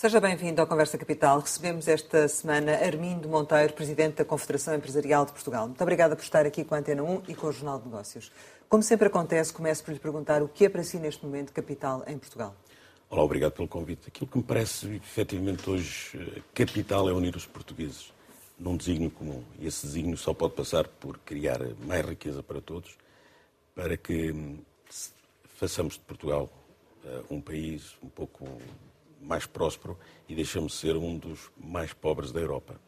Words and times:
Seja 0.00 0.18
bem-vindo 0.18 0.62
ao 0.62 0.66
Conversa 0.66 0.96
Capital. 0.96 1.40
Recebemos 1.40 1.86
esta 1.86 2.26
semana 2.26 2.72
Armindo 2.72 3.28
Monteiro, 3.28 3.74
Presidente 3.74 4.14
da 4.14 4.24
Confederação 4.24 4.74
Empresarial 4.74 5.26
de 5.26 5.32
Portugal. 5.32 5.66
Muito 5.66 5.82
obrigada 5.82 6.16
por 6.16 6.22
estar 6.22 6.46
aqui 6.46 6.64
com 6.64 6.74
a 6.74 6.78
Antena 6.78 7.02
1 7.02 7.24
e 7.28 7.34
com 7.34 7.48
o 7.48 7.52
Jornal 7.52 7.78
de 7.78 7.84
Negócios. 7.84 8.32
Como 8.66 8.82
sempre 8.82 9.08
acontece, 9.08 9.52
começo 9.52 9.84
por 9.84 9.92
lhe 9.92 10.00
perguntar 10.00 10.42
o 10.42 10.48
que 10.48 10.64
é 10.64 10.70
para 10.70 10.82
si 10.82 10.98
neste 10.98 11.22
momento 11.22 11.52
capital 11.52 12.02
em 12.06 12.16
Portugal. 12.16 12.56
Olá, 13.10 13.22
obrigado 13.22 13.52
pelo 13.52 13.68
convite. 13.68 14.08
Aquilo 14.08 14.26
que 14.26 14.38
me 14.38 14.42
parece 14.42 14.86
efetivamente 14.94 15.68
hoje 15.68 16.18
eh, 16.34 16.40
capital 16.54 17.06
é 17.06 17.12
unir 17.12 17.36
os 17.36 17.44
portugueses 17.44 18.10
num 18.58 18.78
desígnio 18.78 19.10
comum. 19.10 19.44
E 19.58 19.66
esse 19.66 19.84
desígnio 19.84 20.16
só 20.16 20.32
pode 20.32 20.54
passar 20.54 20.88
por 20.88 21.18
criar 21.18 21.60
mais 21.86 22.06
riqueza 22.06 22.42
para 22.42 22.62
todos, 22.62 22.96
para 23.74 23.98
que 23.98 24.32
hum, 24.32 24.60
façamos 25.58 25.92
de 25.92 26.00
Portugal 26.00 26.48
uh, 27.04 27.34
um 27.34 27.38
país 27.38 27.98
um 28.02 28.08
pouco 28.08 28.48
mais 29.20 29.46
próspero 29.46 29.98
e 30.28 30.34
deixamos 30.34 30.72
de 30.72 30.78
ser 30.78 30.96
um 30.96 31.18
dos 31.18 31.50
mais 31.56 31.92
pobres 31.92 32.32
da 32.32 32.40
Europa. 32.40 32.80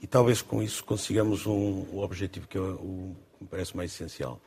E 0.00 0.06
talvez 0.06 0.42
com 0.42 0.62
isso 0.62 0.84
consigamos 0.84 1.46
um, 1.46 1.98
objetivo 1.98 2.46
que, 2.46 2.58
é 2.58 2.60
o, 2.60 3.16
que 3.36 3.44
me 3.44 3.48
parece 3.48 3.76
mais 3.76 3.92
essencial, 3.92 4.40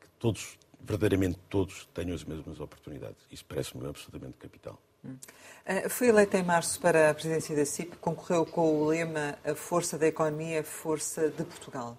que 0.00 0.06
todos, 0.18 0.58
verdadeiramente 0.80 1.38
todos, 1.48 1.88
tenham 1.94 2.14
as 2.14 2.24
mesmas 2.24 2.60
oportunidades. 2.60 3.18
Isso 3.30 3.44
parece-me 3.44 3.86
absolutamente 3.86 4.36
capital. 4.38 4.78
Uh, 5.04 5.88
foi 5.88 6.08
eleito 6.08 6.36
em 6.36 6.42
março 6.42 6.80
para 6.80 7.10
a 7.10 7.14
presidência 7.14 7.56
da 7.56 7.64
CIP, 7.64 7.96
concorreu 7.96 8.46
com 8.46 8.82
o 8.82 8.86
lema 8.86 9.36
A 9.44 9.54
força 9.54 9.98
da 9.98 10.06
economia, 10.06 10.60
a 10.60 10.64
força 10.64 11.28
de 11.28 11.44
Portugal. 11.44 11.96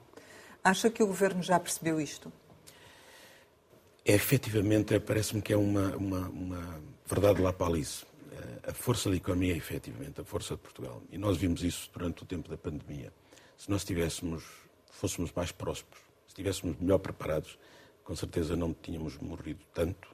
Acha 0.64 0.90
que 0.90 1.04
o 1.04 1.08
governo 1.08 1.44
já 1.44 1.60
percebeu 1.60 2.00
isto? 2.00 2.32
É, 4.06 4.14
efetivamente, 4.14 4.98
parece-me 5.00 5.42
que 5.42 5.52
é 5.52 5.58
uma, 5.58 5.96
uma, 5.96 6.30
uma 6.30 6.82
verdade 7.06 7.42
lá 7.42 7.52
para 7.52 7.68
Alice. 7.68 8.06
A 8.64 8.74
força 8.74 9.10
da 9.10 9.16
economia 9.16 9.54
é 9.54 9.58
efetivamente 9.58 10.22
a 10.22 10.24
força 10.24 10.56
de 10.56 10.62
Portugal. 10.62 11.02
E 11.12 11.18
nós 11.18 11.38
vimos 11.38 11.64
isso 11.64 11.90
durante 11.94 12.24
o 12.24 12.26
tempo 12.26 12.50
da 12.50 12.58
pandemia. 12.58 13.12
Se 13.58 13.70
nós 13.70 13.84
tivéssemos, 13.84 14.44
fôssemos 14.92 15.32
mais 15.32 15.52
prósperos, 15.52 16.04
se 16.26 16.30
estivéssemos 16.30 16.78
melhor 16.80 17.00
preparados, 17.00 17.58
com 18.04 18.16
certeza 18.16 18.56
não 18.56 18.74
tínhamos 18.74 19.18
morrido 19.18 19.62
tanto, 19.74 20.10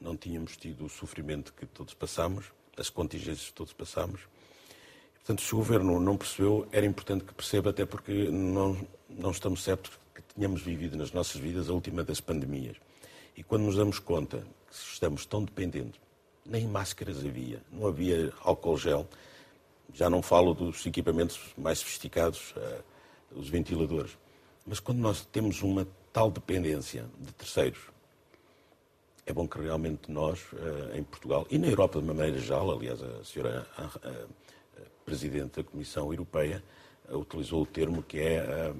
não 0.00 0.16
tínhamos 0.16 0.56
tido 0.56 0.84
o 0.84 0.88
sofrimento 0.88 1.52
que 1.52 1.66
todos 1.66 1.94
passamos, 1.94 2.52
as 2.76 2.88
contingências 2.88 3.48
que 3.48 3.54
todos 3.54 3.72
passamos. 3.72 4.20
Portanto, 5.14 5.42
se 5.42 5.54
o 5.54 5.58
governo 5.58 6.00
não 6.00 6.16
percebeu, 6.16 6.66
era 6.72 6.84
importante 6.84 7.24
que 7.24 7.34
perceba, 7.34 7.70
até 7.70 7.84
porque 7.86 8.28
não, 8.30 8.76
não 9.08 9.30
estamos 9.30 9.62
certos 9.62 9.92
que 10.14 10.22
tenhamos 10.34 10.62
vivido 10.62 10.96
nas 10.96 11.12
nossas 11.12 11.40
vidas 11.40 11.68
a 11.68 11.72
última 11.72 12.02
das 12.02 12.20
pandemias. 12.20 12.76
E 13.36 13.42
quando 13.42 13.62
nos 13.62 13.76
damos 13.76 13.98
conta 13.98 14.38
que 14.68 14.74
estamos 14.74 15.24
tão 15.24 15.44
dependentes, 15.44 16.00
nem 16.44 16.66
máscaras 16.66 17.18
havia, 17.18 17.62
não 17.70 17.86
havia 17.86 18.32
álcool 18.40 18.76
gel, 18.76 19.08
já 19.92 20.08
não 20.08 20.22
falo 20.22 20.54
dos 20.54 20.84
equipamentos 20.86 21.38
mais 21.56 21.78
sofisticados, 21.78 22.52
uh, 22.56 22.82
os 23.38 23.48
ventiladores. 23.48 24.16
Mas 24.66 24.80
quando 24.80 24.98
nós 24.98 25.24
temos 25.26 25.62
uma 25.62 25.86
tal 26.12 26.30
dependência 26.30 27.06
de 27.18 27.32
terceiros, 27.32 27.80
é 29.24 29.32
bom 29.32 29.46
que 29.46 29.58
realmente 29.60 30.10
nós, 30.10 30.40
uh, 30.52 30.96
em 30.96 31.02
Portugal 31.02 31.46
e 31.50 31.58
na 31.58 31.68
Europa 31.68 32.00
de 32.00 32.06
maneira 32.06 32.38
geral, 32.38 32.70
aliás, 32.70 33.02
a 33.02 33.24
senhora 33.24 33.66
uh, 33.78 34.28
Presidente 35.04 35.62
da 35.62 35.64
Comissão 35.64 36.12
Europeia 36.12 36.62
utilizou 37.10 37.62
o 37.62 37.66
termo 37.66 38.02
que 38.02 38.18
é 38.20 38.40
a 38.40 38.74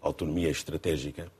autonomia 0.00 0.50
estratégica. 0.50 1.30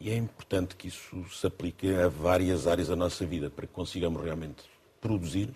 E 0.00 0.10
é 0.10 0.16
importante 0.16 0.74
que 0.74 0.88
isso 0.88 1.24
se 1.30 1.46
aplique 1.46 1.94
a 1.94 2.08
várias 2.08 2.66
áreas 2.66 2.88
da 2.88 2.96
nossa 2.96 3.24
vida, 3.24 3.50
para 3.50 3.66
que 3.66 3.72
consigamos 3.72 4.22
realmente 4.22 4.64
produzir 5.02 5.52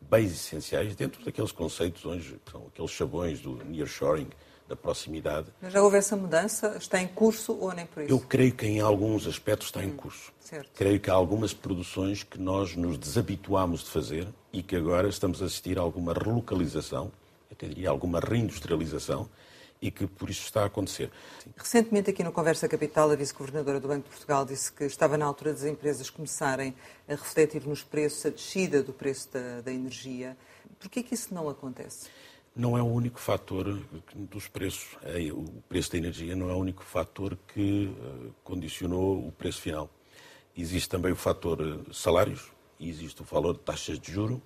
bens 0.00 0.32
essenciais 0.32 0.94
dentro 0.94 1.24
daqueles 1.24 1.52
conceitos 1.52 2.04
hoje, 2.04 2.38
que 2.44 2.52
são 2.52 2.66
aqueles 2.66 2.90
chavões 2.90 3.40
do 3.40 3.64
nearshoring, 3.64 4.28
da 4.68 4.76
proximidade. 4.76 5.46
Mas 5.62 5.72
já 5.72 5.82
houve 5.82 5.96
essa 5.96 6.14
mudança? 6.14 6.76
Está 6.78 7.00
em 7.00 7.08
curso 7.08 7.56
ou 7.58 7.72
nem 7.72 7.86
por 7.86 8.02
isso? 8.02 8.12
Eu 8.12 8.20
creio 8.20 8.52
que 8.52 8.66
em 8.66 8.80
alguns 8.80 9.26
aspectos 9.26 9.68
está 9.68 9.82
em 9.82 9.88
hum, 9.88 9.96
curso. 9.96 10.30
Certo. 10.40 10.68
Creio 10.74 11.00
que 11.00 11.08
há 11.08 11.14
algumas 11.14 11.54
produções 11.54 12.22
que 12.22 12.38
nós 12.38 12.76
nos 12.76 12.98
desabituámos 12.98 13.82
de 13.84 13.90
fazer 13.90 14.28
e 14.52 14.62
que 14.62 14.76
agora 14.76 15.08
estamos 15.08 15.42
a 15.42 15.46
assistir 15.46 15.78
a 15.78 15.80
alguma 15.80 16.12
relocalização, 16.12 17.10
até 17.50 17.66
diria 17.66 17.88
alguma 17.88 18.20
reindustrialização, 18.20 19.28
e 19.80 19.90
que 19.90 20.06
por 20.06 20.28
isso 20.28 20.42
está 20.42 20.62
a 20.62 20.66
acontecer. 20.66 21.10
Recentemente, 21.56 22.10
aqui 22.10 22.24
no 22.24 22.32
Conversa 22.32 22.68
Capital, 22.68 23.10
a 23.10 23.16
vice-governadora 23.16 23.78
do 23.80 23.88
Banco 23.88 24.04
de 24.04 24.10
Portugal 24.10 24.44
disse 24.44 24.72
que 24.72 24.84
estava 24.84 25.16
na 25.16 25.24
altura 25.24 25.52
das 25.52 25.64
empresas 25.64 26.10
começarem 26.10 26.74
a 27.08 27.12
refletir 27.12 27.66
nos 27.66 27.82
preços, 27.82 28.26
a 28.26 28.30
descida 28.30 28.82
do 28.82 28.92
preço 28.92 29.32
da, 29.32 29.60
da 29.60 29.72
energia. 29.72 30.36
Por 30.78 30.88
que 30.88 31.00
é 31.00 31.14
isso 31.14 31.32
não 31.32 31.48
acontece? 31.48 32.08
Não 32.54 32.76
é 32.76 32.82
o 32.82 32.86
único 32.86 33.20
fator 33.20 33.80
dos 34.14 34.48
preços. 34.48 34.96
É, 35.02 35.30
o 35.32 35.44
preço 35.68 35.92
da 35.92 35.98
energia 35.98 36.34
não 36.34 36.50
é 36.50 36.54
o 36.54 36.58
único 36.58 36.82
fator 36.82 37.38
que 37.54 37.94
eh, 37.96 38.30
condicionou 38.42 39.26
o 39.26 39.30
preço 39.30 39.60
final. 39.60 39.88
Existe 40.56 40.88
também 40.88 41.12
o 41.12 41.16
fator 41.16 41.60
eh, 41.60 41.92
salários, 41.92 42.50
existe 42.80 43.22
o 43.22 43.24
valor 43.24 43.52
de 43.54 43.60
taxas 43.60 43.96
de 44.00 44.10
juro, 44.10 44.42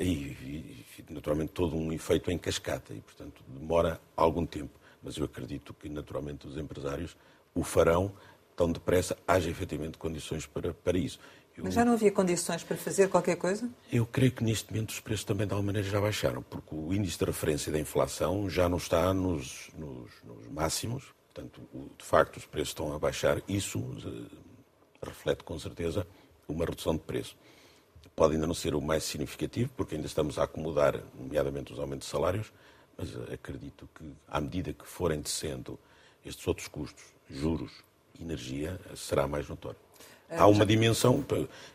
e, 0.00 0.84
e, 0.98 1.04
naturalmente, 1.10 1.52
todo 1.52 1.76
um 1.76 1.92
efeito 1.92 2.30
em 2.30 2.38
cascata 2.38 2.92
e, 2.92 3.00
portanto, 3.00 3.42
demora 3.48 4.00
algum 4.16 4.44
tempo. 4.44 4.78
Mas 5.02 5.16
eu 5.16 5.24
acredito 5.24 5.72
que, 5.74 5.88
naturalmente, 5.88 6.46
os 6.46 6.56
empresários 6.56 7.16
o 7.54 7.62
farão 7.62 8.12
tão 8.56 8.72
depressa, 8.72 9.16
haja 9.26 9.48
efetivamente 9.48 9.96
condições 9.98 10.44
para, 10.44 10.74
para 10.74 10.98
isso. 10.98 11.20
Eu, 11.56 11.64
Mas 11.64 11.74
já 11.74 11.84
não 11.84 11.92
havia 11.92 12.10
condições 12.10 12.64
para 12.64 12.76
fazer 12.76 13.08
qualquer 13.08 13.36
coisa? 13.36 13.70
Eu 13.92 14.04
creio 14.04 14.32
que 14.32 14.42
neste 14.42 14.72
momento 14.72 14.90
os 14.90 15.00
preços 15.00 15.24
também 15.24 15.46
de 15.46 15.52
alguma 15.52 15.68
maneira 15.68 15.88
já 15.88 16.00
baixaram, 16.00 16.42
porque 16.42 16.74
o 16.74 16.92
índice 16.92 17.18
de 17.18 17.24
referência 17.24 17.70
da 17.70 17.78
inflação 17.78 18.50
já 18.50 18.68
não 18.68 18.78
está 18.78 19.14
nos, 19.14 19.70
nos, 19.76 20.10
nos 20.24 20.48
máximos, 20.48 21.04
portanto, 21.32 21.60
de 21.96 22.04
facto 22.04 22.36
os 22.36 22.46
preços 22.46 22.70
estão 22.70 22.92
a 22.92 22.98
baixar, 22.98 23.40
isso 23.48 23.78
uh, 23.78 24.26
reflete 25.02 25.44
com 25.44 25.56
certeza 25.58 26.06
uma 26.48 26.64
redução 26.64 26.94
de 26.94 27.02
preço 27.02 27.36
pode 28.18 28.34
ainda 28.34 28.48
não 28.48 28.54
ser 28.54 28.74
o 28.74 28.80
mais 28.80 29.04
significativo, 29.04 29.70
porque 29.76 29.94
ainda 29.94 30.08
estamos 30.08 30.40
a 30.40 30.42
acomodar, 30.42 31.00
nomeadamente, 31.16 31.72
os 31.72 31.78
aumentos 31.78 32.08
de 32.08 32.10
salários, 32.10 32.52
mas 32.96 33.14
acredito 33.32 33.88
que, 33.94 34.04
à 34.26 34.40
medida 34.40 34.72
que 34.72 34.84
forem 34.84 35.20
descendo 35.20 35.78
estes 36.26 36.44
outros 36.48 36.66
custos, 36.66 37.04
juros, 37.30 37.70
energia, 38.20 38.76
será 38.96 39.28
mais 39.28 39.48
notório. 39.48 39.78
Há 40.28 40.48
uma 40.48 40.66
dimensão 40.66 41.24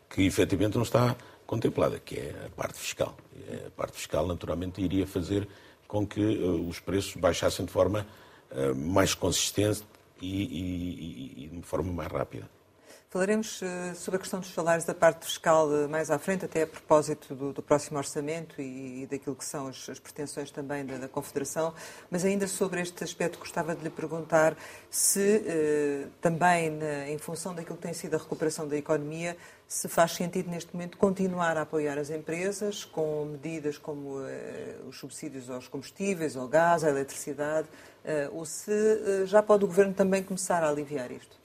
que 0.10 0.22
efetivamente 0.24 0.76
não 0.76 0.84
está 0.84 1.16
contemplada, 1.48 1.98
que 1.98 2.20
é 2.20 2.36
a 2.46 2.50
parte 2.50 2.78
fiscal. 2.78 3.16
A 3.66 3.72
parte 3.72 3.96
fiscal, 3.96 4.28
naturalmente, 4.28 4.82
iria 4.82 5.08
fazer 5.08 5.48
com 5.88 6.06
que 6.06 6.20
eh, 6.22 6.46
os 6.46 6.78
preços 6.78 7.16
baixassem 7.16 7.66
de 7.66 7.72
forma 7.72 8.06
eh, 8.52 8.74
mais 8.74 9.16
consistente 9.16 9.84
e, 10.22 10.44
e, 10.44 11.46
e 11.46 11.48
de 11.48 11.66
forma 11.66 11.92
mais 11.94 12.12
rápida. 12.12 12.50
Falaremos 13.14 13.62
uh, 13.62 13.96
sobre 13.96 14.16
a 14.16 14.20
questão 14.20 14.40
dos 14.40 14.52
salários 14.52 14.86
da 14.86 14.94
parte 14.96 15.26
fiscal 15.28 15.68
uh, 15.68 15.88
mais 15.88 16.10
à 16.10 16.18
frente, 16.18 16.46
até 16.46 16.64
a 16.64 16.68
propósito 16.68 17.36
do, 17.36 17.54
do 17.54 17.62
próximo 17.62 18.00
orçamento 18.00 18.60
e, 18.60 19.04
e, 19.04 19.06
daquilo 19.06 19.36
que 19.36 19.46
são 19.46 19.68
as, 19.68 19.88
as 19.88 20.00
pretensões 20.00 20.50
também 20.50 20.84
da, 20.84 20.98
da, 20.98 21.08
Confederação, 21.08 21.76
mas 22.10 22.26
ainda 22.26 22.48
sobre 22.48 22.82
este 22.82 23.04
aspecto 23.04 23.38
gostava 23.38 23.76
de 23.76 23.84
lhe 23.84 23.92
perguntar 23.92 24.58
se 24.90 25.20
uh, 25.46 26.10
também, 26.20 26.72
na, 26.72 27.08
em 27.08 27.20
função 27.20 27.54
daquilo 27.54 27.76
que 27.76 27.84
tem 27.84 27.94
sido 27.94 28.16
a 28.16 28.18
recuperação 28.18 28.68
da 28.68 28.76
economia, 28.76 29.38
se 29.68 29.88
faz 29.88 30.14
sentido 30.14 30.50
neste 30.50 30.74
momento 30.74 30.98
continuar 30.98 31.56
a 31.56 31.62
apoiar 31.62 32.00
as 32.00 32.10
empresas 32.10 32.84
com 32.84 33.26
medidas 33.26 33.78
como 33.78 34.22
os 34.90 34.98
subsídios 34.98 35.52
aos 35.52 35.68
combustíveis, 35.68 36.36
ao 36.36 36.48
gás, 36.48 36.84
à 36.84 36.90
eletricidade, 36.90 37.68
ou 38.32 38.44
se 38.46 39.26
já 39.26 39.42
pode 39.42 39.64
o 39.64 39.68
Governo 39.68 39.94
também 39.94 40.22
começar 40.22 40.64
a 40.64 40.70
aliviar 40.70 41.12
isto? 41.12 41.43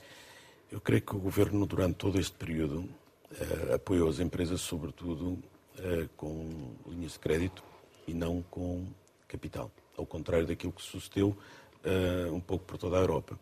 Eu 0.70 0.82
creio 0.82 1.00
que 1.00 1.16
o 1.16 1.18
Governo, 1.18 1.64
durante 1.64 1.94
todo 1.94 2.20
este 2.20 2.36
período, 2.36 2.86
eh, 3.32 3.74
apoiou 3.74 4.06
as 4.06 4.20
empresas, 4.20 4.60
sobretudo, 4.60 5.42
eh, 5.78 6.06
com 6.14 6.74
linhas 6.86 7.12
de 7.12 7.18
crédito 7.20 7.64
e 8.06 8.12
não 8.12 8.42
com 8.50 8.86
capital, 9.26 9.70
ao 9.96 10.04
contrário 10.04 10.46
daquilo 10.46 10.72
que 10.72 10.82
sucedeu 10.82 11.34
eh, 11.82 12.28
um 12.30 12.40
pouco 12.40 12.66
por 12.66 12.76
toda 12.76 12.98
a 12.98 13.00
Europa. 13.00 13.40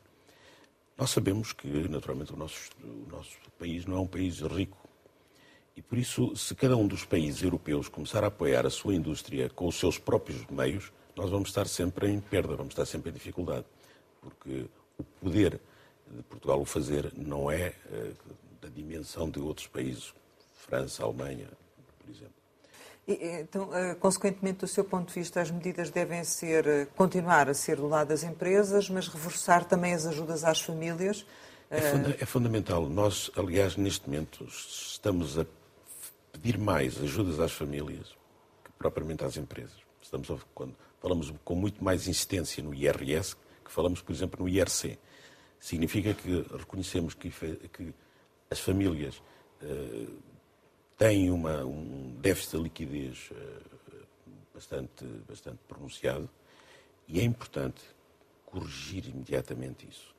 Nós 0.97 1.11
sabemos 1.11 1.53
que, 1.53 1.67
naturalmente, 1.89 2.33
o 2.33 2.37
nosso, 2.37 2.71
o 2.81 3.11
nosso 3.11 3.37
país 3.59 3.85
não 3.87 3.97
é 3.97 4.01
um 4.01 4.07
país 4.07 4.41
rico. 4.41 4.79
E 5.77 5.83
por 5.83 5.99
isso, 5.99 6.35
se 6.37 6.55
cada 6.55 6.77
um 6.77 6.87
dos 6.87 7.05
países 7.05 7.43
europeus 7.43 7.89
começar 7.89 8.23
a 8.23 8.29
apoiar 8.29 8.65
a 8.65 8.71
sua 8.71 8.95
indústria 8.95 9.51
com 9.51 9.67
os 9.67 9.75
seus 9.75 9.99
próprios 9.99 10.47
meios, 10.47 10.93
nós 11.17 11.29
vamos 11.29 11.49
estar 11.49 11.67
sempre 11.67 12.09
em 12.09 12.21
perda, 12.21 12.55
vamos 12.55 12.73
estar 12.73 12.87
sempre 12.87 13.11
em 13.11 13.15
dificuldade. 13.15 13.67
Porque 14.21 14.67
o 14.97 15.03
poder 15.03 15.61
de 16.11 16.23
Portugal 16.23 16.61
o 16.61 16.65
fazer 16.65 17.13
não 17.17 17.51
é 17.51 17.75
uh, 17.91 18.15
da 18.61 18.69
dimensão 18.69 19.29
de 19.29 19.39
outros 19.41 19.67
países, 19.67 20.13
França, 20.55 21.03
Alemanha, 21.03 21.49
por 21.99 22.11
exemplo. 22.11 22.35
E, 23.07 23.41
então, 23.41 23.69
uh, 23.71 23.97
consequentemente, 23.97 24.59
do 24.59 24.67
seu 24.67 24.85
ponto 24.85 25.09
de 25.09 25.15
vista, 25.15 25.41
as 25.41 25.51
medidas 25.51 25.91
devem 25.91 26.25
ser, 26.25 26.89
continuar 26.97 27.49
a 27.49 27.55
ser 27.55 27.77
do 27.77 27.89
lado 27.89 28.09
das 28.09 28.23
empresas, 28.23 28.89
mas 28.91 29.09
reforçar 29.09 29.65
também 29.65 29.95
as 29.95 30.07
ajudas 30.07 30.45
às 30.45 30.61
famílias? 30.61 31.25
É, 31.71 31.81
funda 31.81 32.17
é 32.21 32.27
fundamental. 32.27 32.89
Nós, 32.89 33.31
aliás, 33.37 33.77
neste 33.77 34.09
momento, 34.09 34.45
estamos 34.45 35.39
a 35.39 35.47
pedir 36.33 36.59
mais 36.59 37.01
ajudas 37.03 37.41
às 37.41 37.53
famílias, 37.53 38.09
que 38.65 38.71
propriamente 38.79 39.25
às 39.25 39.37
empresas. 39.37 39.77
Estamos 40.01 40.31
a, 40.31 40.37
quando 40.55 40.75
falamos 41.01 41.33
com 41.45 41.55
muito 41.55 41.83
mais 41.83 42.07
insistência 42.07 42.63
no 42.63 42.75
IRS 42.75 43.37
que 43.67 43.73
falamos, 43.73 44.01
por 44.01 44.13
exemplo, 44.13 44.43
no 44.45 44.49
IRC. 44.49 44.99
Significa 45.59 46.15
que 46.15 46.43
reconhecemos 46.57 47.15
que, 47.15 47.31
que 47.31 47.95
as 48.51 48.61
famílias 48.61 49.23
uh, 49.63 50.23
têm 50.97 51.31
uma, 51.31 51.65
um 51.65 52.17
déficit 52.21 52.57
de 52.57 52.63
liquidez 52.63 53.31
uh, 53.31 54.07
bastante, 54.55 55.05
bastante 55.29 55.59
pronunciado 55.69 56.29
e 57.09 57.21
é 57.21 57.23
importante 57.23 57.83
corrigir 58.45 59.09
imediatamente 59.09 59.87
isso. 59.89 60.15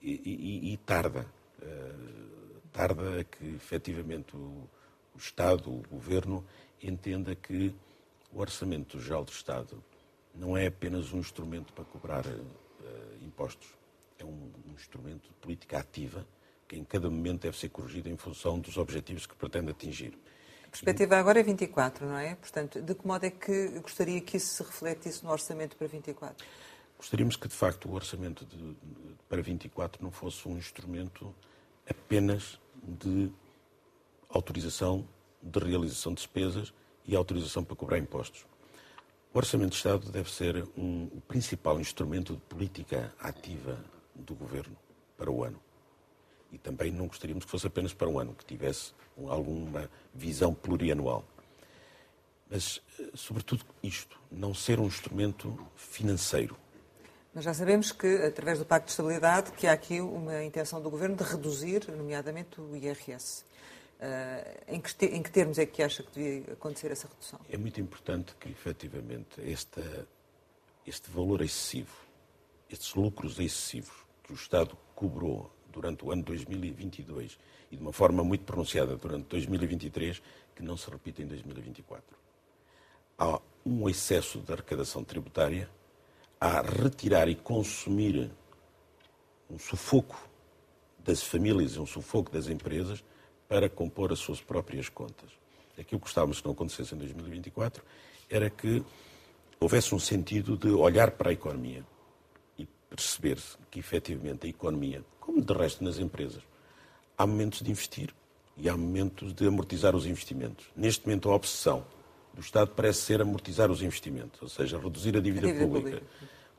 E, 0.00 0.12
e, 0.12 0.72
e 0.72 0.76
tarda. 0.78 1.26
Uh, 1.60 2.60
tarda 2.72 3.22
que, 3.24 3.54
efetivamente, 3.54 4.34
o, 4.34 4.68
o 5.14 5.18
Estado, 5.18 5.70
o 5.70 5.82
Governo, 5.90 6.44
entenda 6.82 7.34
que 7.34 7.72
o 8.32 8.40
Orçamento 8.40 8.98
Geral 8.98 9.24
do 9.24 9.30
Estado 9.30 9.82
não 10.34 10.56
é 10.56 10.66
apenas 10.66 11.12
um 11.12 11.18
instrumento 11.18 11.72
para 11.72 11.84
cobrar 11.84 12.26
uh, 12.26 12.46
impostos. 13.22 13.68
É 14.18 14.24
um, 14.24 14.50
um, 14.66 14.72
instrumento 14.74 15.28
de 15.28 15.34
política 15.34 15.78
ativa 15.78 16.26
que 16.68 16.76
em 16.76 16.84
cada 16.84 17.10
momento 17.10 17.42
deve 17.42 17.58
ser 17.58 17.68
corrigido 17.68 18.08
em 18.08 18.16
função 18.16 18.58
dos 18.58 18.76
objetivos 18.76 19.26
que 19.26 19.34
pretende 19.34 19.70
atingir. 19.70 20.18
A 20.66 20.70
perspectiva 20.70 21.16
agora 21.16 21.40
é 21.40 21.42
24, 21.42 22.06
não 22.06 22.16
é? 22.16 22.34
Portanto, 22.34 22.80
de 22.80 22.94
que 22.94 23.06
modo 23.06 23.24
é 23.24 23.30
que 23.30 23.78
gostaria 23.80 24.20
que 24.20 24.38
isso 24.38 24.54
se 24.54 24.62
refletisse 24.62 25.22
no 25.24 25.30
orçamento 25.30 25.76
para 25.76 25.86
24? 25.86 26.46
Gostaríamos 26.96 27.36
que, 27.36 27.48
de 27.48 27.54
facto, 27.54 27.88
o 27.88 27.94
orçamento 27.94 28.46
de, 28.46 28.56
de, 28.56 28.76
para 29.28 29.42
24 29.42 30.02
não 30.02 30.10
fosse 30.10 30.48
um 30.48 30.56
instrumento 30.56 31.34
apenas 31.86 32.58
de 32.82 33.30
autorização 34.30 35.06
de 35.42 35.58
realização 35.58 36.12
de 36.12 36.18
despesas 36.18 36.72
e 37.04 37.16
autorização 37.16 37.64
para 37.64 37.74
cobrar 37.74 37.98
impostos. 37.98 38.46
O 39.34 39.38
Orçamento 39.38 39.70
de 39.70 39.76
Estado 39.76 40.10
deve 40.12 40.30
ser 40.30 40.62
um, 40.76 41.08
o 41.12 41.20
principal 41.26 41.80
instrumento 41.80 42.34
de 42.34 42.40
política 42.42 43.12
ativa 43.18 43.82
do 44.14 44.34
Governo 44.34 44.76
para 45.16 45.30
o 45.30 45.44
ano. 45.44 45.60
E 46.50 46.58
também 46.58 46.90
não 46.90 47.06
gostaríamos 47.06 47.44
que 47.44 47.50
fosse 47.50 47.66
apenas 47.66 47.94
para 47.94 48.08
o 48.08 48.18
ano, 48.18 48.34
que 48.34 48.44
tivesse 48.44 48.92
alguma 49.28 49.90
visão 50.14 50.52
plurianual. 50.52 51.24
Mas, 52.50 52.82
eh, 53.00 53.10
sobretudo, 53.14 53.64
isto, 53.82 54.20
não 54.30 54.52
ser 54.52 54.78
um 54.78 54.86
instrumento 54.86 55.58
financeiro. 55.74 56.56
Mas 57.34 57.44
já 57.44 57.54
sabemos 57.54 57.92
que, 57.92 58.06
através 58.06 58.58
do 58.58 58.66
Pacto 58.66 58.86
de 58.86 58.92
Estabilidade, 58.92 59.52
que 59.52 59.66
há 59.66 59.72
aqui 59.72 60.02
uma 60.02 60.44
intenção 60.44 60.82
do 60.82 60.90
Governo 60.90 61.16
de 61.16 61.24
reduzir, 61.24 61.90
nomeadamente, 61.90 62.60
o 62.60 62.76
IRS. 62.76 63.44
Uh, 63.98 64.74
em, 64.74 64.80
que, 64.80 65.06
em, 65.06 65.22
que, 65.22 65.30
termos 65.30 65.58
é 65.58 65.64
que 65.64 65.82
acha 65.82 66.02
que 66.02 66.10
devia 66.10 66.52
acontecer 66.52 66.90
essa 66.90 67.08
redução? 67.08 67.40
É 67.48 67.56
muito 67.56 67.80
importante 67.80 68.34
que, 68.38 68.50
efetivamente, 68.50 69.40
este, 69.40 69.80
este 70.86 71.10
valor 71.10 71.40
excessivo, 71.40 71.94
estes 72.68 72.94
lucros 72.94 73.38
excessivos 73.38 74.01
que 74.22 74.32
o 74.32 74.34
Estado 74.34 74.76
cobrou 74.94 75.50
durante 75.72 76.04
o 76.04 76.12
ano 76.12 76.22
2022 76.22 77.38
e 77.70 77.76
de 77.76 77.82
uma 77.82 77.92
forma 77.92 78.22
muito 78.22 78.44
pronunciada 78.44 78.96
durante 78.96 79.26
2023, 79.28 80.22
que 80.54 80.62
não 80.62 80.76
se 80.76 80.90
repita 80.90 81.22
em 81.22 81.26
2024. 81.26 82.04
Há 83.18 83.40
um 83.64 83.88
excesso 83.88 84.40
de 84.40 84.52
arrecadação 84.52 85.02
tributária, 85.02 85.68
a 86.40 86.60
retirar 86.60 87.28
e 87.28 87.36
consumir 87.36 88.30
um 89.48 89.58
sufoco 89.58 90.28
das 90.98 91.22
famílias, 91.22 91.76
um 91.76 91.86
sufoco 91.86 92.30
das 92.30 92.48
empresas, 92.48 93.02
para 93.48 93.68
compor 93.68 94.12
as 94.12 94.18
suas 94.18 94.40
próprias 94.40 94.88
contas. 94.88 95.30
Aquilo 95.78 96.00
que 96.00 96.06
gostávamos 96.06 96.40
que 96.40 96.46
não 96.46 96.52
acontecesse 96.52 96.94
em 96.94 96.98
2024 96.98 97.84
era 98.28 98.50
que 98.50 98.82
houvesse 99.60 99.94
um 99.94 99.98
sentido 99.98 100.56
de 100.56 100.68
olhar 100.68 101.12
para 101.12 101.30
a 101.30 101.32
economia 101.32 101.80
e 101.80 101.91
perceber 102.94 103.38
que, 103.70 103.78
efetivamente, 103.78 104.46
a 104.46 104.50
economia, 104.50 105.02
como 105.18 105.40
de 105.40 105.52
resto 105.52 105.82
nas 105.82 105.98
empresas, 105.98 106.42
há 107.16 107.26
momentos 107.26 107.62
de 107.62 107.70
investir 107.70 108.14
e 108.56 108.68
há 108.68 108.76
momentos 108.76 109.32
de 109.32 109.46
amortizar 109.46 109.96
os 109.96 110.04
investimentos. 110.04 110.66
Neste 110.76 111.06
momento, 111.06 111.30
a 111.30 111.34
obsessão 111.34 111.84
do 112.34 112.40
Estado 112.40 112.70
parece 112.76 113.00
ser 113.00 113.22
amortizar 113.22 113.70
os 113.70 113.82
investimentos, 113.82 114.40
ou 114.42 114.48
seja, 114.48 114.78
reduzir 114.78 115.16
a 115.16 115.20
dívida, 115.20 115.48
a 115.48 115.52
dívida 115.52 115.66
pública. 115.66 115.90
pública. 115.98 116.06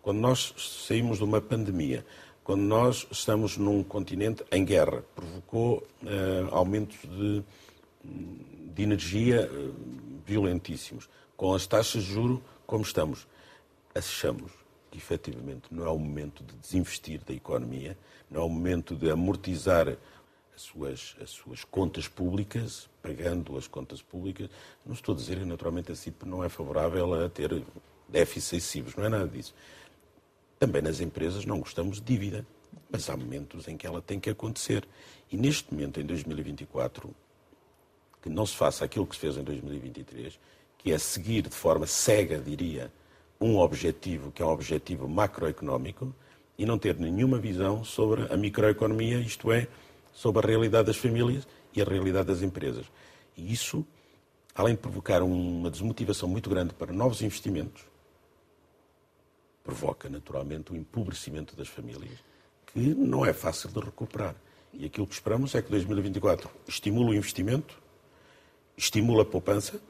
Quando 0.02 0.20
nós 0.20 0.54
saímos 0.88 1.20
de 1.20 1.24
uma 1.24 1.40
pandemia, 1.40 2.06
quando 2.44 2.62
nós 2.62 3.08
estamos 3.12 3.58
num 3.58 3.84
continente 3.84 4.44
em 4.52 4.66
guerra, 4.66 5.04
provocou 5.16 5.88
uh, 6.02 6.54
aumentos 6.54 6.98
de, 7.04 7.44
de 8.04 8.84
energia 8.84 9.50
uh, 9.50 9.74
violentíssimos, 10.26 11.08
com 11.38 11.54
as 11.54 11.66
taxas 11.68 12.04
de 12.04 12.12
juro 12.12 12.44
como 12.66 12.84
estamos, 12.84 13.28
achamos 13.96 14.63
que 14.94 15.00
efetivamente 15.00 15.64
não 15.72 15.88
é 15.88 15.90
o 15.90 15.98
momento 15.98 16.44
de 16.44 16.54
desinvestir 16.58 17.20
da 17.26 17.34
economia, 17.34 17.98
não 18.30 18.42
é 18.42 18.46
o 18.46 18.50
momento 18.50 18.96
de 18.96 19.10
amortizar 19.10 19.90
as 20.56 20.62
suas, 20.62 21.16
as 21.20 21.32
suas 21.32 21.64
contas 21.64 22.08
públicas, 22.08 22.88
pagando 23.02 23.58
as 23.58 23.66
contas 23.66 24.04
públicas. 24.04 24.52
Não 24.86 24.94
estou 24.94 25.16
a 25.16 25.18
dizer, 25.18 25.44
naturalmente, 25.48 25.92
a 25.92 25.96
CIP 25.96 26.28
não 26.28 26.44
é 26.44 26.48
favorável 26.48 27.12
a 27.26 27.28
ter 27.28 27.64
déficits 28.08 28.54
excessivos, 28.54 28.96
não 28.96 29.06
é 29.06 29.10
nada 29.10 29.28
disso. 29.28 29.56
Também 30.60 30.84
nas 30.84 31.00
empresas 31.00 31.44
não 31.44 31.60
gostamos 31.60 31.98
de 31.98 32.04
dívida, 32.04 32.46
mas 32.92 33.10
há 33.10 33.18
momentos 33.18 33.68
em 33.68 33.76
que 33.76 33.88
ela 33.88 34.00
tem 34.00 34.20
que 34.20 34.30
acontecer. 34.30 34.88
E 35.32 35.36
neste 35.36 35.74
momento, 35.74 36.00
em 36.00 36.06
2024, 36.06 37.10
que 38.22 38.30
não 38.30 38.46
se 38.46 38.56
faça 38.56 38.86
aquilo 38.86 39.08
que 39.08 39.16
se 39.16 39.22
fez 39.22 39.38
em 39.38 39.44
2023, 39.44 40.40
que 40.78 40.92
é 40.92 41.00
seguir 41.00 41.42
de 41.42 41.56
forma 41.56 41.88
cega, 41.88 42.38
diria, 42.38 42.94
um 43.44 43.60
objetivo 43.60 44.32
que 44.32 44.42
é 44.42 44.46
um 44.46 44.50
objetivo 44.50 45.08
macroeconómico 45.08 46.16
e 46.58 46.66
não 46.66 46.78
ter 46.78 46.96
nenhuma 46.98 47.38
visão 47.38 47.84
sobre 47.84 48.32
a 48.34 48.38
microeconomia, 48.38 49.20
isto 49.20 49.52
é, 49.52 49.68
sobre 50.14 50.46
a 50.46 50.50
realidade 50.50 50.88
das 50.88 50.96
famílias 50.96 51.46
e 51.76 51.82
a 51.82 51.86
realidade 51.86 52.28
das 52.28 52.42
empresas. 52.42 52.86
E 53.36 53.52
isso, 53.52 53.86
além 54.56 54.76
de 54.76 54.82
provocar 54.82 55.22
uma 55.22 55.70
desmotivação 55.70 56.30
muito 56.30 56.50
grande 56.50 56.74
para 56.74 56.94
novos 56.94 57.22
investimentos, 57.22 57.84
provoca 59.62 60.10
naturalmente 60.10 60.72
o 60.72 60.76
empobrecimento 60.76 61.54
das 61.56 61.68
famílias, 61.68 62.20
que 62.68 62.80
não 62.80 63.26
é 63.26 63.34
fácil 63.34 63.70
de 63.70 63.80
recuperar. 63.80 64.36
E 64.72 64.86
aquilo 64.86 65.06
que 65.06 65.14
esperamos 65.14 65.54
é 65.54 65.62
que 65.62 65.70
2024 65.70 66.50
estimule 66.68 67.12
o 67.12 67.14
investimento, 67.14 67.78
estimule 68.78 69.22
a 69.22 69.26
poupança 69.26 69.82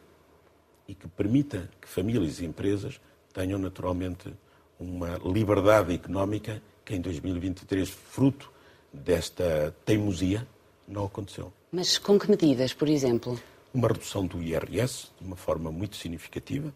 e 0.87 0.95
que 0.95 1.07
permita 1.07 1.69
que 1.79 1.87
famílias 1.87 2.39
e 2.39 2.45
empresas 2.45 2.99
tenham 3.33 3.59
naturalmente 3.59 4.33
uma 4.79 5.17
liberdade 5.25 5.93
económica 5.93 6.61
que 6.85 6.95
em 6.95 7.01
2023, 7.01 7.89
fruto 7.89 8.51
desta 8.91 9.75
teimosia, 9.85 10.47
não 10.87 11.05
aconteceu. 11.05 11.51
Mas 11.71 11.97
com 11.97 12.19
que 12.19 12.29
medidas, 12.29 12.73
por 12.73 12.87
exemplo? 12.87 13.39
Uma 13.73 13.87
redução 13.87 14.25
do 14.27 14.41
IRS, 14.41 15.07
de 15.19 15.25
uma 15.25 15.35
forma 15.35 15.71
muito 15.71 15.95
significativa. 15.95 16.73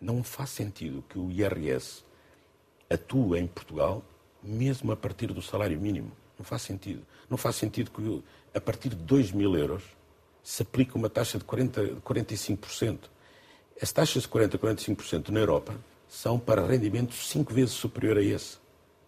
Não 0.00 0.22
faz 0.22 0.50
sentido 0.50 1.02
que 1.08 1.18
o 1.18 1.30
IRS 1.30 2.04
atua 2.88 3.38
em 3.38 3.46
Portugal 3.46 4.04
mesmo 4.42 4.92
a 4.92 4.96
partir 4.96 5.28
do 5.28 5.42
salário 5.42 5.78
mínimo. 5.80 6.12
Não 6.38 6.44
faz 6.44 6.62
sentido. 6.62 7.02
Não 7.28 7.36
faz 7.36 7.56
sentido 7.56 7.90
que 7.90 8.22
a 8.54 8.60
partir 8.60 8.90
de 8.90 8.96
2 8.96 9.32
mil 9.32 9.56
euros 9.56 9.82
se 10.42 10.62
aplique 10.62 10.96
uma 10.96 11.10
taxa 11.10 11.38
de 11.38 11.44
40, 11.44 11.96
45%. 11.96 12.98
As 13.82 13.90
taxas 13.92 14.24
de 14.24 14.28
40% 14.28 14.54
a 14.54 14.58
45% 14.58 15.28
na 15.30 15.40
Europa 15.40 15.74
são 16.06 16.38
para 16.38 16.66
rendimentos 16.66 17.30
cinco 17.30 17.54
vezes 17.54 17.72
superior 17.72 18.18
a 18.18 18.22
esse. 18.22 18.58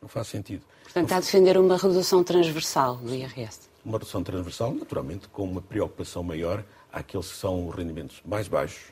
Não 0.00 0.08
faz 0.08 0.28
sentido. 0.28 0.62
Portanto, 0.84 1.04
está 1.04 1.16
a 1.16 1.20
defender 1.20 1.58
uma 1.58 1.76
redução 1.76 2.24
transversal 2.24 2.96
do 2.96 3.14
IRS. 3.14 3.60
Uma 3.84 3.98
redução 3.98 4.22
transversal, 4.22 4.72
naturalmente, 4.72 5.28
com 5.28 5.44
uma 5.44 5.60
preocupação 5.60 6.22
maior 6.22 6.64
àqueles 6.90 7.30
que 7.30 7.36
são 7.36 7.68
os 7.68 7.74
rendimentos 7.74 8.22
mais 8.24 8.48
baixos. 8.48 8.84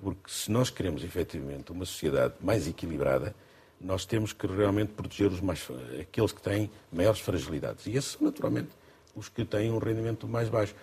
Porque 0.00 0.28
se 0.28 0.50
nós 0.50 0.68
queremos, 0.68 1.04
efetivamente, 1.04 1.70
uma 1.70 1.84
sociedade 1.84 2.34
mais 2.40 2.66
equilibrada, 2.66 3.34
nós 3.80 4.04
temos 4.04 4.32
que 4.32 4.46
realmente 4.46 4.92
proteger 4.92 5.30
os 5.30 5.40
mais, 5.40 5.64
aqueles 6.00 6.32
que 6.32 6.42
têm 6.42 6.70
maiores 6.92 7.20
fragilidades. 7.20 7.86
E 7.86 7.96
esses 7.96 8.12
são, 8.12 8.22
naturalmente, 8.22 8.70
os 9.14 9.28
que 9.28 9.44
têm 9.44 9.70
um 9.70 9.78
rendimento 9.78 10.26
mais 10.26 10.48
baixo. 10.48 10.74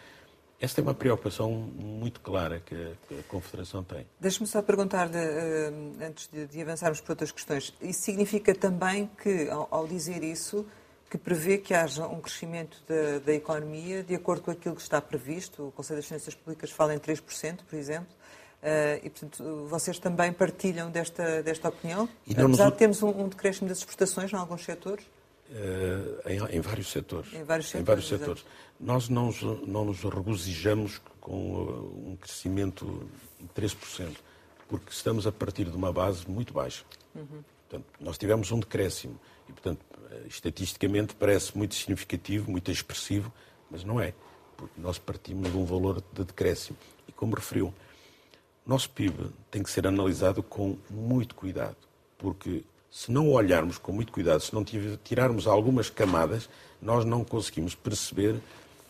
Esta 0.62 0.82
é 0.82 0.84
uma 0.84 0.94
preocupação 0.94 1.52
muito 1.52 2.20
clara 2.20 2.60
que 2.60 2.76
a, 2.76 3.24
Confederação 3.30 3.82
tem. 3.82 4.06
Deixe-me 4.20 4.46
só 4.46 4.62
perguntar, 4.62 5.08
de, 5.08 5.18
uh, 5.18 6.06
antes 6.06 6.28
de, 6.28 6.62
avançarmos 6.62 7.00
para 7.00 7.14
outras 7.14 7.32
questões, 7.32 7.74
isso 7.82 8.02
significa 8.02 8.54
também 8.54 9.10
que, 9.22 9.48
ao, 9.50 9.88
dizer 9.88 10.22
isso, 10.22 10.66
que 11.10 11.18
prevê 11.18 11.58
que 11.58 11.74
haja 11.74 12.06
um 12.08 12.20
crescimento 12.20 12.78
da, 12.88 13.20
da, 13.20 13.34
economia 13.34 14.04
de 14.04 14.14
acordo 14.14 14.42
com 14.42 14.52
aquilo 14.52 14.76
que 14.76 14.82
está 14.82 15.00
previsto? 15.00 15.68
O 15.68 15.72
Conselho 15.72 16.00
das 16.00 16.06
Finanças 16.08 16.36
Públicas 16.36 16.72
fala 16.72 16.94
em 16.94 17.00
3%, 17.00 17.60
por 17.70 17.78
exemplo. 17.78 18.14
Uh, 18.62 19.00
e, 19.02 19.10
portanto, 19.10 19.66
vocês 19.70 19.98
também 19.98 20.34
partilham 20.34 20.92
desta, 20.92 21.42
desta 21.42 21.70
opinião? 21.70 22.10
E 22.28 22.34
Apesar 22.34 22.66
nos... 22.66 22.74
de 22.74 22.78
termos 22.78 23.02
um, 23.02 23.10
um 23.10 23.30
decréscimo 23.30 23.70
das 23.70 23.78
exportações 23.78 24.34
em 24.34 24.36
alguns 24.36 24.66
setores? 24.66 25.06
Uh, 25.50 26.30
em, 26.30 26.58
em, 26.58 26.62
vários 26.62 26.92
setores. 26.92 27.34
Em 27.34 27.44
vários 27.44 27.70
setores. 27.70 27.82
Em 27.82 27.84
vários 27.84 28.08
setores. 28.08 28.46
Nós 28.80 29.10
não, 29.10 29.32
não 29.66 29.86
nos 29.86 30.04
regozijamos 30.04 31.02
com 31.20 31.54
uh, 31.54 32.12
um 32.12 32.16
crescimento 32.16 33.10
de 33.40 33.48
3%, 33.60 34.16
porque 34.68 34.92
estamos 34.92 35.26
a 35.26 35.32
partir 35.32 35.66
de 35.66 35.76
uma 35.76 35.92
base 35.92 36.30
muito 36.30 36.54
baixa. 36.54 36.86
Uhum. 37.16 37.44
Portanto, 37.68 37.86
nós 38.00 38.18
tivemos 38.20 38.52
um 38.52 38.60
decréscimo 38.60 39.20
e, 39.48 39.52
portanto, 39.52 39.82
uh, 39.98 40.28
estatisticamente 40.28 41.16
parece 41.16 41.58
muito 41.58 41.74
significativo, 41.74 42.52
muito 42.52 42.70
expressivo, 42.70 43.34
mas 43.72 43.84
não 43.84 44.00
é, 44.00 44.14
porque 44.56 44.80
nós 44.80 45.00
partimos 45.00 45.52
de 45.52 45.58
um 45.58 45.66
valor 45.66 46.04
de 46.14 46.24
decréscimo. 46.26 46.78
E 47.08 47.12
como 47.12 47.34
referiu, 47.34 47.74
nosso 48.64 48.88
PIB 48.92 49.32
tem 49.50 49.64
que 49.64 49.72
ser 49.72 49.88
analisado 49.88 50.44
com 50.44 50.78
muito 50.92 51.34
cuidado, 51.34 51.76
porque 52.20 52.64
se 52.90 53.12
não 53.12 53.30
olharmos 53.32 53.78
com 53.78 53.92
muito 53.92 54.12
cuidado, 54.12 54.42
se 54.42 54.54
não 54.54 54.64
tirarmos 55.04 55.48
algumas 55.48 55.90
camadas, 55.90 56.50
nós 56.82 57.06
não 57.06 57.24
conseguimos 57.24 57.76
perceber 57.76 58.40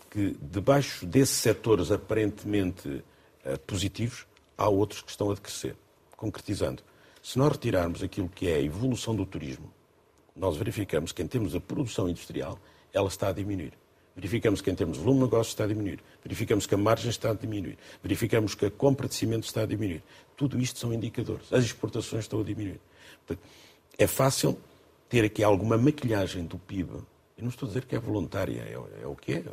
que 0.10 0.36
debaixo 0.42 1.06
desses 1.06 1.38
setores 1.38 1.92
aparentemente 1.92 3.04
eh, 3.44 3.58
positivos, 3.58 4.26
há 4.58 4.68
outros 4.68 5.02
que 5.02 5.12
estão 5.12 5.30
a 5.32 5.34
decrescer. 5.36 5.76
Concretizando, 6.16 6.84
se 7.22 7.38
nós 7.38 7.52
retirarmos 7.52 8.02
aquilo 8.02 8.28
que 8.28 8.48
é 8.48 8.56
a 8.56 8.62
evolução 8.62 9.16
do 9.16 9.26
turismo, 9.26 9.72
nós 10.36 10.58
verificamos 10.58 11.12
que 11.12 11.22
em 11.22 11.28
termos 11.28 11.52
de 11.52 11.60
produção 11.60 12.10
industrial, 12.10 12.58
ela 12.94 13.08
está 13.08 13.30
a 13.30 13.32
diminuir. 13.32 13.74
Verificamos 14.16 14.62
que 14.62 14.70
em 14.70 14.76
termos 14.76 14.98
de 14.98 15.04
volume 15.04 15.22
de 15.22 15.26
negócio 15.26 15.52
está 15.52 15.64
a 15.64 15.68
diminuir. 15.68 16.00
Verificamos 16.24 16.66
que 16.66 16.76
a 16.76 16.78
margem 16.78 17.10
está 17.10 17.32
a 17.32 17.34
diminuir. 17.34 17.78
Verificamos 18.04 18.56
que 18.56 18.66
a 18.66 18.72
compra 18.72 19.08
de 19.08 19.16
cimento 19.16 19.46
está 19.46 19.62
a 19.62 19.66
diminuir. 19.66 20.04
Tudo 20.36 20.60
isto 20.60 20.80
são 20.80 20.94
indicadores. 20.94 21.52
As 21.54 21.64
exportações 21.64 22.26
estão 22.26 22.42
a 22.42 22.44
diminuir. 22.44 22.82
Portanto, 23.26 23.48
é 24.00 24.08
fácil 24.08 24.58
ter 25.10 25.26
aqui 25.26 25.44
alguma 25.44 25.78
maquilhagem 25.78 26.46
do 26.46 26.58
PIB. 26.58 26.94
Eu 26.94 27.44
não 27.44 27.50
estou 27.50 27.68
a 27.68 27.70
dizer 27.70 27.86
que 27.86 27.96
é 27.96 28.00
voluntária, 28.00 28.62
é, 28.62 29.04
é 29.04 29.06
o 29.06 29.16
que 29.16 29.34
é. 29.34 29.44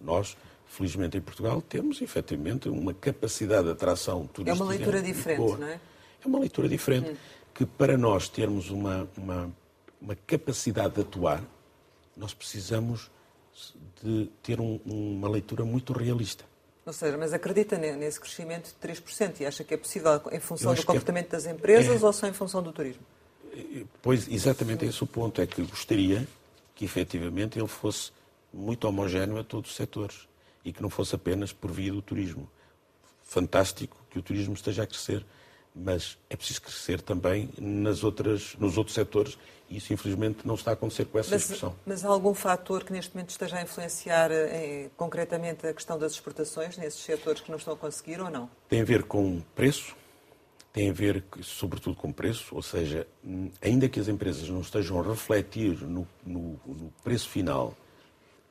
Nós, 0.00 0.36
felizmente 0.66 1.18
em 1.18 1.20
Portugal, 1.20 1.60
temos 1.60 2.00
efetivamente 2.00 2.68
uma 2.68 2.94
capacidade 2.94 3.64
de 3.64 3.72
atração 3.72 4.26
turística. 4.26 4.50
É 4.50 4.54
uma 4.62 4.72
leitura 4.72 5.02
diferente, 5.02 5.38
boa. 5.38 5.58
não 5.58 5.66
é? 5.66 5.80
É 6.24 6.28
uma 6.28 6.38
leitura 6.38 6.68
diferente. 6.68 7.10
Hum. 7.10 7.16
Que 7.52 7.66
para 7.66 7.98
nós 7.98 8.28
termos 8.28 8.70
uma, 8.70 9.08
uma, 9.16 9.52
uma 10.00 10.16
capacidade 10.26 10.94
de 10.94 11.00
atuar, 11.00 11.42
nós 12.16 12.32
precisamos 12.32 13.10
de 14.02 14.30
ter 14.42 14.60
um, 14.60 14.80
uma 14.86 15.28
leitura 15.28 15.64
muito 15.64 15.92
realista. 15.92 16.44
Ou 16.86 16.92
seja, 16.92 17.16
mas 17.16 17.32
acredita 17.32 17.76
nesse 17.78 18.18
crescimento 18.18 18.74
de 18.80 18.88
3% 18.88 19.40
e 19.40 19.46
acha 19.46 19.62
que 19.62 19.74
é 19.74 19.76
possível 19.76 20.20
em 20.32 20.40
função 20.40 20.74
do 20.74 20.80
é 20.80 20.84
comportamento 20.84 21.26
é... 21.26 21.30
das 21.30 21.46
empresas 21.46 22.02
é... 22.02 22.06
ou 22.06 22.12
só 22.12 22.26
em 22.26 22.32
função 22.32 22.62
do 22.62 22.72
turismo? 22.72 23.02
Pois, 24.00 24.28
exatamente 24.28 24.84
esse 24.84 25.02
o 25.02 25.06
ponto. 25.06 25.40
É 25.40 25.46
que 25.46 25.62
gostaria 25.62 26.26
que 26.74 26.84
efetivamente 26.84 27.58
ele 27.58 27.68
fosse 27.68 28.10
muito 28.52 28.86
homogéneo 28.86 29.38
a 29.38 29.44
todos 29.44 29.70
os 29.70 29.76
setores 29.76 30.28
e 30.64 30.72
que 30.72 30.82
não 30.82 30.90
fosse 30.90 31.14
apenas 31.14 31.52
por 31.52 31.70
via 31.70 31.92
do 31.92 32.02
turismo. 32.02 32.48
Fantástico 33.22 33.96
que 34.10 34.18
o 34.18 34.22
turismo 34.22 34.54
esteja 34.54 34.82
a 34.82 34.86
crescer, 34.86 35.24
mas 35.74 36.18
é 36.28 36.36
preciso 36.36 36.62
crescer 36.62 37.00
também 37.00 37.48
nas 37.58 38.04
outras, 38.04 38.54
nos 38.58 38.76
outros 38.76 38.94
setores 38.94 39.38
e 39.72 39.78
isso, 39.78 39.90
infelizmente, 39.90 40.46
não 40.46 40.54
está 40.54 40.72
a 40.72 40.74
acontecer 40.74 41.06
com 41.06 41.18
essa 41.18 41.30
mas, 41.30 41.42
expressão. 41.42 41.74
Mas 41.86 42.04
há 42.04 42.08
algum 42.08 42.34
fator 42.34 42.84
que 42.84 42.92
neste 42.92 43.14
momento 43.14 43.30
esteja 43.30 43.56
a 43.56 43.62
influenciar 43.62 44.30
eh, 44.30 44.90
concretamente 44.98 45.66
a 45.66 45.72
questão 45.72 45.98
das 45.98 46.12
exportações 46.12 46.76
nesses 46.76 47.00
setores 47.00 47.40
que 47.40 47.50
não 47.50 47.56
estão 47.56 47.72
a 47.72 47.76
conseguir 47.76 48.20
ou 48.20 48.30
não? 48.30 48.50
Tem 48.68 48.82
a 48.82 48.84
ver 48.84 49.04
com 49.04 49.40
preço, 49.54 49.96
tem 50.72 50.88
a 50.88 50.92
ver 50.92 51.24
sobretudo 51.42 51.94
com 51.94 52.10
preço, 52.10 52.54
ou 52.54 52.62
seja, 52.62 53.06
hum, 53.24 53.50
ainda 53.60 53.88
que 53.88 54.00
as 54.00 54.08
empresas 54.08 54.48
não 54.48 54.60
estejam 54.60 54.98
a 54.98 55.02
refletir 55.02 55.82
no, 55.82 56.08
no, 56.24 56.58
no 56.66 56.92
preço 57.04 57.28
final 57.28 57.76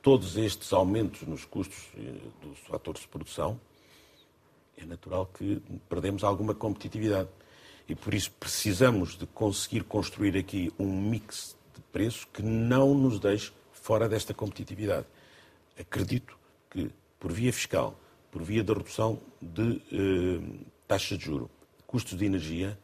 todos 0.01 0.37
estes 0.37 0.71
aumentos 0.73 1.21
nos 1.27 1.45
custos 1.45 1.89
eh, 1.97 2.13
dos 2.41 2.59
fatores 2.59 3.01
de 3.01 3.07
produção, 3.07 3.59
é 4.77 4.85
natural 4.85 5.27
que 5.27 5.61
perdemos 5.87 6.23
alguma 6.23 6.55
competitividade. 6.55 7.29
E 7.87 7.95
por 7.95 8.13
isso 8.13 8.31
precisamos 8.31 9.17
de 9.17 9.27
conseguir 9.27 9.83
construir 9.83 10.37
aqui 10.37 10.71
um 10.79 10.87
mix 10.87 11.55
de 11.75 11.81
preços 11.91 12.25
que 12.25 12.41
não 12.41 12.93
nos 12.93 13.19
deixe 13.19 13.51
fora 13.71 14.07
desta 14.07 14.33
competitividade. 14.33 15.05
Acredito 15.79 16.37
que, 16.69 16.89
por 17.19 17.31
via 17.31 17.51
fiscal, 17.51 17.95
por 18.31 18.41
via 18.41 18.63
da 18.63 18.73
redução 18.73 19.19
de 19.41 19.81
eh, 19.91 20.63
taxa 20.87 21.17
de 21.17 21.25
juro, 21.25 21.49
custos 21.91 22.17
de 22.17 22.25
energia, 22.25 22.79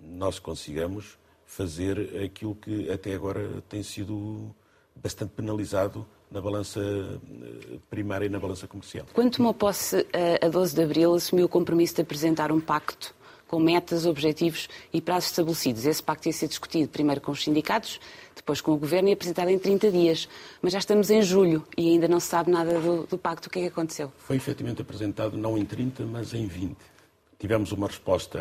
nós 0.00 0.38
consigamos 0.38 1.18
fazer 1.44 2.24
aquilo 2.24 2.54
que 2.54 2.90
até 2.90 3.14
agora 3.14 3.62
tem 3.68 3.82
sido 3.82 4.54
bastante 4.96 5.32
penalizado 5.32 6.06
na 6.30 6.40
balança 6.40 6.80
eh, 6.80 7.78
primária 7.90 8.26
e 8.26 8.28
na 8.28 8.38
balança 8.38 8.66
comercial. 8.66 9.06
Quando 9.12 9.36
tomou 9.36 9.52
posse 9.52 10.06
eh, 10.12 10.38
a 10.42 10.48
12 10.48 10.74
de 10.74 10.82
abril, 10.82 11.14
assumiu 11.14 11.46
o 11.46 11.48
compromisso 11.48 11.96
de 11.96 12.02
apresentar 12.02 12.50
um 12.50 12.60
pacto 12.60 13.14
com 13.48 13.58
metas, 13.58 14.06
objetivos 14.06 14.68
e 14.92 15.00
prazos 15.00 15.30
estabelecidos. 15.30 15.84
Esse 15.84 16.00
pacto 16.00 16.28
ia 16.28 16.32
ser 16.32 16.46
discutido 16.46 16.88
primeiro 16.88 17.20
com 17.20 17.32
os 17.32 17.42
sindicatos, 17.42 18.00
depois 18.34 18.60
com 18.60 18.70
o 18.70 18.76
Governo 18.76 19.08
e 19.08 19.12
apresentado 19.12 19.50
em 19.50 19.58
30 19.58 19.90
dias. 19.90 20.28
Mas 20.62 20.72
já 20.72 20.78
estamos 20.78 21.10
em 21.10 21.20
julho 21.20 21.66
e 21.76 21.90
ainda 21.90 22.06
não 22.06 22.20
se 22.20 22.28
sabe 22.28 22.48
nada 22.48 22.80
do, 22.80 23.06
do 23.08 23.18
pacto. 23.18 23.48
O 23.48 23.50
que 23.50 23.58
é 23.58 23.62
que 23.62 23.68
aconteceu? 23.68 24.12
Foi 24.18 24.36
efetivamente 24.36 24.80
apresentado 24.80 25.36
não 25.36 25.58
em 25.58 25.64
30, 25.64 26.04
mas 26.04 26.32
em 26.32 26.46
20. 26.46 26.76
Tivemos 27.40 27.72
uma 27.72 27.86
resposta 27.86 28.38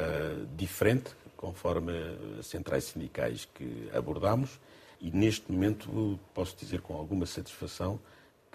diferente, 0.57 1.11
conforme 1.37 1.93
as 2.37 2.47
centrais 2.47 2.83
sindicais 2.83 3.45
que 3.45 3.89
abordámos 3.93 4.59
e 4.99 5.09
neste 5.09 5.49
momento 5.49 6.19
posso 6.33 6.53
dizer 6.57 6.81
com 6.81 6.97
alguma 6.97 7.25
satisfação 7.25 7.97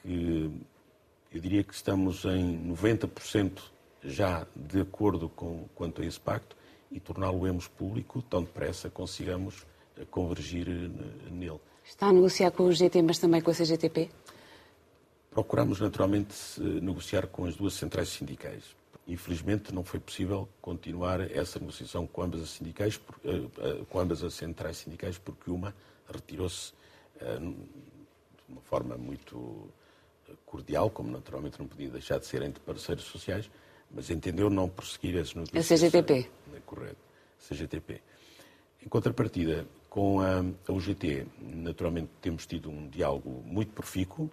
que 0.03 0.51
eu 1.33 1.41
diria 1.41 1.65
que 1.65 1.73
estamos 1.73 2.27
em 2.27 2.59
90% 2.71 3.59
já 4.05 4.47
de 4.55 4.83
acordo 4.83 5.31
com 5.31 5.65
quanto 5.75 6.03
a 6.03 6.05
esse 6.05 6.21
pacto 6.21 6.55
e 6.93 7.01
torná-lo-emos 7.01 7.67
público 7.67 8.21
tão 8.21 8.43
depressa 8.43 8.91
consigamos 8.91 9.67
convergir 10.11 10.69
nele. 11.31 11.59
Está 11.83 12.09
a 12.09 12.13
negociar 12.13 12.51
com 12.51 12.65
o 12.65 12.73
GT, 12.73 13.01
mas 13.01 13.19
também 13.19 13.41
com 13.41 13.51
a 13.51 13.55
CGTP? 13.55 14.11
Procuramos 15.31 15.81
naturalmente 15.81 16.35
negociar 16.61 17.29
com 17.29 17.47
as 17.47 17.57
duas 17.57 17.73
centrais 17.73 18.11
sindicais. 18.11 18.84
Infelizmente 19.07 19.75
não 19.75 19.85
foi 19.85 20.01
possível 20.01 20.49
continuar 20.63 21.21
essa 21.21 21.59
negociação 21.59 22.07
com 22.07 22.23
ambas 22.23 22.43
as 22.43 22.51
sindicais, 22.51 22.99
eh, 23.25 23.43
eh, 23.59 23.85
com 23.91 24.01
ambas 24.01 24.25
as 24.25 24.33
centrais 24.33 24.79
sindicais, 24.79 25.19
porque 25.19 25.51
uma 25.51 25.75
retirou-se 26.11 26.73
uh, 27.21 27.39
de 27.39 27.57
uma 28.49 28.61
forma 28.63 28.97
muito 28.97 29.69
eh, 30.29 30.33
cordial, 30.47 30.89
como 30.91 31.11
naturalmente 31.11 31.59
não 31.59 31.67
podia 31.67 31.91
deixar 31.91 32.19
de 32.19 32.27
ser 32.27 32.43
entre 32.43 32.63
parceiros 32.63 33.05
sociais, 33.05 33.51
mas 33.91 34.09
entendeu 34.09 34.49
não 34.49 34.69
prosseguir 34.69 35.19
as 35.19 35.35
notícias. 35.35 35.71
A 35.71 35.87
CGTP. 35.87 36.31
É 36.55 36.61
correto, 36.65 36.97
CGTP. 37.47 38.01
Em 38.85 38.89
contrapartida, 38.89 39.67
com 39.89 40.21
a, 40.21 40.41
a 40.67 40.73
UGT, 40.73 41.27
naturalmente 41.41 42.11
temos 42.21 42.47
tido 42.47 42.71
um 42.71 42.89
diálogo 42.89 43.43
muito 43.47 43.73
profícuo, 43.73 44.31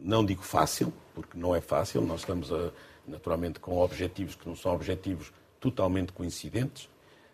não 0.00 0.24
digo 0.24 0.42
fácil, 0.42 0.92
porque 1.14 1.38
não 1.38 1.54
é 1.54 1.60
fácil, 1.60 2.02
nós 2.02 2.20
estamos 2.20 2.52
a, 2.52 2.70
naturalmente 3.06 3.60
com 3.60 3.78
objetivos 3.78 4.34
que 4.34 4.48
não 4.48 4.56
são 4.56 4.74
objetivos 4.74 5.32
totalmente 5.60 6.12
coincidentes, 6.12 6.88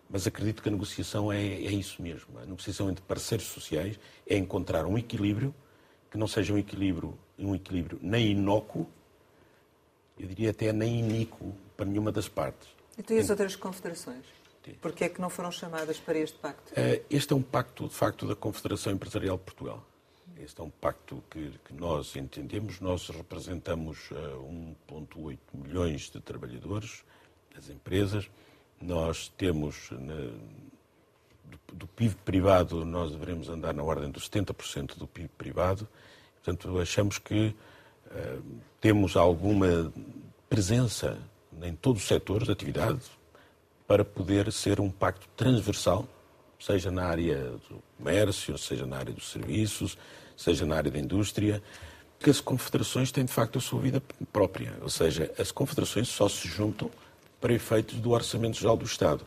mas 0.09 0.27
acredito 0.27 0.63
que 0.63 0.69
a 0.69 0.73
negociação 0.73 1.33
é, 1.33 1.39
é 1.39 1.71
isso 1.71 2.03
mesmo. 2.03 2.39
A 2.39 2.45
negociação 2.45 2.91
entre 2.91 3.03
parceiros 3.05 3.47
sociais 3.47 3.99
é 4.27 4.37
encontrar 4.37 4.85
um 4.85 4.99
equilíbrio 4.99 5.55
que 6.11 6.19
não 6.19 6.27
seja 6.27 6.53
um 6.53 6.59
equilíbrio, 6.59 7.17
um 7.39 7.55
equilíbrio 7.55 7.99
nem 8.03 8.33
inócuo, 8.33 8.89
eu 10.19 10.27
diria 10.27 10.51
até 10.51 10.73
nem 10.73 10.99
iníquo 10.99 11.55
para 11.77 11.87
nenhuma 11.87 12.11
das 12.11 12.29
partes. 12.29 12.69
Então 12.99 13.17
e 13.17 13.21
as 13.21 13.31
outras 13.31 13.57
confederações? 13.57 14.25
Por 14.81 14.93
que 14.93 15.05
é 15.05 15.09
que 15.09 15.21
não 15.21 15.31
foram 15.31 15.51
chamadas 15.51 15.99
para 15.99 16.19
este 16.19 16.39
pacto? 16.39 16.73
Eh, 16.77 17.03
este 17.09 17.33
é 17.33 17.37
um 17.37 17.43
pacto, 17.43 17.89
de 17.89 17.95
facto, 17.95 18.27
da 18.27 18.37
Confederação 18.37 18.93
Empresarial 18.93 19.39
de 19.39 19.45
Portugal. 19.45 19.83
Este 20.43 20.61
é 20.61 20.65
um 20.65 20.71
pacto 20.71 21.23
que, 21.31 21.53
que 21.65 21.75
nós 21.75 22.17
entendemos. 22.17 22.81
Nós 22.81 23.09
representamos 23.09 24.11
uh, 24.11 24.75
eh, 24.89 24.95
1,8 24.95 25.39
milhões 25.53 26.11
de 26.11 26.19
trabalhadores, 26.21 27.05
as 27.57 27.69
empresas. 27.69 28.31
Nós 28.81 29.29
temos, 29.37 29.91
do, 31.45 31.75
do 31.75 31.87
PIB 31.87 32.15
privado, 32.25 32.85
nós 32.87 33.13
devemos 33.13 33.51
andar 33.51 33.75
na 33.75 33.83
ordem 33.83 34.11
dos 34.11 34.31
70% 34.31 34.97
do 34.97 35.07
PIB 35.07 35.29
privado. 35.37 35.87
Portanto, 36.37 36.79
achamos 36.79 37.19
que 37.19 37.55
uh, 38.07 38.43
temos 38.81 39.17
alguma 39.17 39.93
presença 40.49 41.19
em 41.63 41.75
todos 41.75 42.03
os 42.03 42.09
setores 42.09 42.47
de 42.47 42.53
atividade 42.53 43.03
para 43.87 44.05
poder 44.05 44.51
ser 44.51 44.81
um 44.81 44.91
pacto 44.91 45.29
transversal, 45.37 46.09
seja 46.59 46.91
na 46.91 47.05
área 47.05 47.51
do 47.69 47.83
comércio, 47.99 48.57
seja 48.57 48.87
na 48.87 48.97
área 48.97 49.13
dos 49.13 49.31
serviços, 49.31 49.99
seja 50.41 50.65
na 50.65 50.77
área 50.77 50.91
da 50.91 50.99
indústria, 50.99 51.63
que 52.19 52.31
as 52.31 52.41
confederações 52.41 53.13
têm 53.13 53.25
de 53.25 53.33
facto 53.33 53.59
a 53.59 53.61
sua 53.61 53.81
vida 53.81 54.03
própria. 54.33 54.73
Ou 54.81 54.89
seja, 54.89 55.31
as 55.39 55.53
confederações 55.53 56.09
só 56.09 56.29
se 56.29 56.49
juntam 56.49 56.91
para 57.41 57.53
efeitos 57.53 57.99
do 57.99 58.11
Orçamento 58.11 58.59
Geral 58.59 58.77
do 58.77 58.85
Estado. 58.85 59.25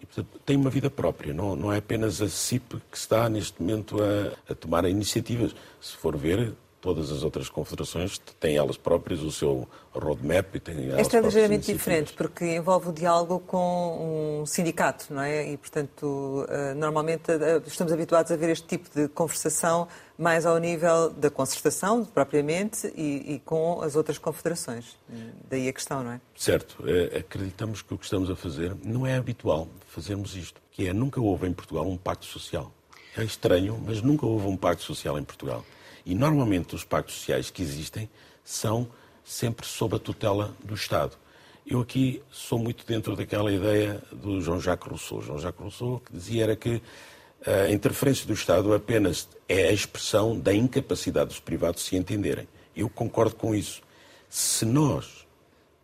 E, 0.00 0.06
portanto, 0.06 0.40
tem 0.44 0.56
uma 0.56 0.70
vida 0.70 0.90
própria, 0.90 1.32
não, 1.32 1.54
não 1.54 1.72
é 1.72 1.78
apenas 1.78 2.20
a 2.20 2.28
CIP 2.28 2.76
que 2.90 2.96
está 2.96 3.28
neste 3.28 3.62
momento 3.62 3.96
a, 4.02 4.52
a 4.52 4.54
tomar 4.54 4.84
iniciativas. 4.86 5.54
Se 5.80 5.96
for 5.96 6.16
ver, 6.16 6.54
todas 6.80 7.10
as 7.10 7.22
outras 7.22 7.48
confederações 7.48 8.18
têm 8.38 8.56
elas 8.56 8.76
próprias 8.76 9.22
o 9.22 9.32
seu 9.32 9.66
roadmap 9.94 10.54
e 10.54 10.60
têm 10.60 10.88
elas 10.88 11.00
Esta 11.00 11.16
é 11.16 11.20
ligeiramente 11.22 11.72
diferente, 11.72 12.12
porque 12.12 12.44
envolve 12.56 12.90
o 12.90 12.92
diálogo 12.92 13.40
com 13.40 14.40
um 14.42 14.46
sindicato, 14.46 15.06
não 15.08 15.22
é? 15.22 15.50
E, 15.50 15.56
portanto, 15.56 16.44
eh, 16.46 16.74
normalmente 16.74 17.30
eh, 17.30 17.62
estamos 17.66 17.90
habituados 17.90 18.30
a 18.30 18.36
ver 18.36 18.50
este 18.50 18.66
tipo 18.66 18.90
de 18.94 19.08
conversação 19.08 19.88
mais 20.16 20.46
ao 20.46 20.58
nível 20.58 21.10
da 21.10 21.28
concertação, 21.30 22.04
propriamente, 22.04 22.86
e, 22.96 23.34
e 23.34 23.42
com 23.44 23.80
as 23.82 23.96
outras 23.96 24.16
confederações. 24.18 24.96
Daí 25.50 25.68
a 25.68 25.72
questão, 25.72 26.04
não 26.04 26.12
é? 26.12 26.20
Certo. 26.36 26.84
Eh, 26.86 27.18
Acreditamos 27.18 27.82
que 27.82 27.94
o 27.94 27.98
que 27.98 28.04
estamos 28.04 28.30
a 28.30 28.36
fazer 28.36 28.76
não 28.84 29.06
é 29.06 29.16
habitual 29.16 29.68
fazermos 29.88 30.36
isto, 30.36 30.60
que 30.70 30.88
é 30.88 30.92
nunca 30.92 31.20
houve 31.20 31.46
em 31.46 31.52
Portugal 31.52 31.86
um 31.86 31.96
pacto 31.96 32.26
social. 32.26 32.72
É 33.16 33.22
estranho, 33.22 33.80
mas 33.84 34.02
nunca 34.02 34.26
houve 34.26 34.46
um 34.46 34.56
pacto 34.56 34.82
social 34.82 35.18
em 35.18 35.24
Portugal. 35.24 35.64
E 36.04 36.14
normalmente 36.14 36.74
os 36.74 36.84
pactos 36.84 37.14
sociais 37.14 37.50
que 37.50 37.62
existem 37.62 38.08
são 38.44 38.88
sempre 39.24 39.66
sob 39.66 39.96
a 39.96 39.98
tutela 39.98 40.54
do 40.62 40.74
Estado. 40.74 41.16
Eu 41.66 41.80
aqui 41.80 42.22
sou 42.30 42.58
muito 42.58 42.84
dentro 42.84 43.16
daquela 43.16 43.50
ideia 43.50 44.02
do 44.12 44.40
Jean-Jacques 44.40 44.86
Rousseau. 44.86 45.22
Jean-Jacques 45.22 45.62
Rousseau 45.62 46.02
que 46.04 46.12
dizia 46.12 46.42
era 46.44 46.56
que 46.56 46.82
a 47.46 47.70
interferência 47.70 48.26
do 48.26 48.32
Estado 48.32 48.72
apenas 48.72 49.28
é 49.48 49.68
a 49.68 49.72
expressão 49.72 50.38
da 50.38 50.54
incapacidade 50.54 51.28
dos 51.28 51.40
privados 51.40 51.82
se 51.84 51.96
entenderem. 51.96 52.48
Eu 52.74 52.88
concordo 52.88 53.36
com 53.36 53.54
isso. 53.54 53.82
Se 54.30 54.64
nós, 54.64 55.26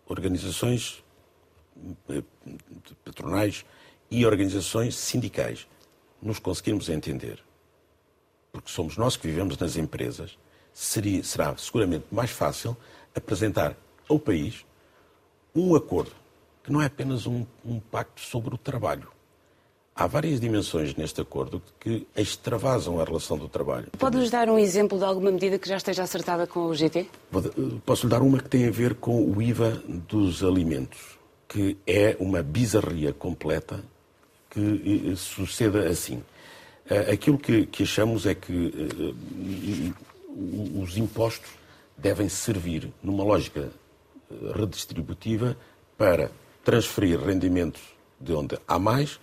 organizações 0.07 1.05
eh, 2.09 2.23
patronais 3.05 3.65
e 4.11 4.25
organizações 4.25 4.97
sindicais, 4.97 5.69
nos 6.21 6.39
conseguirmos 6.39 6.89
entender, 6.89 7.43
porque 8.51 8.71
somos 8.71 8.97
nós 8.97 9.17
que 9.17 9.27
vivemos 9.27 9.57
nas 9.59 9.77
empresas, 9.77 10.39
seria, 10.73 11.23
será 11.23 11.57
seguramente 11.57 12.07
mais 12.11 12.31
fácil 12.31 12.77
apresentar 13.15 13.77
ao 14.09 14.19
país 14.19 14.65
um 15.55 15.75
acordo 15.75 16.13
que 16.63 16.73
não 16.73 16.81
é 16.81 16.87
apenas 16.87 17.27
um, 17.27 17.47
um 17.65 17.81
pacto 17.81 18.21
sobre 18.21 18.55
o 18.55 18.59
trabalho. 18.59 19.09
Há 20.01 20.07
várias 20.07 20.41
dimensões 20.41 20.95
neste 20.95 21.21
acordo 21.21 21.61
que 21.79 22.07
extravasam 22.17 22.99
a 22.99 23.05
relação 23.05 23.37
do 23.37 23.51
trabalho. 23.51 23.89
Pode-nos 23.99 24.31
dar 24.31 24.49
um 24.49 24.59
exemplo 24.59 24.97
de 24.97 25.05
alguma 25.05 25.31
medida 25.31 25.59
que 25.59 25.69
já 25.69 25.77
esteja 25.77 26.05
acertada 26.05 26.47
com 26.47 26.61
o 26.61 26.75
GT? 26.75 27.07
Posso 27.85 28.07
lhe 28.07 28.11
dar 28.11 28.23
uma 28.23 28.39
que 28.39 28.49
tem 28.49 28.67
a 28.67 28.71
ver 28.71 28.95
com 28.95 29.23
o 29.23 29.43
IVA 29.43 29.73
dos 29.87 30.43
alimentos, 30.43 31.19
que 31.47 31.77
é 31.87 32.17
uma 32.19 32.43
bizarria 32.43 33.13
completa 33.13 33.85
que 34.49 35.13
suceda 35.17 35.87
assim. 35.87 36.23
Aquilo 37.13 37.37
que, 37.37 37.67
que 37.67 37.83
achamos 37.83 38.25
é 38.25 38.35
que 38.35 38.73
uh, 39.05 39.95
os 40.83 40.97
impostos 40.97 41.51
devem 41.95 42.31
servir 42.31 42.91
numa 43.03 43.23
lógica 43.23 43.69
redistributiva 44.57 45.59
para 45.99 46.31
transferir 46.65 47.21
rendimentos 47.21 47.83
de 48.19 48.33
onde 48.33 48.59
há 48.67 48.79
mais 48.79 49.21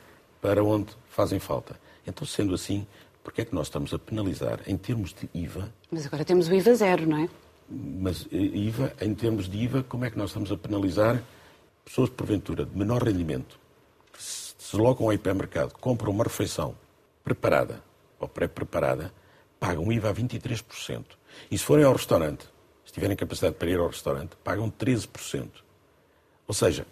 para 0.48 0.63
onde 0.63 0.94
fazem 1.10 1.39
falta. 1.39 1.77
Então, 2.06 2.25
sendo 2.25 2.56
assim, 2.56 2.88
por 3.22 3.34
que 3.34 3.42
é 3.42 3.46
que 3.46 3.54
nós 3.54 3.68
estamos 3.68 3.94
a 3.94 4.00
penalizar 4.00 4.62
em 4.66 4.77
termos 4.77 5.13
de 5.13 5.30
IVA? 5.34 5.74
Mas 5.92 6.06
agora 6.06 6.24
temos 6.24 6.48
o 6.48 6.54
IVA 6.54 6.74
zero, 6.74 7.06
não 7.06 7.18
é? 7.18 7.30
Mas 7.70 8.25
IVA, 8.32 8.94
em 9.01 9.13
termos 9.13 9.50
de 9.50 9.58
IVA, 9.58 9.84
como 9.84 10.06
é 10.06 10.10
que 10.10 10.18
nós 10.18 10.30
estamos 10.30 10.50
a 10.50 10.56
penalizar 10.56 11.22
pessoas, 11.84 12.10
porventura, 12.10 12.66
de 12.66 12.77
menor 12.77 13.04
rendimento, 13.04 13.60
que 14.13 14.24
se 14.24 14.56
deslocam 14.58 15.08
ao 15.08 15.12
hipermercado, 15.12 15.74
compram 15.82 16.14
uma 16.14 16.24
refeição 16.24 16.74
preparada 17.25 17.83
ou 18.18 18.29
pré-preparada, 18.29 19.12
pagam 19.60 19.92
IVA 19.92 20.12
a 20.12 20.14
23%. 20.14 21.03
E 21.51 21.57
se 21.57 21.64
forem 21.66 21.83
ao 21.83 21.92
restaurante, 21.92 22.46
se 22.86 22.94
tiverem 22.94 23.18
capacidade 23.18 23.55
para 23.55 23.70
ir 23.70 23.79
ao 23.79 23.88
restaurante, 23.88 24.38
pagam 24.46 24.72
13%. 24.72 25.50
Ou 26.48 26.53
seja, 26.53 26.88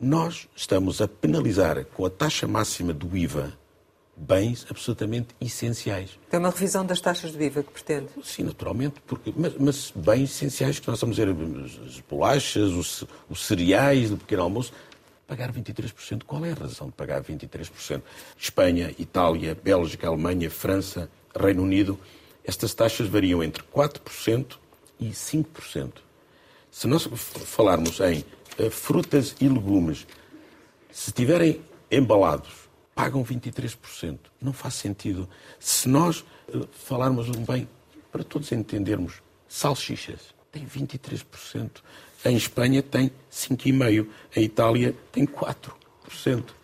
nós 0.00 0.48
estamos 0.54 1.00
a 1.00 1.08
penalizar 1.08 1.84
com 1.86 2.04
a 2.04 2.10
taxa 2.10 2.46
máxima 2.46 2.92
do 2.92 3.16
IVA 3.16 3.52
bens 4.16 4.66
absolutamente 4.70 5.34
essenciais. 5.40 6.18
Tem 6.30 6.38
uma 6.38 6.50
revisão 6.50 6.86
das 6.86 7.00
taxas 7.00 7.32
de 7.32 7.44
IVA 7.44 7.62
que 7.62 7.72
pretende? 7.72 8.08
Sim, 8.22 8.44
naturalmente, 8.44 9.00
porque, 9.06 9.32
mas, 9.36 9.54
mas 9.58 9.92
bens 9.94 10.30
essenciais 10.30 10.78
que 10.78 10.86
nós 10.86 10.98
estamos 10.98 11.18
a 11.18 11.24
dizer, 11.24 11.82
as 11.84 12.00
bolachas, 12.00 12.70
os, 12.70 13.04
os 13.28 13.44
cereais 13.44 14.10
do 14.10 14.16
pequeno 14.16 14.42
almoço, 14.42 14.72
pagar 15.26 15.52
23%. 15.52 16.22
Qual 16.24 16.44
é 16.44 16.52
a 16.52 16.54
razão 16.54 16.88
de 16.88 16.92
pagar 16.92 17.22
23%? 17.22 18.02
Espanha, 18.38 18.94
Itália, 18.98 19.56
Bélgica, 19.60 20.06
Alemanha, 20.06 20.50
França, 20.50 21.10
Reino 21.34 21.62
Unido, 21.62 21.98
estas 22.44 22.74
taxas 22.74 23.08
variam 23.08 23.42
entre 23.42 23.62
4% 23.64 24.58
e 25.00 25.10
5%. 25.10 25.92
Se 26.70 26.86
nós 26.86 27.04
falarmos 27.04 28.00
em 28.00 28.24
frutas 28.70 29.34
e 29.40 29.48
legumes, 29.48 30.06
se 30.90 31.10
estiverem 31.10 31.60
embalados, 31.90 32.52
pagam 32.94 33.24
23%. 33.24 34.18
Não 34.40 34.52
faz 34.52 34.74
sentido. 34.74 35.28
Se 35.58 35.88
nós 35.88 36.24
uh, 36.48 36.66
falarmos 36.72 37.28
um 37.28 37.44
bem, 37.44 37.68
para 38.12 38.22
todos 38.22 38.52
entendermos, 38.52 39.22
salsichas, 39.48 40.34
tem 40.52 40.64
23%. 40.64 41.70
Em 42.24 42.36
Espanha 42.36 42.82
tem 42.82 43.10
5,5%. 43.30 44.06
Em 44.36 44.42
Itália 44.44 44.94
tem 45.10 45.26
4%. 45.26 45.72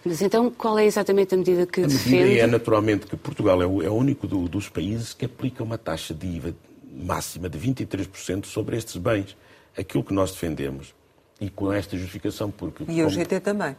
Mas 0.05 0.23
então 0.23 0.51
qual 0.51 0.79
é 0.79 0.85
exatamente 0.85 1.35
a 1.35 1.39
medida 1.39 1.67
que 1.67 1.81
a 1.81 1.87
defende? 1.87 2.17
A 2.17 2.21
medida 2.23 2.41
é 2.41 2.47
naturalmente 2.47 3.07
que 3.07 3.17
Portugal 3.17 3.61
é 3.61 3.67
o, 3.67 3.83
é 3.83 3.89
o 3.89 3.95
único 3.95 4.29
do, 4.29 4.49
dos 4.49 4.69
países 4.69 5.13
que 5.13 5.25
aplica 5.25 5.65
uma 5.65 5.77
taxa 5.77 6.15
de 6.15 6.27
IVA 6.27 6.55
máxima 6.93 7.49
de 7.49 7.59
23% 7.59 8.47
sobre 8.47 8.77
estes 8.77 8.97
bens. 8.97 9.37
Aquilo 9.77 10.05
que 10.05 10.13
nós 10.13 10.33
defendemos, 10.33 10.95
e 11.41 11.49
com 11.49 11.73
esta 11.73 11.97
justificação, 11.97 12.51
porque... 12.51 12.85
E 12.89 13.03
o 13.03 13.09
GT 13.09 13.41
também. 13.41 13.77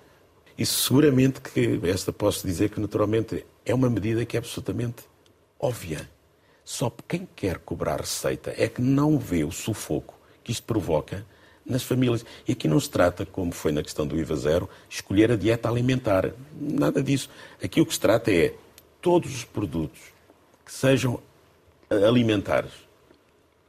Isso 0.57 0.83
seguramente 0.83 1.39
que, 1.41 1.79
esta 1.83 2.11
posso 2.11 2.45
dizer 2.45 2.69
que 2.69 2.79
naturalmente 2.79 3.45
é 3.65 3.73
uma 3.73 3.89
medida 3.89 4.25
que 4.25 4.35
é 4.35 4.39
absolutamente 4.39 5.03
óbvia. 5.59 6.09
Só 6.63 6.91
quem 7.07 7.27
quer 7.35 7.59
cobrar 7.59 7.99
receita 7.99 8.53
é 8.57 8.67
que 8.67 8.81
não 8.81 9.17
vê 9.17 9.43
o 9.43 9.51
sufoco 9.51 10.19
que 10.43 10.51
isto 10.51 10.63
provoca 10.63 11.25
nas 11.65 11.83
famílias. 11.83 12.25
E 12.47 12.51
aqui 12.53 12.67
não 12.67 12.79
se 12.79 12.89
trata, 12.89 13.25
como 13.25 13.51
foi 13.51 13.71
na 13.71 13.83
questão 13.83 14.05
do 14.05 14.17
IVA 14.17 14.35
zero, 14.35 14.69
escolher 14.89 15.31
a 15.31 15.35
dieta 15.35 15.69
alimentar. 15.69 16.31
Nada 16.59 17.01
disso. 17.01 17.29
Aqui 17.63 17.79
o 17.79 17.85
que 17.85 17.93
se 17.93 17.99
trata 17.99 18.31
é 18.31 18.55
todos 19.01 19.33
os 19.33 19.45
produtos 19.45 19.99
que 20.65 20.71
sejam 20.71 21.21
alimentares 21.89 22.71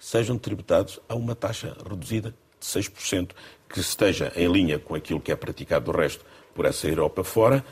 sejam 0.03 0.37
tributados 0.37 0.99
a 1.09 1.15
uma 1.15 1.35
taxa 1.37 1.77
reduzida 1.89 2.35
de 2.59 2.67
6%, 2.67 3.31
que 3.73 3.81
esteja 3.81 4.33
em 4.37 4.47
linha 4.53 4.79
com 4.79 4.95
aquilo 4.95 5.21
que 5.21 5.33
é 5.33 5.37
praticado 5.37 5.91
do 5.91 5.97
resto 5.97 6.25
por 6.55 6.67
essa 6.67 6.87
Europa 6.87 7.25
fora 7.25 7.65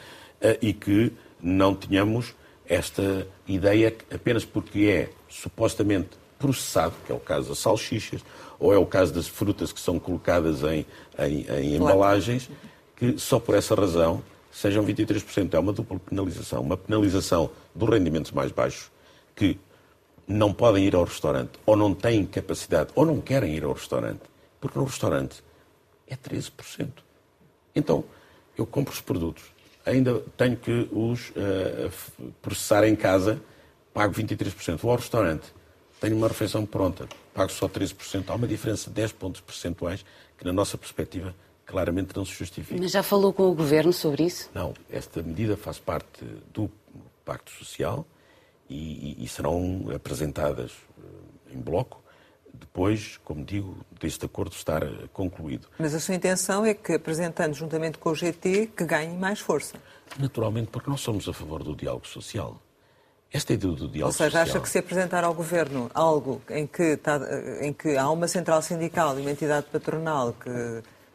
e 0.63 0.73
que 0.73 1.13
não 1.41 1.75
tenhamos 1.75 2.35
esta 2.67 3.27
ideia 3.47 3.91
que 3.91 4.15
apenas 4.15 4.45
porque 4.45 4.87
é 4.87 5.11
supostamente 5.29 6.11
processado, 6.39 6.95
que 7.05 7.13
é 7.13 7.15
o 7.15 7.21
caso 7.21 7.51
das 7.51 7.59
salsichas, 7.59 8.23
ou 8.59 8.73
é 8.73 8.79
o 8.79 8.87
caso 8.87 9.13
das 9.13 9.29
frutas 9.29 9.73
que 9.73 9.81
são 9.81 9.99
colocadas 9.99 10.63
em, 10.63 10.87
em, 11.19 11.47
em 11.51 11.77
embalagens, 11.77 12.49
que 12.97 13.19
só 13.19 13.39
por 13.39 13.55
essa 13.55 13.75
razão 13.75 14.23
sejam 14.51 14.85
23%. 14.85 15.53
É 15.53 15.59
uma 15.59 15.73
dupla 15.73 15.99
penalização. 15.99 16.63
Uma 16.63 16.77
penalização 16.77 17.51
dos 17.75 17.89
rendimentos 17.89 18.33
mais 18.33 18.51
baixos, 18.51 18.91
que 19.35 19.59
não 20.27 20.53
podem 20.53 20.85
ir 20.85 20.95
ao 20.95 21.05
restaurante, 21.05 21.53
ou 21.67 21.77
não 21.77 21.93
têm 21.93 22.25
capacidade, 22.25 22.91
ou 22.95 23.05
não 23.05 23.21
querem 23.21 23.55
ir 23.55 23.65
ao 23.65 23.73
restaurante, 23.73 24.21
porque 24.61 24.79
no 24.79 24.85
restaurante 24.85 25.43
é 26.11 26.16
13%. 26.16 26.90
Então, 27.75 28.05
eu 28.59 28.66
compro 28.66 28.92
os 28.92 29.01
produtos, 29.01 29.44
ainda 29.87 30.20
tenho 30.37 30.57
que 30.57 30.88
os 30.92 31.31
uh, 31.31 32.33
processar 32.42 32.85
em 32.85 32.96
casa, 32.96 33.40
pago 33.94 34.12
23%. 34.12 34.77
Vou 34.77 34.90
ao 34.90 34.99
restaurante, 34.99 35.46
tenho 36.01 36.16
uma 36.16 36.29
refeição 36.29 36.66
pronta, 36.66 37.09
pago 37.33 37.51
só 37.53 37.68
13%. 37.68 38.25
Há 38.29 38.35
uma 38.35 38.46
diferença 38.46 38.90
de 38.90 38.96
10 38.96 39.12
pontos 39.12 39.40
percentuais 39.40 40.05
que, 40.37 40.44
na 40.44 40.53
nossa 40.53 40.77
perspectiva, 40.77 41.35
claramente 41.64 42.14
não 42.16 42.25
se 42.25 42.35
justifica. 42.35 42.81
Mas 42.81 42.90
já 42.90 43.03
falou 43.03 43.33
com 43.33 43.44
o 43.44 43.55
Governo 43.55 43.92
sobre 43.92 44.25
isso? 44.25 44.51
Não, 44.53 44.75
esta 44.90 45.23
medida 45.23 45.57
faz 45.57 45.79
parte 45.79 46.25
do 46.53 46.70
Pacto 47.25 47.53
Social 47.53 48.05
e, 48.68 49.16
e, 49.20 49.25
e 49.25 49.29
serão 49.29 49.87
apresentadas 49.94 50.73
uh, 50.99 51.55
em 51.55 51.61
bloco 51.61 52.00
depois, 52.53 53.19
como 53.25 53.45
digo, 53.45 53.77
deste 54.01 54.25
acordo 54.25 54.55
estar 54.55 54.83
concluído. 55.13 55.69
Mas 55.79 55.95
a 55.95 56.01
sua 56.01 56.15
intenção 56.15 56.65
é 56.65 56.75
que, 56.75 56.95
apresentando 56.95 57.55
juntamente 57.55 57.99
com 57.99 58.11
o 58.11 58.15
GT, 58.15 58.71
que 58.77 58.85
ganhe 58.85 59.17
mais 59.17 59.41
força? 59.41 59.77
Naturalmente, 60.19 60.69
porque 60.69 60.91
nós 60.91 61.01
somos 61.01 61.29
a 61.29 61.33
favor 61.33 61.63
do 61.63 61.75
diálogo 61.75 62.07
social. 62.07 62.61
Esta 63.33 63.53
ideia 63.53 63.73
do 63.73 63.89
diálogo 63.89 64.07
Ou 64.07 64.13
seja, 64.13 64.31
social... 64.31 64.43
acha 64.43 64.61
que 64.61 64.69
se 64.69 64.79
apresentar 64.79 65.23
ao 65.23 65.33
Governo 65.33 65.91
algo 65.95 66.43
em 66.51 66.67
que, 66.67 66.83
está, 66.83 67.21
em 67.61 67.73
que 67.73 67.97
há 67.97 68.11
uma 68.11 68.27
central 68.27 68.61
sindical 68.61 69.17
e 69.19 69.23
uma 69.23 69.31
entidade 69.31 69.67
patronal 69.71 70.33
que, 70.33 70.51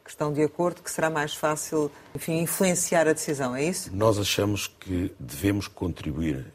que, 0.04 0.10
estão 0.10 0.32
de 0.32 0.42
acordo, 0.42 0.82
que 0.82 0.90
será 0.90 1.10
mais 1.10 1.34
fácil, 1.34 1.92
enfim, 2.16 2.40
influenciar 2.40 3.08
a 3.08 3.14
decisão, 3.14 3.54
é 3.54 3.66
isso? 3.66 3.94
Nós 3.94 4.18
achamos 4.18 4.68
que 4.68 5.14
devemos 5.20 5.68
contribuir 5.68 6.54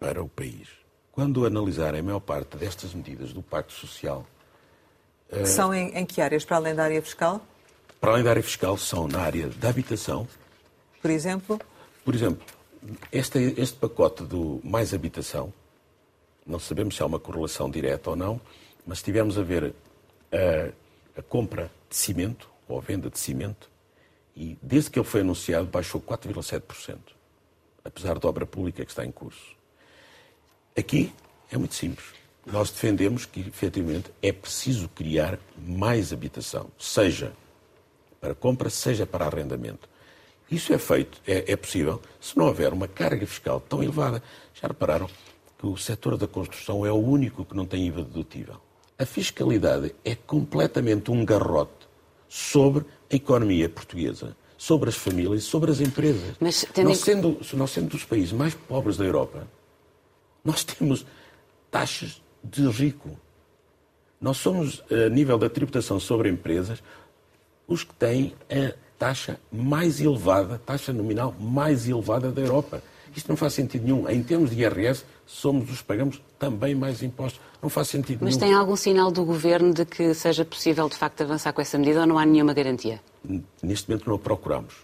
para 0.00 0.20
o 0.20 0.28
país. 0.28 0.83
Quando 1.14 1.46
analisarem 1.46 2.00
a 2.00 2.02
maior 2.02 2.18
parte 2.18 2.56
destas 2.56 2.92
medidas 2.92 3.32
do 3.32 3.40
Pacto 3.40 3.72
Social. 3.72 4.26
Uh, 5.30 5.46
são 5.46 5.72
em, 5.72 5.96
em, 5.96 6.04
que 6.04 6.20
áreas, 6.20 6.44
para 6.44 6.56
além 6.56 6.74
da 6.74 6.82
área 6.82 7.00
fiscal? 7.00 7.40
Para 8.00 8.10
além 8.10 8.24
da 8.24 8.30
área 8.30 8.42
fiscal, 8.42 8.76
são 8.76 9.06
na 9.06 9.20
área 9.20 9.46
da 9.46 9.68
habitação. 9.68 10.26
Por 11.00 11.12
exemplo? 11.12 11.60
Por 12.04 12.16
exemplo, 12.16 12.44
este, 13.12 13.54
este 13.56 13.78
pacote 13.78 14.24
do 14.24 14.60
mais 14.64 14.92
habitação, 14.92 15.52
não 16.44 16.58
sabemos 16.58 16.96
se 16.96 17.02
há 17.02 17.06
uma 17.06 17.20
correlação 17.20 17.70
direta 17.70 18.10
ou 18.10 18.16
não, 18.16 18.40
mas 18.84 18.98
se 18.98 19.04
tivermos 19.04 19.38
a 19.38 19.42
ver 19.42 19.72
a, 20.32 21.20
a 21.20 21.22
compra 21.22 21.70
de 21.88 21.94
cimento, 21.94 22.50
ou 22.66 22.76
a 22.76 22.80
venda 22.80 23.08
de 23.08 23.20
cimento, 23.20 23.70
e 24.34 24.58
desde 24.60 24.90
que 24.90 24.98
ele 24.98 25.06
foi 25.06 25.20
anunciado 25.20 25.66
baixou 25.66 26.00
4,7%, 26.00 26.98
apesar 27.84 28.18
da 28.18 28.28
obra 28.28 28.44
pública 28.44 28.84
que 28.84 28.90
está 28.90 29.06
em 29.06 29.12
curso. 29.12 29.54
Aqui 30.76 31.12
é 31.52 31.56
muito 31.56 31.74
simples. 31.74 32.06
Nós 32.44 32.70
defendemos 32.70 33.24
que, 33.24 33.40
efetivamente, 33.40 34.10
é 34.20 34.32
preciso 34.32 34.88
criar 34.88 35.38
mais 35.56 36.12
habitação, 36.12 36.66
seja 36.78 37.32
para 38.20 38.34
compra, 38.34 38.68
seja 38.68 39.06
para 39.06 39.26
arrendamento. 39.26 39.88
Isso 40.50 40.72
é 40.72 40.78
feito, 40.78 41.20
é, 41.26 41.52
é, 41.52 41.56
possível, 41.56 42.02
se 42.20 42.36
não 42.36 42.46
houver 42.46 42.72
uma 42.72 42.88
carga 42.88 43.26
fiscal 43.26 43.60
tão 43.60 43.82
elevada. 43.82 44.22
Já 44.52 44.68
repararam 44.68 45.08
que 45.58 45.66
o 45.66 45.76
setor 45.76 46.16
da 46.16 46.26
construção 46.26 46.84
é 46.84 46.90
o 46.90 46.96
único 46.96 47.44
que 47.44 47.56
não 47.56 47.64
tem 47.64 47.86
IVA 47.86 48.02
dedutível. 48.02 48.56
A 48.98 49.06
fiscalidade 49.06 49.94
é 50.04 50.14
completamente 50.14 51.10
um 51.10 51.24
garrote 51.24 51.88
sobre 52.28 52.84
a 53.10 53.14
economia 53.14 53.68
portuguesa, 53.68 54.36
sobre 54.58 54.88
as 54.88 54.96
famílias, 54.96 55.44
sobre 55.44 55.70
as 55.70 55.80
empresas. 55.80 56.36
Mas, 56.40 56.66
tendo... 56.72 56.88
nós, 56.88 56.98
sendo, 56.98 57.38
nós 57.54 57.70
sendo 57.70 57.88
dos 57.88 58.04
países 58.04 58.32
mais 58.32 58.54
pobres 58.54 58.96
da 58.96 59.04
Europa, 59.04 59.48
nós 60.44 60.62
temos 60.62 61.06
taxas 61.70 62.22
de 62.42 62.68
rico. 62.68 63.10
Nós 64.20 64.36
somos, 64.36 64.82
a 64.90 65.08
nível 65.08 65.38
da 65.38 65.48
tributação 65.48 65.98
sobre 65.98 66.28
empresas, 66.28 66.82
os 67.66 67.82
que 67.82 67.94
têm 67.94 68.34
a 68.50 68.74
taxa 68.98 69.40
mais 69.50 70.00
elevada, 70.00 70.58
taxa 70.58 70.92
nominal 70.92 71.34
mais 71.38 71.88
elevada 71.88 72.30
da 72.30 72.40
Europa. 72.40 72.82
Isto 73.16 73.28
não 73.28 73.36
faz 73.36 73.54
sentido 73.54 73.84
nenhum. 73.84 74.08
Em 74.08 74.22
termos 74.22 74.50
de 74.50 74.60
IRS, 74.60 75.04
somos 75.26 75.70
os 75.70 75.78
que 75.78 75.84
pagamos 75.84 76.20
também 76.38 76.74
mais 76.74 77.02
impostos. 77.02 77.40
Não 77.62 77.68
faz 77.68 77.88
sentido 77.88 78.18
Mas 78.22 78.36
nenhum. 78.36 78.40
Mas 78.40 78.48
tem 78.50 78.54
algum 78.54 78.76
sinal 78.76 79.10
do 79.10 79.24
Governo 79.24 79.72
de 79.72 79.84
que 79.84 80.12
seja 80.14 80.44
possível, 80.44 80.88
de 80.88 80.96
facto, 80.96 81.22
avançar 81.22 81.52
com 81.52 81.60
essa 81.60 81.78
medida 81.78 82.00
ou 82.00 82.06
não 82.06 82.18
há 82.18 82.26
nenhuma 82.26 82.52
garantia? 82.52 83.00
Neste 83.62 83.88
momento 83.88 84.08
não 84.08 84.16
a 84.16 84.18
procuramos. 84.18 84.74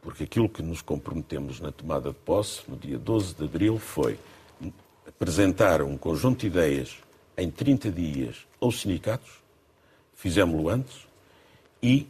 Porque 0.00 0.24
aquilo 0.24 0.48
que 0.48 0.62
nos 0.62 0.80
comprometemos 0.80 1.60
na 1.60 1.70
tomada 1.70 2.10
de 2.10 2.16
posse, 2.16 2.62
no 2.68 2.76
dia 2.76 2.98
12 2.98 3.34
de 3.34 3.44
abril, 3.44 3.78
foi 3.78 4.18
apresentar 5.06 5.82
um 5.82 5.96
conjunto 5.96 6.40
de 6.40 6.46
ideias 6.46 6.96
em 7.36 7.50
30 7.50 7.90
dias 7.90 8.46
aos 8.60 8.80
sindicatos, 8.80 9.30
fizemos-lo 10.14 10.68
antes, 10.68 11.06
e 11.82 12.06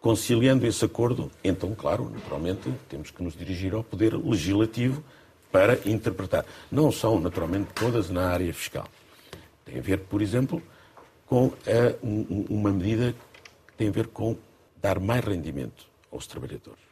conciliando 0.00 0.66
esse 0.66 0.84
acordo, 0.84 1.30
então, 1.42 1.74
claro, 1.74 2.08
naturalmente, 2.08 2.72
temos 2.88 3.10
que 3.10 3.22
nos 3.22 3.36
dirigir 3.36 3.74
ao 3.74 3.84
Poder 3.84 4.14
Legislativo 4.14 5.02
para 5.52 5.78
interpretar. 5.88 6.46
Não 6.70 6.90
são, 6.90 7.20
naturalmente, 7.20 7.72
todas 7.74 8.08
na 8.08 8.28
área 8.28 8.52
fiscal. 8.54 8.88
Tem 9.64 9.78
a 9.78 9.82
ver, 9.82 10.00
por 10.00 10.22
exemplo, 10.22 10.62
com 11.26 11.52
a, 11.66 12.06
um, 12.06 12.46
uma 12.48 12.70
medida 12.70 13.14
que 13.66 13.74
tem 13.74 13.88
a 13.88 13.92
ver 13.92 14.06
com 14.06 14.36
dar 14.80 15.00
mais 15.00 15.24
rendimento 15.24 15.86
aos 16.10 16.26
trabalhadores. 16.26 16.86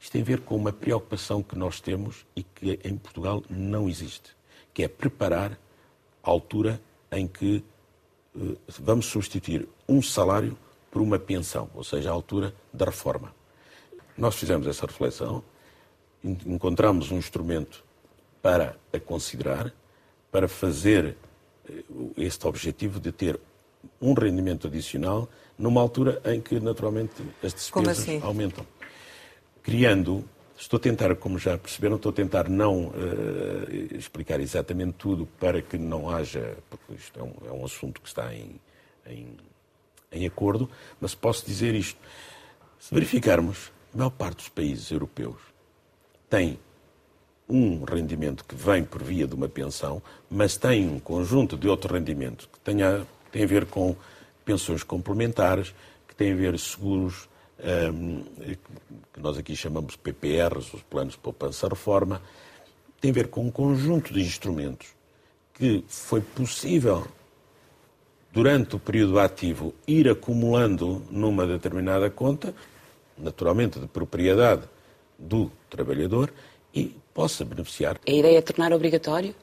Isto 0.00 0.12
tem 0.12 0.22
a 0.22 0.24
ver 0.24 0.40
com 0.40 0.56
uma 0.56 0.72
preocupação 0.72 1.42
que 1.42 1.58
nós 1.58 1.80
temos 1.80 2.24
e 2.36 2.42
que 2.42 2.78
em 2.84 2.96
Portugal 2.96 3.42
não 3.50 3.88
existe 3.88 4.34
que 4.74 4.82
é 4.82 4.88
preparar 4.88 5.52
a 6.22 6.30
altura 6.30 6.82
em 7.12 7.28
que 7.28 7.64
uh, 8.34 8.58
vamos 8.80 9.06
substituir 9.06 9.68
um 9.88 10.02
salário 10.02 10.58
por 10.90 11.00
uma 11.00 11.18
pensão, 11.18 11.70
ou 11.74 11.84
seja, 11.84 12.10
a 12.10 12.12
altura 12.12 12.52
da 12.72 12.84
reforma. 12.86 13.32
Nós 14.18 14.34
fizemos 14.34 14.66
essa 14.66 14.86
reflexão, 14.86 15.42
encontramos 16.24 17.10
um 17.10 17.16
instrumento 17.16 17.84
para 18.42 18.76
a 18.92 18.98
considerar, 18.98 19.72
para 20.30 20.48
fazer 20.48 21.16
uh, 21.68 22.12
este 22.16 22.46
objetivo 22.46 22.98
de 22.98 23.12
ter 23.12 23.38
um 24.00 24.12
rendimento 24.12 24.66
adicional 24.66 25.28
numa 25.56 25.80
altura 25.80 26.20
em 26.24 26.40
que, 26.40 26.58
naturalmente, 26.58 27.12
as 27.42 27.54
despesas 27.54 28.00
assim? 28.00 28.20
aumentam. 28.22 28.66
Criando 29.62 30.24
Estou 30.56 30.76
a 30.76 30.80
tentar, 30.80 31.14
como 31.16 31.38
já 31.38 31.58
perceberam, 31.58 31.96
estou 31.96 32.10
a 32.10 32.14
tentar 32.14 32.48
não 32.48 32.86
uh, 32.86 33.96
explicar 33.96 34.40
exatamente 34.40 34.92
tudo 34.92 35.26
para 35.38 35.60
que 35.60 35.76
não 35.76 36.08
haja, 36.08 36.56
porque 36.70 36.94
isto 36.94 37.18
é 37.18 37.22
um, 37.22 37.32
é 37.46 37.52
um 37.52 37.64
assunto 37.64 38.00
que 38.00 38.06
está 38.06 38.32
em, 38.32 38.60
em, 39.04 39.36
em, 40.12 40.26
acordo, 40.26 40.70
mas 41.00 41.14
posso 41.14 41.44
dizer 41.44 41.74
isto. 41.74 41.98
Se 42.78 42.94
verificarmos, 42.94 43.72
a 43.92 43.98
maior 43.98 44.10
parte 44.10 44.36
dos 44.36 44.48
países 44.48 44.90
europeus 44.92 45.38
tem 46.30 46.58
um 47.48 47.84
rendimento 47.84 48.44
que 48.44 48.54
vem 48.54 48.84
por 48.84 49.02
via 49.02 49.26
de 49.26 49.34
uma 49.34 49.48
pensão, 49.48 50.00
mas 50.30 50.56
tem 50.56 50.88
um 50.88 51.00
conjunto 51.00 51.56
de 51.56 51.68
outro 51.68 51.92
rendimento 51.92 52.48
que 52.50 52.60
tenha, 52.60 53.04
tem 53.30 53.42
a 53.42 53.46
ver 53.46 53.66
com 53.66 53.96
pensões 54.44 54.84
complementares, 54.84 55.74
que 56.06 56.14
tem 56.14 56.32
a 56.32 56.36
ver 56.36 56.58
seguros 56.58 57.28
que 57.64 59.20
nós 59.20 59.38
aqui 59.38 59.56
chamamos 59.56 59.96
PPRs, 59.96 60.74
os 60.74 60.82
planos 60.82 61.14
de 61.14 61.18
poupança-reforma, 61.18 62.20
tem 63.00 63.10
a 63.10 63.14
ver 63.14 63.28
com 63.28 63.46
um 63.46 63.50
conjunto 63.50 64.12
de 64.12 64.20
instrumentos 64.20 64.88
que 65.54 65.84
foi 65.88 66.20
possível, 66.20 67.06
durante 68.32 68.76
o 68.76 68.78
período 68.78 69.18
ativo, 69.18 69.74
ir 69.86 70.08
acumulando 70.08 71.02
numa 71.10 71.46
determinada 71.46 72.10
conta, 72.10 72.54
naturalmente 73.16 73.78
de 73.78 73.86
propriedade 73.86 74.62
do 75.18 75.50
trabalhador, 75.70 76.32
e 76.74 76.96
possa 77.14 77.44
beneficiar. 77.44 77.98
A 78.06 78.10
ideia 78.10 78.38
é 78.38 78.42
tornar 78.42 78.72
obrigatório? 78.72 79.34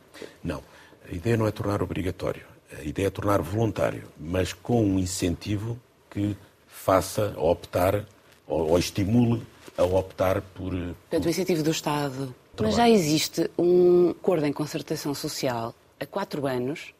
Não, 0.44 0.62
a 1.10 1.16
ideia 1.16 1.38
não 1.38 1.48
é 1.48 1.52
tornar 1.52 1.82
obrigatório. 1.82 2.46
A 2.78 2.84
ideia 2.84 3.08
é 3.08 3.10
tornar 3.10 3.42
voluntário, 3.42 4.04
mas 4.20 4.54
com 4.54 4.86
um 4.86 5.00
incentivo 5.00 5.80
que 6.10 6.36
faça 6.84 7.34
optar 7.38 8.06
ou, 8.48 8.72
ou 8.72 8.80
estimule 8.80 9.42
a 9.78 9.84
optar 9.84 10.42
por. 10.42 10.72
Portanto, 10.72 11.26
o 11.26 11.30
incentivo 11.30 11.64
do 11.64 11.72
Estado. 11.72 12.36
Mas 12.60 12.76
já 12.76 12.90
existe 12.90 13.50
um 13.58 14.10
acordo 14.10 14.46
em 14.46 14.54
concertação 14.54 15.14
social 15.14 15.74
há 16.00 16.06
quatro 16.06 16.46
anos 16.46 16.94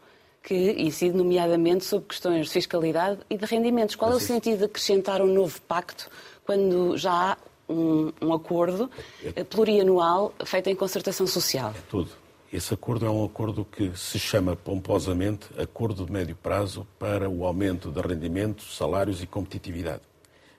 que 0.44 0.72
incide 0.72 1.16
nomeadamente 1.16 1.84
sobre 1.86 2.08
questões 2.08 2.48
de 2.48 2.54
fiscalidade 2.54 3.20
e 3.30 3.38
de 3.38 3.46
rendimentos. 3.46 3.96
Qual 3.96 4.12
Mas 4.12 4.22
é 4.22 4.22
o 4.22 4.24
isso... 4.24 4.34
sentido 4.34 4.60
de 4.60 4.66
acrescentar 4.66 5.22
um 5.22 5.32
novo 5.32 5.62
pacto 5.64 6.10
quando 6.46 6.98
já 6.98 7.12
há 7.12 7.38
um, 7.70 8.12
um 8.22 8.34
acordo 8.34 8.90
é... 9.36 9.44
plurianual 9.44 10.34
feito 10.46 10.70
em 10.70 10.76
concertação 10.76 11.28
social? 11.28 11.72
É 11.78 11.82
tudo. 11.90 12.10
Esse 12.52 12.74
acordo 12.74 13.06
é 13.06 13.10
um 13.10 13.24
acordo 13.24 13.64
que 13.64 13.98
se 13.98 14.20
chama 14.20 14.58
pomposamente 14.58 15.48
Acordo 15.58 16.06
de 16.06 16.12
Médio 16.12 16.36
Prazo 16.36 16.86
para 17.00 17.30
o 17.30 17.46
aumento 17.46 17.90
de 17.90 18.02
rendimentos, 18.02 18.76
salários 18.76 19.24
e 19.24 19.26
competitividade. 19.26 20.02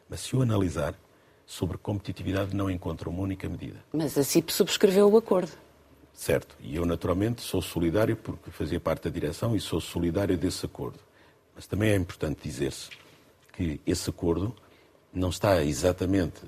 Mas 0.09 0.21
se 0.21 0.35
o 0.35 0.41
analisar, 0.41 0.95
sobre 1.45 1.77
competitividade 1.77 2.57
não 2.57 2.71
encontra 2.71 3.11
uma 3.11 3.21
única 3.21 3.47
medida. 3.47 3.77
Mas 3.93 4.17
a 4.17 4.25
CIP 4.25 4.51
subscreveu 4.51 5.13
o 5.13 5.19
acordo. 5.19 5.53
Certo, 6.15 6.57
e 6.61 6.77
eu 6.77 6.87
naturalmente 6.87 7.43
sou 7.43 7.61
solidário 7.61 8.17
porque 8.17 8.51
fazia 8.51 8.81
parte 8.81 9.05
da 9.05 9.11
direção 9.11 9.55
e 9.55 9.61
sou 9.61 9.79
solidário 9.79 10.39
desse 10.39 10.65
acordo. 10.65 10.99
Mas 11.55 11.67
também 11.67 11.91
é 11.91 11.97
importante 11.97 12.41
dizer-se 12.43 12.89
que 13.53 13.79
esse 13.87 14.09
acordo 14.09 14.57
não 15.13 15.29
está 15.29 15.63
exatamente 15.63 16.41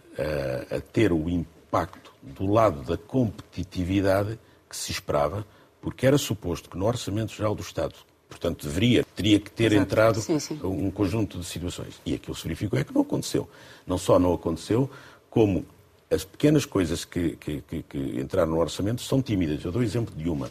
a, 0.70 0.76
a 0.76 0.80
ter 0.80 1.12
o 1.12 1.28
impacto 1.28 2.14
do 2.22 2.46
lado 2.46 2.82
da 2.82 2.96
competitividade 2.96 4.38
que 4.74 4.80
se 4.80 4.92
esperava, 4.92 5.46
porque 5.80 6.06
era 6.06 6.18
suposto 6.18 6.68
que 6.68 6.76
no 6.76 6.86
Orçamento 6.86 7.32
Geral 7.32 7.54
do 7.54 7.62
Estado, 7.62 7.94
portanto, 8.28 8.66
deveria, 8.66 9.04
teria 9.14 9.38
que 9.38 9.50
ter 9.50 9.72
Exato. 9.72 9.82
entrado 9.82 10.20
sim, 10.20 10.38
sim. 10.40 10.58
um 10.64 10.90
conjunto 10.90 11.38
de 11.38 11.44
situações. 11.44 12.00
E 12.04 12.14
aquilo 12.14 12.34
se 12.34 12.42
verificou 12.42 12.78
é 12.78 12.84
que 12.84 12.92
não 12.92 13.02
aconteceu. 13.02 13.48
Não 13.86 13.96
só 13.96 14.18
não 14.18 14.34
aconteceu, 14.34 14.90
como 15.30 15.64
as 16.10 16.24
pequenas 16.24 16.66
coisas 16.66 17.04
que, 17.04 17.36
que, 17.36 17.60
que, 17.62 17.82
que 17.82 17.98
entraram 18.20 18.50
no 18.50 18.58
orçamento 18.58 19.02
são 19.02 19.22
tímidas. 19.22 19.64
Eu 19.64 19.70
dou 19.70 19.82
exemplo 19.82 20.14
de 20.14 20.28
uma. 20.28 20.50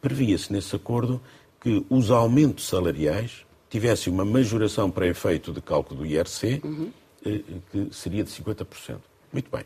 Previa-se 0.00 0.52
nesse 0.52 0.76
acordo 0.76 1.20
que 1.60 1.84
os 1.88 2.10
aumentos 2.10 2.66
salariais 2.66 3.46
tivessem 3.70 4.12
uma 4.12 4.24
majoração 4.24 4.90
para 4.90 5.06
efeito 5.06 5.52
de 5.52 5.62
cálculo 5.62 6.00
do 6.00 6.06
IRC, 6.06 6.60
uhum. 6.62 6.92
Eh, 7.24 7.40
que 7.70 7.88
seria 7.92 8.24
de 8.24 8.30
50%. 8.30 8.98
Muito 9.32 9.48
bem. 9.48 9.64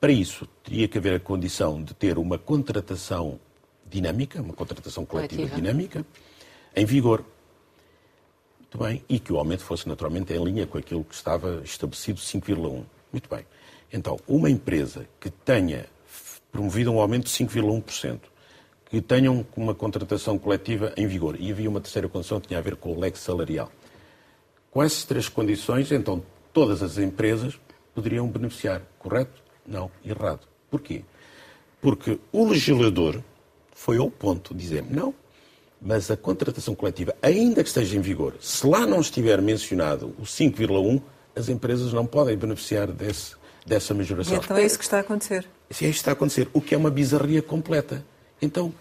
Para 0.00 0.12
isso, 0.12 0.46
teria 0.62 0.86
que 0.86 0.96
haver 0.96 1.14
a 1.14 1.20
condição 1.20 1.82
de 1.82 1.92
ter 1.92 2.18
uma 2.18 2.38
contratação 2.38 3.40
dinâmica, 3.84 4.40
uma 4.40 4.54
contratação 4.54 5.04
coletiva, 5.04 5.42
coletiva. 5.42 5.60
dinâmica, 5.60 6.06
em 6.76 6.84
vigor. 6.84 7.24
Muito 8.60 8.78
bem. 8.78 9.04
E 9.08 9.18
que 9.18 9.32
o 9.32 9.38
aumento 9.38 9.64
fosse 9.64 9.88
naturalmente 9.88 10.32
em 10.32 10.44
linha 10.44 10.66
com 10.66 10.78
aquilo 10.78 11.02
que 11.02 11.14
estava 11.14 11.62
estabelecido, 11.64 12.20
5,1. 12.20 12.84
Muito 13.10 13.28
bem. 13.28 13.44
Então, 13.92 14.18
uma 14.28 14.48
empresa 14.48 15.08
que 15.18 15.30
tenha 15.30 15.86
promovido 16.52 16.92
um 16.92 17.00
aumento 17.00 17.24
de 17.24 17.30
5,1%, 17.30 18.20
que 18.90 19.00
tenham 19.00 19.44
uma 19.56 19.74
contratação 19.74 20.38
coletiva 20.38 20.92
em 20.96 21.06
vigor. 21.06 21.36
E 21.40 21.50
havia 21.50 21.68
uma 21.68 21.80
terceira 21.80 22.08
condição 22.08 22.40
que 22.40 22.48
tinha 22.48 22.60
a 22.60 22.62
ver 22.62 22.76
com 22.76 22.92
o 22.92 23.00
leque 23.00 23.18
salarial. 23.18 23.70
Com 24.70 24.82
essas 24.82 25.04
três 25.04 25.28
condições, 25.28 25.90
então, 25.90 26.22
todas 26.52 26.82
as 26.82 26.98
empresas 26.98 27.58
poderiam 27.94 28.28
beneficiar. 28.28 28.82
Correto? 28.98 29.47
Não. 29.68 29.90
Errado. 30.04 30.40
Porquê? 30.70 31.04
Porque 31.80 32.18
o 32.32 32.48
legislador 32.48 33.22
foi 33.72 33.98
ao 33.98 34.10
ponto 34.10 34.54
de 34.54 34.60
dizer 34.60 34.84
não, 34.90 35.14
mas 35.80 36.10
a 36.10 36.16
contratação 36.16 36.74
coletiva, 36.74 37.14
ainda 37.22 37.62
que 37.62 37.68
esteja 37.68 37.96
em 37.96 38.00
vigor, 38.00 38.34
se 38.40 38.66
lá 38.66 38.86
não 38.86 39.00
estiver 39.00 39.40
mencionado 39.40 40.12
o 40.18 40.22
5,1, 40.22 41.00
as 41.36 41.48
empresas 41.48 41.92
não 41.92 42.04
podem 42.04 42.36
beneficiar 42.36 42.88
desse, 42.88 43.36
dessa 43.64 43.94
majoração. 43.94 44.34
E 44.34 44.38
então 44.38 44.56
é 44.56 44.64
isso 44.64 44.76
que 44.76 44.84
está 44.84 44.96
a 44.96 45.00
acontecer. 45.00 45.46
É 45.70 45.72
isso 45.72 45.80
que 45.80 45.86
está 45.86 46.10
a 46.10 46.14
acontecer, 46.14 46.48
o 46.52 46.60
que 46.60 46.74
é 46.74 46.78
uma 46.78 46.90
bizarria 46.90 47.40
completa. 47.40 48.04
Então, 48.42 48.74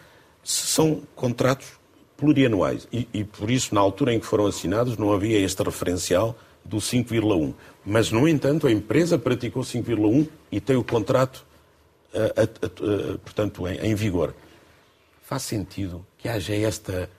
são 0.44 1.04
contratos 1.16 1.68
plurianuais 2.16 2.88
e, 2.92 3.08
e 3.14 3.24
por 3.24 3.52
isso, 3.52 3.76
na 3.76 3.82
altura 3.82 4.14
em 4.14 4.20
que 4.20 4.26
foram 4.26 4.48
assinados, 4.48 4.98
não 4.98 5.12
havia 5.14 5.38
este 5.40 5.62
referencial 5.62 6.36
do 6.68 6.78
5,1. 6.78 7.54
Mas, 7.86 8.12
no 8.12 8.28
entanto, 8.28 8.68
a 8.68 8.72
empresa 8.72 9.18
praticou 9.18 9.64
5,1 9.64 10.28
e 10.52 10.60
tem 10.60 10.76
o 10.76 10.84
contrato, 10.84 11.46
uh, 12.14 12.44
uh, 12.44 13.18
portanto, 13.20 13.68
em, 13.68 13.78
em 13.78 13.96
vigor 13.96 14.34
faz 15.28 15.44
sentido 15.44 16.06
que 16.18 16.30
haja 16.30 16.56
esta. 16.56 17.10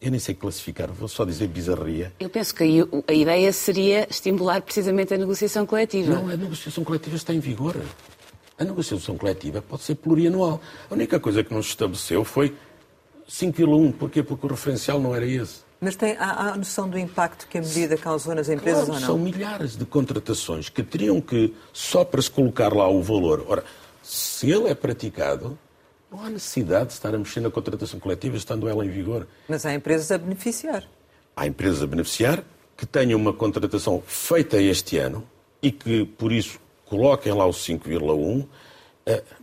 Eu 0.00 0.10
nem 0.10 0.18
sei 0.18 0.34
classificar, 0.34 0.90
vou 0.90 1.08
só 1.08 1.24
dizer 1.24 1.46
bizarria. 1.48 2.12
Eu 2.18 2.30
penso 2.30 2.54
que 2.54 2.64
a 3.06 3.12
ideia 3.12 3.52
seria 3.52 4.08
estimular 4.08 4.62
precisamente 4.62 5.12
a 5.12 5.18
negociação 5.18 5.66
coletiva. 5.66 6.14
Não, 6.14 6.30
a 6.30 6.36
negociação 6.36 6.84
coletiva 6.84 7.16
está 7.16 7.34
em 7.34 7.40
vigor. 7.40 7.76
A 8.56 8.64
negociação 8.64 9.18
coletiva 9.18 9.60
pode 9.60 9.82
ser 9.82 9.96
plurianual. 9.96 10.62
A 10.88 10.94
única 10.94 11.20
coisa 11.20 11.44
que 11.44 11.52
não 11.52 11.62
se 11.62 11.70
estabeleceu 11.70 12.24
foi 12.24 12.56
5,1. 13.28 13.92
Porquê? 13.92 14.22
Porque 14.22 14.46
o 14.46 14.48
referencial 14.48 14.98
não 14.98 15.14
era 15.14 15.26
esse. 15.26 15.67
Mas 15.80 15.94
tem, 15.94 16.16
há, 16.16 16.50
há 16.50 16.56
noção 16.56 16.88
do 16.88 16.98
impacto 16.98 17.46
que 17.46 17.58
a 17.58 17.60
medida 17.60 17.96
causou 17.96 18.34
nas 18.34 18.48
empresas 18.48 18.86
claro, 18.86 18.94
ou 18.94 19.00
não? 19.00 19.06
São 19.06 19.18
milhares 19.18 19.76
de 19.76 19.84
contratações 19.84 20.68
que 20.68 20.82
teriam 20.82 21.20
que, 21.20 21.54
só 21.72 22.04
para 22.04 22.20
se 22.20 22.30
colocar 22.30 22.72
lá 22.72 22.88
o 22.88 23.00
valor. 23.00 23.44
Ora, 23.48 23.64
se 24.02 24.50
ele 24.50 24.68
é 24.68 24.74
praticado, 24.74 25.56
não 26.10 26.24
há 26.24 26.30
necessidade 26.30 26.86
de 26.86 26.92
estar 26.94 27.14
a 27.14 27.18
mexer 27.18 27.40
na 27.40 27.50
contratação 27.50 28.00
coletiva 28.00 28.36
estando 28.36 28.68
ela 28.68 28.84
em 28.84 28.88
vigor. 28.88 29.26
Mas 29.48 29.64
há 29.64 29.72
empresas 29.72 30.10
a 30.10 30.18
beneficiar. 30.18 30.84
Há 31.36 31.46
empresas 31.46 31.82
a 31.82 31.86
beneficiar 31.86 32.42
que 32.76 32.86
tenham 32.86 33.18
uma 33.20 33.32
contratação 33.32 34.02
feita 34.06 34.56
este 34.56 34.96
ano 34.96 35.24
e 35.62 35.70
que, 35.70 36.04
por 36.04 36.32
isso, 36.32 36.58
coloquem 36.86 37.32
lá 37.32 37.46
o 37.46 37.52
5,1, 37.52 38.40
eh, 38.40 38.46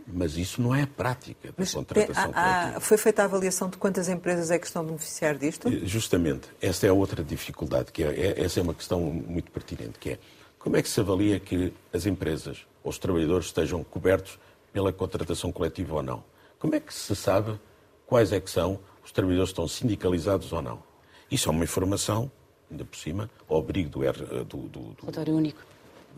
mas 0.06 0.36
isso 0.36 0.62
não 0.62 0.74
é 0.74 0.82
a 0.82 0.86
prática 0.86 1.48
da 1.48 1.54
mas 1.56 1.72
contratação 1.72 2.32
tem, 2.32 2.32
há, 2.34 2.58
coletiva. 2.60 2.80
Foi 2.80 2.96
feita 2.96 3.22
a 3.22 3.24
avaliação 3.24 3.68
de 3.68 3.76
quantas 3.76 4.08
empresas 4.08 4.50
é 4.50 4.58
que 4.58 4.66
estão 4.66 4.82
a 4.82 4.84
beneficiar 4.84 5.36
disto? 5.36 5.68
Eh, 5.68 5.80
justamente. 5.84 6.48
Esta 6.60 6.86
é 6.86 6.90
a 6.90 6.92
outra 6.92 7.24
dificuldade, 7.24 7.90
que 7.90 8.02
é, 8.02 8.08
é, 8.08 8.44
essa 8.44 8.60
é 8.60 8.62
uma 8.62 8.74
questão 8.74 9.00
muito 9.00 9.50
pertinente, 9.50 9.98
que 9.98 10.10
é 10.10 10.18
como 10.58 10.76
é 10.76 10.82
que 10.82 10.88
se 10.88 11.00
avalia 11.00 11.38
que 11.38 11.72
as 11.92 12.06
empresas 12.06 12.66
ou 12.82 12.90
os 12.90 12.98
trabalhadores 12.98 13.46
estejam 13.46 13.84
cobertos 13.84 14.38
pela 14.72 14.92
contratação 14.92 15.52
coletiva 15.52 15.94
ou 15.94 16.02
não? 16.02 16.24
Como 16.58 16.74
é 16.74 16.80
que 16.80 16.92
se 16.92 17.14
sabe 17.14 17.58
quais 18.06 18.32
é 18.32 18.40
que 18.40 18.50
são 18.50 18.78
os 19.04 19.12
trabalhadores 19.12 19.50
que 19.50 19.52
estão 19.52 19.68
sindicalizados 19.68 20.52
ou 20.52 20.60
não? 20.62 20.82
Isso 21.30 21.48
é 21.48 21.52
uma 21.52 21.64
informação, 21.64 22.30
ainda 22.70 22.84
por 22.84 22.96
cima, 22.96 23.30
ao 23.48 23.58
abrigo 23.58 23.90
do, 23.90 24.44
do, 24.44 24.68
do, 24.68 24.96
do, 25.24 25.32
único. 25.32 25.60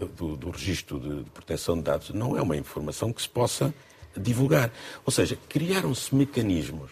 Do, 0.06 0.36
do 0.36 0.50
registro 0.50 0.98
de, 1.00 1.24
de 1.24 1.30
proteção 1.30 1.76
de 1.76 1.82
dados. 1.82 2.10
Não 2.10 2.36
é 2.36 2.42
uma 2.42 2.56
informação 2.56 3.12
que 3.12 3.22
se 3.22 3.28
possa 3.28 3.74
divulgar. 4.16 4.72
Ou 5.04 5.12
seja, 5.12 5.38
criaram-se 5.48 6.14
mecanismos 6.14 6.90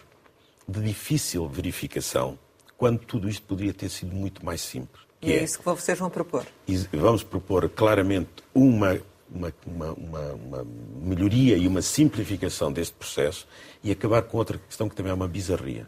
de 0.67 0.81
difícil 0.81 1.47
verificação 1.47 2.37
quando 2.77 2.99
tudo 2.99 3.29
isto 3.29 3.45
poderia 3.45 3.73
ter 3.73 3.89
sido 3.89 4.15
muito 4.15 4.45
mais 4.45 4.61
simples. 4.61 5.03
E 5.21 5.31
é, 5.31 5.37
é 5.37 5.43
isso 5.43 5.57
que 5.57 5.65
vocês 5.65 5.97
vão 5.97 6.09
propor? 6.09 6.45
Vamos 6.93 7.23
propor 7.23 7.67
claramente 7.69 8.29
uma 8.53 8.99
uma, 9.29 9.53
uma, 9.65 10.33
uma, 10.33 10.67
melhoria 11.01 11.57
e 11.57 11.67
uma 11.67 11.81
simplificação 11.81 12.71
deste 12.71 12.93
processo 12.93 13.47
e 13.83 13.91
acabar 13.91 14.21
com 14.21 14.37
outra 14.37 14.57
questão 14.57 14.87
que 14.87 14.95
também 14.95 15.11
é 15.11 15.13
uma 15.13 15.27
bizarria. 15.27 15.87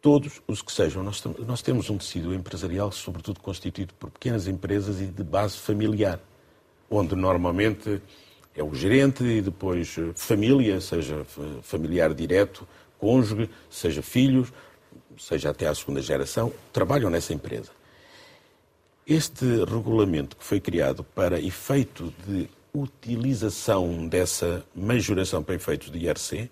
Todos 0.00 0.42
os 0.46 0.60
que 0.60 0.70
sejam, 0.70 1.02
nós, 1.02 1.24
nós 1.46 1.62
temos 1.62 1.88
um 1.88 1.96
tecido 1.96 2.34
empresarial, 2.34 2.92
sobretudo 2.92 3.40
constituído 3.40 3.94
por 3.94 4.10
pequenas 4.10 4.46
empresas 4.46 5.00
e 5.00 5.06
de 5.06 5.24
base 5.24 5.56
familiar, 5.56 6.20
onde 6.94 7.14
normalmente 7.16 8.00
é 8.54 8.62
o 8.62 8.74
gerente 8.74 9.24
e 9.24 9.40
depois 9.40 9.96
eh, 9.98 10.12
família, 10.14 10.80
seja 10.80 11.24
familiar 11.62 12.14
direto, 12.14 12.66
cônjuge, 12.98 13.50
seja 13.68 14.00
filhos, 14.00 14.52
seja 15.18 15.50
até 15.50 15.66
à 15.66 15.74
segunda 15.74 16.00
geração, 16.00 16.52
trabalham 16.72 17.10
nessa 17.10 17.32
empresa. 17.34 17.70
Este 19.06 19.44
regulamento 19.64 20.36
que 20.36 20.44
foi 20.44 20.60
criado 20.60 21.04
para 21.04 21.40
efeito 21.40 22.14
de 22.26 22.48
utilização 22.72 24.08
dessa 24.08 24.64
majoração 24.74 25.42
para 25.42 25.54
efeitos 25.54 25.90
de 25.90 25.98
IRC 25.98 26.50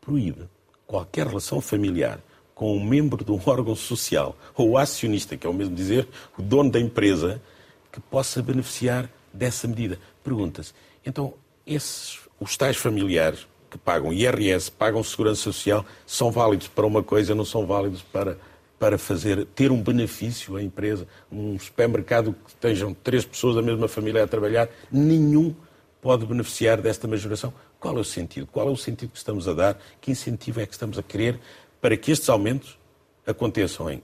proíbe 0.00 0.48
qualquer 0.86 1.26
relação 1.26 1.60
familiar 1.60 2.20
com 2.54 2.76
um 2.76 2.84
membro 2.84 3.24
de 3.24 3.32
um 3.32 3.40
órgão 3.44 3.74
social 3.74 4.36
ou 4.54 4.78
acionista, 4.78 5.36
que 5.36 5.46
é 5.46 5.50
o 5.50 5.54
mesmo 5.54 5.74
dizer, 5.74 6.06
o 6.38 6.42
dono 6.42 6.70
da 6.70 6.78
empresa, 6.78 7.42
que 7.90 8.00
possa 8.00 8.42
beneficiar 8.42 9.10
dessa 9.34 9.68
medida. 9.68 9.98
Pergunta-se, 10.22 10.72
então, 11.04 11.34
esses, 11.66 12.20
os 12.40 12.56
tais 12.56 12.76
familiares 12.76 13.46
que 13.70 13.76
pagam 13.76 14.12
IRS, 14.12 14.70
pagam 14.70 15.02
segurança 15.02 15.42
social, 15.42 15.84
são 16.06 16.30
válidos 16.30 16.68
para 16.68 16.86
uma 16.86 17.02
coisa, 17.02 17.34
não 17.34 17.44
são 17.44 17.66
válidos 17.66 18.02
para 18.02 18.38
para 18.78 18.98
fazer, 18.98 19.46
ter 19.54 19.70
um 19.70 19.80
benefício 19.80 20.56
à 20.56 20.62
empresa, 20.62 21.06
um 21.32 21.58
supermercado 21.58 22.34
que 22.44 22.50
estejam 22.50 22.92
três 22.92 23.24
pessoas 23.24 23.54
da 23.54 23.62
mesma 23.62 23.88
família 23.88 24.22
a 24.22 24.26
trabalhar, 24.26 24.68
nenhum 24.92 25.54
pode 26.02 26.26
beneficiar 26.26 26.82
desta 26.82 27.08
majoração. 27.08 27.50
Qual 27.80 27.96
é 27.96 28.00
o 28.00 28.04
sentido? 28.04 28.46
Qual 28.46 28.68
é 28.68 28.70
o 28.70 28.76
sentido 28.76 29.10
que 29.10 29.16
estamos 29.16 29.48
a 29.48 29.54
dar? 29.54 29.80
Que 30.02 30.10
incentivo 30.10 30.60
é 30.60 30.66
que 30.66 30.74
estamos 30.74 30.98
a 30.98 31.02
querer 31.02 31.40
para 31.80 31.96
que 31.96 32.10
estes 32.10 32.28
aumentos 32.28 32.78
aconteçam 33.26 33.90
em? 33.90 34.02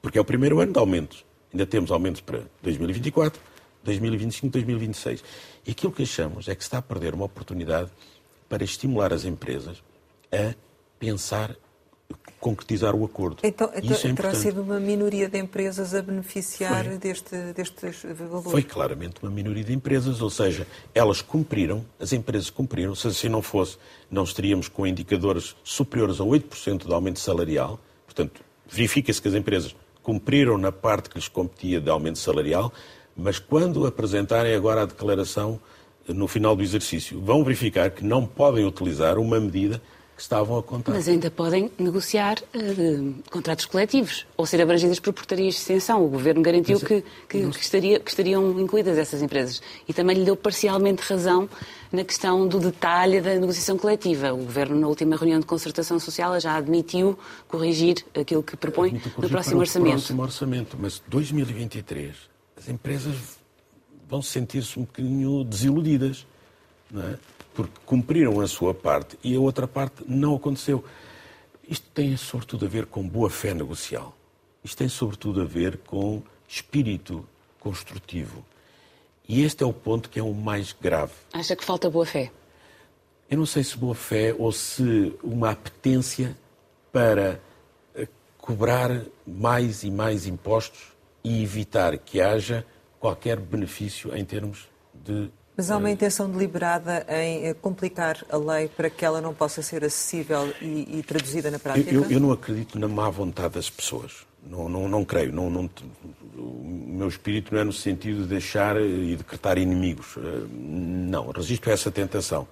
Porque 0.00 0.18
é 0.18 0.20
o 0.20 0.24
primeiro 0.24 0.60
ano 0.60 0.72
de 0.72 0.78
aumentos. 0.78 1.24
Ainda 1.52 1.66
temos 1.66 1.90
aumentos 1.90 2.20
para 2.20 2.42
2024, 2.62 3.40
2025, 3.84 4.52
2026. 4.52 5.24
E 5.66 5.70
aquilo 5.70 5.92
que 5.92 6.02
achamos 6.02 6.48
é 6.48 6.54
que 6.54 6.62
se 6.62 6.68
está 6.68 6.78
a 6.78 6.82
perder 6.82 7.14
uma 7.14 7.24
oportunidade 7.24 7.90
para 8.48 8.64
estimular 8.64 9.12
as 9.12 9.24
empresas 9.24 9.82
a 10.32 10.54
pensar 10.98 11.56
concretizar 12.40 12.94
o 12.94 13.04
acordo. 13.04 13.38
Então, 13.44 13.70
então 13.74 13.96
é 13.96 14.14
terá 14.14 14.34
sido 14.34 14.62
uma 14.62 14.80
minoria 14.80 15.28
de 15.28 15.38
empresas 15.38 15.94
a 15.94 16.02
beneficiar 16.02 16.98
deste, 16.98 17.36
destes 17.54 18.02
valores? 18.02 18.50
Foi 18.50 18.62
claramente 18.62 19.16
uma 19.22 19.30
minoria 19.30 19.62
de 19.62 19.72
empresas, 19.72 20.20
ou 20.20 20.28
seja, 20.28 20.66
elas 20.92 21.22
cumpriram, 21.22 21.84
as 22.00 22.12
empresas 22.12 22.50
cumpriram, 22.50 22.94
se 22.94 23.06
assim 23.06 23.28
não 23.28 23.42
fosse, 23.42 23.78
não 24.10 24.24
estaríamos 24.24 24.68
com 24.68 24.86
indicadores 24.86 25.54
superiores 25.62 26.20
a 26.20 26.24
8% 26.24 26.86
de 26.86 26.92
aumento 26.92 27.20
salarial, 27.20 27.78
portanto, 28.04 28.42
verifica-se 28.68 29.22
que 29.22 29.28
as 29.28 29.34
empresas 29.34 29.74
cumpriram 30.02 30.58
na 30.58 30.72
parte 30.72 31.08
que 31.08 31.16
lhes 31.16 31.28
competia 31.28 31.80
de 31.80 31.88
aumento 31.88 32.18
salarial, 32.18 32.72
mas 33.16 33.38
quando 33.38 33.86
apresentarem 33.86 34.54
agora 34.54 34.82
a 34.82 34.86
declaração 34.86 35.60
no 36.08 36.26
final 36.26 36.56
do 36.56 36.62
exercício, 36.62 37.20
vão 37.20 37.44
verificar 37.44 37.90
que 37.90 38.04
não 38.04 38.26
podem 38.26 38.64
utilizar 38.64 39.18
uma 39.18 39.38
medida 39.38 39.80
que 40.16 40.22
estavam 40.22 40.58
a 40.58 40.62
contar. 40.62 40.92
Mas 40.92 41.08
ainda 41.08 41.30
podem 41.30 41.70
negociar 41.78 42.38
uh, 42.54 43.14
contratos 43.30 43.64
coletivos 43.64 44.26
ou 44.36 44.44
ser 44.44 44.60
abrangidas 44.60 45.00
por 45.00 45.12
portarias 45.12 45.54
de 45.54 45.60
extensão. 45.60 46.04
O 46.04 46.08
Governo 46.08 46.42
garantiu 46.42 46.78
Mas, 46.78 46.88
que, 46.88 47.04
que, 47.28 47.48
que, 47.48 47.58
estaria, 47.58 48.00
que 48.00 48.10
estariam 48.10 48.60
incluídas 48.60 48.98
essas 48.98 49.22
empresas. 49.22 49.62
E 49.88 49.92
também 49.92 50.18
lhe 50.18 50.24
deu 50.24 50.36
parcialmente 50.36 51.02
razão 51.02 51.48
na 51.90 52.04
questão 52.04 52.46
do 52.46 52.58
detalhe 52.58 53.20
da 53.20 53.34
negociação 53.34 53.78
coletiva. 53.78 54.32
O 54.32 54.38
Governo, 54.38 54.78
na 54.78 54.88
última 54.88 55.16
reunião 55.16 55.40
de 55.40 55.46
concertação 55.46 55.98
social, 55.98 56.38
já 56.38 56.56
admitiu 56.56 57.18
corrigir 57.48 58.04
aquilo 58.14 58.42
que 58.42 58.56
propõe 58.56 59.00
no 59.16 59.28
próximo 59.28 59.60
orçamento. 59.60 59.94
próximo 59.94 60.22
orçamento. 60.22 60.76
Mas 60.78 61.02
2023, 61.08 62.31
as 62.62 62.68
empresas 62.68 63.16
vão 64.08 64.22
sentir-se 64.22 64.78
um 64.78 64.82
bocadinho 64.82 65.44
desiludidas. 65.44 66.26
É? 66.94 67.16
porque 67.54 67.72
cumpriram 67.84 68.40
a 68.40 68.46
sua 68.46 68.74
parte 68.74 69.18
e 69.22 69.34
a 69.34 69.40
outra 69.40 69.66
parte 69.66 70.02
não 70.06 70.34
aconteceu. 70.34 70.84
Isto 71.68 71.88
tem 71.90 72.16
sobretudo 72.16 72.66
a 72.66 72.68
ver 72.68 72.86
com 72.86 73.06
boa 73.06 73.30
fé 73.30 73.54
negocial. 73.54 74.14
Isto 74.64 74.78
tem 74.78 74.88
sobretudo 74.88 75.42
a 75.42 75.44
ver 75.44 75.78
com 75.78 76.22
espírito 76.48 77.26
construtivo. 77.60 78.44
E 79.28 79.42
este 79.42 79.62
é 79.62 79.66
o 79.66 79.72
ponto 79.72 80.10
que 80.10 80.18
é 80.18 80.22
o 80.22 80.34
mais 80.34 80.72
grave. 80.72 81.12
Acha 81.32 81.54
que 81.54 81.64
falta 81.64 81.88
boa 81.88 82.04
fé? 82.04 82.30
Eu 83.30 83.38
não 83.38 83.46
sei 83.46 83.64
se 83.64 83.76
boa 83.76 83.94
fé 83.94 84.34
ou 84.38 84.52
se 84.52 85.14
uma 85.22 85.50
apetência 85.50 86.36
para 86.92 87.40
eh, 87.94 88.08
cobrar 88.36 89.02
mais 89.26 89.82
e 89.84 89.90
mais 89.90 90.26
impostos 90.26 90.91
e 91.24 91.42
evitar 91.42 91.96
que 91.98 92.20
haja 92.20 92.64
qualquer 92.98 93.38
benefício 93.38 94.16
em 94.16 94.24
termos 94.24 94.68
de 94.94 95.30
Mas 95.56 95.70
há 95.70 95.76
uma 95.76 95.90
intenção 95.90 96.30
deliberada 96.30 97.04
em 97.08 97.46
eh, 97.46 97.54
complicar 97.54 98.24
a 98.30 98.36
lei 98.36 98.68
para 98.68 98.88
que 98.88 99.04
ela 99.04 99.20
não 99.20 99.34
possa 99.34 99.60
ser 99.60 99.84
acessível 99.84 100.52
e, 100.60 100.98
e 100.98 101.02
traduzida 101.02 101.50
na 101.50 101.58
prática? 101.58 101.92
Eu, 101.92 102.10
eu, 102.10 102.20
não 102.20 102.30
acredito 102.30 102.78
na 102.78 102.88
má 102.88 103.10
vontade 103.10 103.54
das 103.54 103.68
pessoas. 103.68 104.26
Não, 104.44 104.68
não, 104.68 104.88
não 104.88 105.04
creio. 105.04 105.32
Não, 105.32 105.50
não, 105.50 105.68
o 106.36 106.64
meu 106.64 107.08
espírito 107.08 107.54
não 107.54 107.60
é 107.60 107.64
no 107.64 107.72
sentido 107.72 108.22
de 108.22 108.28
deixar 108.28 108.80
e 108.80 109.16
decretar 109.16 109.58
inimigos. 109.58 110.16
Eh, 110.16 110.46
não, 110.50 111.30
resisto 111.30 111.68
a 111.68 111.72
essa 111.72 111.90
tentação. 111.90 112.46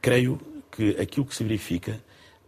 Creio 0.00 0.40
que 0.70 0.96
aquilo 1.00 1.26
que 1.26 1.34
se 1.34 1.42
verifica 1.42 2.00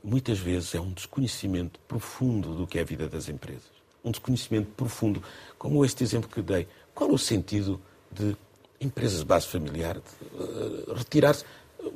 muitas 0.02 0.38
vezes 0.38 0.74
é 0.74 0.80
um 0.80 0.92
desconhecimento 0.92 1.78
profundo 1.87 2.54
do 2.54 2.66
que 2.66 2.78
é 2.78 2.82
a 2.82 2.85
vida 2.85 3.08
das 3.08 3.28
empresas. 3.28 3.71
Um 4.04 4.10
desconhecimento 4.10 4.68
profundo, 4.76 5.22
como 5.58 5.84
este 5.84 6.02
exemplo 6.02 6.28
que 6.28 6.42
dei. 6.42 6.66
Qual 6.94 7.10
o 7.10 7.18
sentido 7.18 7.80
de 8.10 8.36
empresas 8.80 9.20
de 9.20 9.24
base 9.24 9.46
familiar 9.46 9.96
uh, 9.98 10.94
retirar-se? 10.94 11.44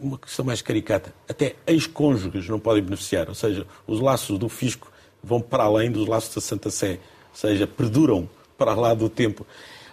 Uma 0.01 0.19
questão 0.19 0.45
mais 0.45 0.63
caricata. 0.63 1.15
Até 1.29 1.57
ex-cônjuges 1.67 2.49
não 2.49 2.59
podem 2.59 2.83
beneficiar. 2.83 3.29
Ou 3.29 3.35
seja, 3.35 3.67
os 3.87 4.01
laços 4.01 4.39
do 4.39 4.49
fisco 4.49 4.91
vão 5.23 5.41
para 5.41 5.65
além 5.65 5.91
dos 5.91 6.09
laços 6.09 6.35
da 6.35 6.41
Santa 6.41 6.71
Sé. 6.71 6.99
Ou 7.31 7.37
seja, 7.37 7.67
perduram 7.67 8.29
para 8.59 8.75
lá 8.75 8.95
do 8.95 9.09
tempo. 9.09 9.47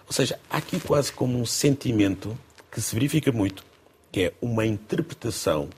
Ou 0.06 0.12
seja, 0.12 0.38
há 0.50 0.58
aqui 0.58 0.80
quase 0.80 1.12
como 1.12 1.38
um 1.38 1.46
sentimento 1.46 2.36
que 2.70 2.80
se 2.80 2.94
verifica 2.94 3.30
muito, 3.30 3.64
que 4.10 4.22
é 4.22 4.32
uma 4.40 4.66
interpretação 4.66 5.68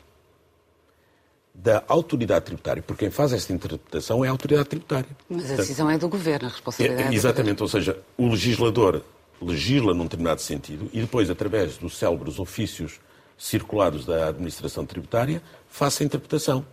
da 1.58 1.82
autoridade 1.88 2.44
tributária, 2.44 2.82
porque 2.82 3.06
quem 3.06 3.10
faz 3.10 3.32
esta 3.32 3.52
interpretação 3.52 4.24
é 4.24 4.28
a 4.28 4.30
autoridade 4.30 4.68
tributária. 4.68 5.08
Mas 5.28 5.50
a 5.50 5.56
decisão 5.56 5.90
é 5.90 5.96
do 5.96 6.08
governo, 6.08 6.48
a 6.48 6.50
responsabilidade. 6.50 7.14
É, 7.14 7.14
exatamente, 7.14 7.62
ou 7.62 7.68
seja, 7.68 7.98
o 8.16 8.28
legislador 8.28 9.02
legisla 9.40 9.94
num 9.94 10.04
determinado 10.04 10.40
sentido 10.40 10.88
e 10.92 11.00
depois, 11.00 11.30
através 11.30 11.78
dos 11.78 11.96
célebres 11.96 12.38
ofícios 12.38 13.00
circulares 13.38 14.04
da 14.04 14.28
administração 14.28 14.84
tributária, 14.84 15.42
faça 15.68 16.02
a 16.02 16.06
interpretação. 16.06 16.64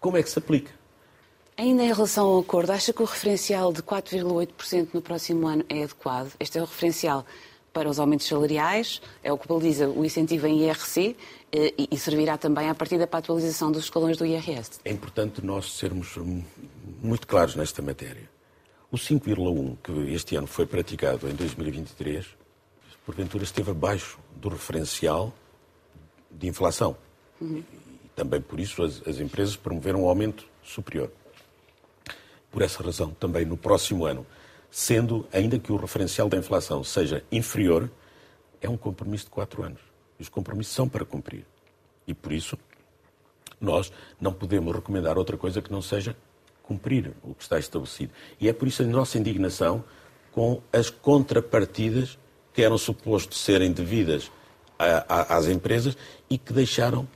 Como 0.00 0.16
é 0.16 0.22
que 0.22 0.30
se 0.30 0.38
aplica? 0.38 0.70
Ainda 1.56 1.82
em 1.82 1.92
relação 1.92 2.26
ao 2.26 2.40
acordo, 2.40 2.72
acha 2.72 2.92
que 2.92 3.02
o 3.02 3.04
referencial 3.04 3.72
de 3.72 3.82
4,8% 3.82 4.88
no 4.94 5.02
próximo 5.02 5.46
ano 5.46 5.64
é 5.68 5.84
adequado? 5.84 6.32
Este 6.40 6.58
é 6.58 6.62
o 6.62 6.64
referencial 6.64 7.26
para 7.72 7.88
os 7.88 7.98
aumentos 7.98 8.26
salariais, 8.26 9.00
é 9.22 9.32
o 9.32 9.38
que 9.38 9.48
baliza 9.48 9.88
o 9.88 10.04
incentivo 10.04 10.46
em 10.46 10.64
IRC 10.66 11.16
eh, 11.52 11.74
e 11.90 11.96
servirá 11.96 12.36
também 12.36 12.68
a 12.68 12.74
partir 12.74 12.98
da 12.98 13.04
atualização 13.04 13.72
dos 13.72 13.84
escalões 13.84 14.16
do 14.16 14.26
IRS. 14.26 14.80
É 14.84 14.90
importante 14.90 15.44
nós 15.44 15.72
sermos 15.72 16.16
muito 17.02 17.26
claros 17.26 17.56
nesta 17.56 17.80
matéria. 17.80 18.30
O 18.90 18.96
5,1 18.96 19.76
que 19.82 20.12
este 20.12 20.36
ano 20.36 20.46
foi 20.46 20.66
praticado 20.66 21.28
em 21.28 21.34
2023, 21.34 22.26
porventura 23.04 23.44
esteve 23.44 23.70
abaixo 23.70 24.18
do 24.36 24.48
referencial 24.48 25.32
de 26.30 26.46
inflação. 26.46 26.96
Uhum. 27.40 27.62
E 28.04 28.08
também 28.14 28.40
por 28.40 28.60
isso 28.60 28.82
as, 28.82 29.02
as 29.06 29.18
empresas 29.20 29.56
promoveram 29.56 30.04
um 30.04 30.08
aumento 30.08 30.46
superior. 30.62 31.10
Por 32.50 32.62
essa 32.62 32.82
razão, 32.82 33.10
também 33.18 33.44
no 33.44 33.56
próximo 33.56 34.04
ano, 34.04 34.26
sendo, 34.72 35.28
ainda 35.30 35.58
que 35.58 35.70
o 35.70 35.76
referencial 35.76 36.30
da 36.30 36.38
inflação 36.38 36.82
seja 36.82 37.22
inferior, 37.30 37.90
é 38.58 38.70
um 38.70 38.76
compromisso 38.76 39.26
de 39.26 39.30
quatro 39.30 39.62
anos. 39.62 39.80
Os 40.18 40.30
compromissos 40.30 40.74
são 40.74 40.88
para 40.88 41.04
cumprir. 41.04 41.44
E 42.06 42.14
por 42.14 42.32
isso, 42.32 42.58
nós 43.60 43.92
não 44.18 44.32
podemos 44.32 44.74
recomendar 44.74 45.18
outra 45.18 45.36
coisa 45.36 45.60
que 45.60 45.70
não 45.70 45.82
seja 45.82 46.16
cumprir 46.62 47.12
o 47.22 47.34
que 47.34 47.42
está 47.42 47.58
estabelecido. 47.58 48.12
E 48.40 48.48
é 48.48 48.52
por 48.52 48.66
isso 48.66 48.82
a 48.82 48.86
nossa 48.86 49.18
indignação 49.18 49.84
com 50.32 50.62
as 50.72 50.88
contrapartidas 50.88 52.18
que 52.54 52.62
eram 52.62 52.78
supostos 52.78 53.40
serem 53.40 53.72
devidas 53.72 54.32
a, 54.78 55.04
a, 55.06 55.36
às 55.36 55.48
empresas 55.48 55.98
e 56.30 56.38
que 56.38 56.52
deixaram, 56.52 57.06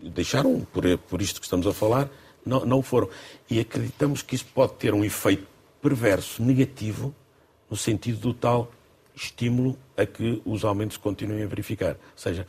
deixaram 0.00 0.60
por, 0.72 0.84
por 0.98 1.20
isto 1.20 1.40
que 1.40 1.46
estamos 1.46 1.66
a 1.66 1.72
falar, 1.72 2.08
não, 2.46 2.64
não 2.64 2.80
foram. 2.80 3.08
E 3.50 3.58
acreditamos 3.58 4.22
que 4.22 4.36
isso 4.36 4.46
pode 4.54 4.74
ter 4.74 4.94
um 4.94 5.04
efeito 5.04 5.51
perverso, 5.82 6.42
negativo, 6.42 7.14
no 7.68 7.76
sentido 7.76 8.18
do 8.20 8.32
tal 8.32 8.70
estímulo 9.14 9.76
a 9.96 10.06
que 10.06 10.40
os 10.46 10.64
aumentos 10.64 10.96
continuem 10.96 11.42
a 11.42 11.46
verificar. 11.46 11.92
Ou 11.92 12.16
seja, 12.16 12.46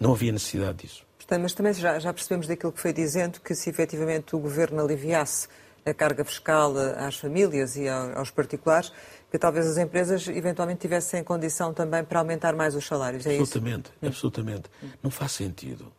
não 0.00 0.12
havia 0.12 0.32
necessidade 0.32 0.78
disso. 0.78 1.04
Mas 1.40 1.54
também 1.54 1.72
já, 1.72 1.98
já 1.98 2.12
percebemos 2.12 2.46
daquilo 2.46 2.72
que 2.72 2.80
foi 2.80 2.92
dizendo 2.92 3.40
que 3.40 3.54
se 3.54 3.70
efetivamente 3.70 4.36
o 4.36 4.38
Governo 4.38 4.82
aliviasse 4.82 5.48
a 5.84 5.92
carga 5.92 6.24
fiscal 6.24 6.74
às 6.96 7.16
famílias 7.16 7.76
e 7.76 7.88
aos 7.88 8.30
particulares, 8.30 8.92
que 9.30 9.38
talvez 9.38 9.66
as 9.66 9.78
empresas 9.78 10.28
eventualmente 10.28 10.80
tivessem 10.80 11.24
condição 11.24 11.72
também 11.72 12.04
para 12.04 12.20
aumentar 12.20 12.54
mais 12.54 12.74
os 12.74 12.84
salários. 12.84 13.26
É 13.26 13.30
absolutamente, 13.30 13.90
isso? 13.90 14.06
absolutamente. 14.06 14.64
Não 15.02 15.10
faz 15.10 15.32
sentido. 15.32 15.92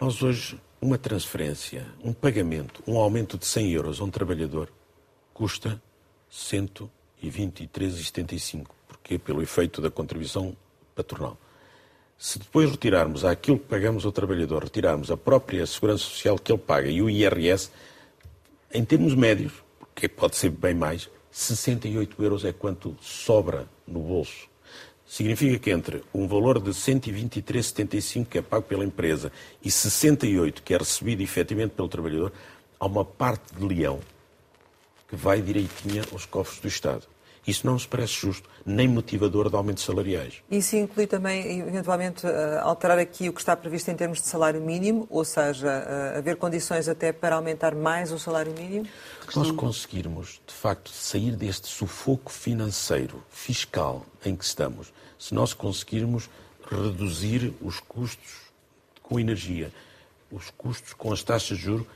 Nós 0.00 0.22
hoje, 0.22 0.60
uma 0.80 0.98
transferência, 0.98 1.86
um 2.02 2.12
pagamento, 2.12 2.82
um 2.86 2.96
aumento 2.98 3.38
de 3.38 3.46
100 3.46 3.72
euros 3.72 4.00
a 4.00 4.04
um 4.04 4.10
trabalhador 4.10 4.70
custa 5.36 5.80
123,75. 6.32 8.68
Porquê? 8.88 9.18
Pelo 9.18 9.42
efeito 9.42 9.82
da 9.82 9.90
contribuição 9.90 10.56
patronal. 10.94 11.36
Se 12.16 12.38
depois 12.38 12.70
retirarmos 12.70 13.22
aquilo 13.22 13.58
que 13.58 13.66
pagamos 13.66 14.06
ao 14.06 14.12
trabalhador, 14.12 14.64
retirarmos 14.64 15.10
a 15.10 15.16
própria 15.16 15.66
segurança 15.66 16.04
social 16.04 16.38
que 16.38 16.50
ele 16.50 16.58
paga 16.58 16.88
e 16.88 17.02
o 17.02 17.10
IRS, 17.10 17.70
em 18.72 18.82
termos 18.82 19.14
médios, 19.14 19.52
porque 19.78 20.08
pode 20.08 20.36
ser 20.36 20.48
bem 20.48 20.74
mais, 20.74 21.10
68 21.30 22.24
euros 22.24 22.46
é 22.46 22.54
quanto 22.54 22.96
sobra 23.02 23.68
no 23.86 24.00
bolso. 24.00 24.48
Significa 25.06 25.58
que 25.58 25.70
entre 25.70 26.02
um 26.14 26.26
valor 26.26 26.58
de 26.58 26.70
123,75 26.70 28.24
que 28.24 28.38
é 28.38 28.42
pago 28.42 28.64
pela 28.64 28.86
empresa 28.86 29.30
e 29.62 29.70
68 29.70 30.62
que 30.62 30.72
é 30.72 30.78
recebido 30.78 31.22
efetivamente 31.22 31.72
pelo 31.72 31.88
trabalhador, 31.88 32.32
há 32.80 32.86
uma 32.86 33.04
parte 33.04 33.54
de 33.54 33.62
leão 33.62 34.00
vai 35.16 35.42
direitinha 35.42 36.04
aos 36.12 36.24
cofres 36.24 36.60
do 36.60 36.68
Estado. 36.68 37.08
Isso 37.46 37.64
não 37.64 37.74
nos 37.74 37.86
parece 37.86 38.14
justo, 38.14 38.48
nem 38.64 38.88
motivador 38.88 39.48
de 39.48 39.54
aumentos 39.54 39.84
salariais. 39.84 40.42
Isso 40.50 40.74
inclui 40.74 41.06
também, 41.06 41.60
eventualmente, 41.60 42.26
eh, 42.26 42.58
alterar 42.60 42.98
aqui 42.98 43.28
o 43.28 43.32
que 43.32 43.38
está 43.38 43.56
previsto 43.56 43.88
em 43.88 43.94
termos 43.94 44.20
de 44.20 44.26
salário 44.26 44.60
mínimo, 44.60 45.06
ou 45.08 45.24
seja, 45.24 45.68
eh, 45.68 46.18
haver 46.18 46.36
condições 46.36 46.88
até 46.88 47.12
para 47.12 47.36
aumentar 47.36 47.72
mais 47.72 48.10
o 48.10 48.18
salário 48.18 48.52
mínimo? 48.52 48.86
Se 49.30 49.38
nós 49.38 49.52
conseguirmos, 49.52 50.40
de 50.44 50.52
facto, 50.52 50.90
sair 50.90 51.36
deste 51.36 51.68
sufoco 51.68 52.32
financeiro, 52.32 53.22
fiscal 53.30 54.04
em 54.24 54.34
que 54.34 54.44
estamos, 54.44 54.92
se 55.16 55.32
nós 55.32 55.54
conseguirmos 55.54 56.28
reduzir 56.68 57.54
os 57.62 57.78
custos 57.78 58.50
com 59.00 59.20
energia, 59.20 59.72
os 60.32 60.50
custos 60.50 60.92
com 60.94 61.12
as 61.12 61.22
taxas 61.22 61.58
de 61.58 61.64
juros, 61.64 61.86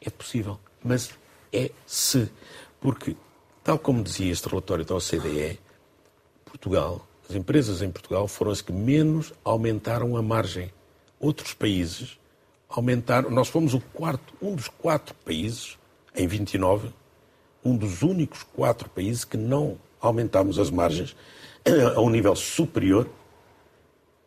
é 0.00 0.08
possível. 0.08 0.58
Mas 0.82 1.10
é 1.52 1.70
se. 1.86 2.30
Porque, 2.80 3.16
tal 3.64 3.78
como 3.78 4.02
dizia 4.02 4.32
este 4.32 4.48
relatório 4.48 4.84
da 4.84 4.94
OCDE, 4.94 5.58
Portugal, 6.44 7.06
as 7.28 7.36
empresas 7.36 7.82
em 7.82 7.90
Portugal 7.90 8.26
foram 8.26 8.50
as 8.50 8.62
que 8.62 8.72
menos 8.72 9.32
aumentaram 9.44 10.16
a 10.16 10.22
margem. 10.22 10.72
Outros 11.20 11.52
países 11.52 12.18
aumentaram. 12.68 13.30
Nós 13.30 13.48
fomos 13.48 13.74
o 13.74 13.80
quarto, 13.80 14.34
um 14.40 14.54
dos 14.54 14.68
quatro 14.68 15.14
países, 15.24 15.78
em 16.14 16.26
29, 16.26 16.90
um 17.64 17.76
dos 17.76 18.02
únicos 18.02 18.42
quatro 18.42 18.88
países 18.88 19.24
que 19.24 19.36
não 19.36 19.78
aumentámos 20.00 20.58
as 20.58 20.70
margens 20.70 21.16
a 21.94 22.00
um 22.00 22.08
nível 22.08 22.34
superior 22.34 23.08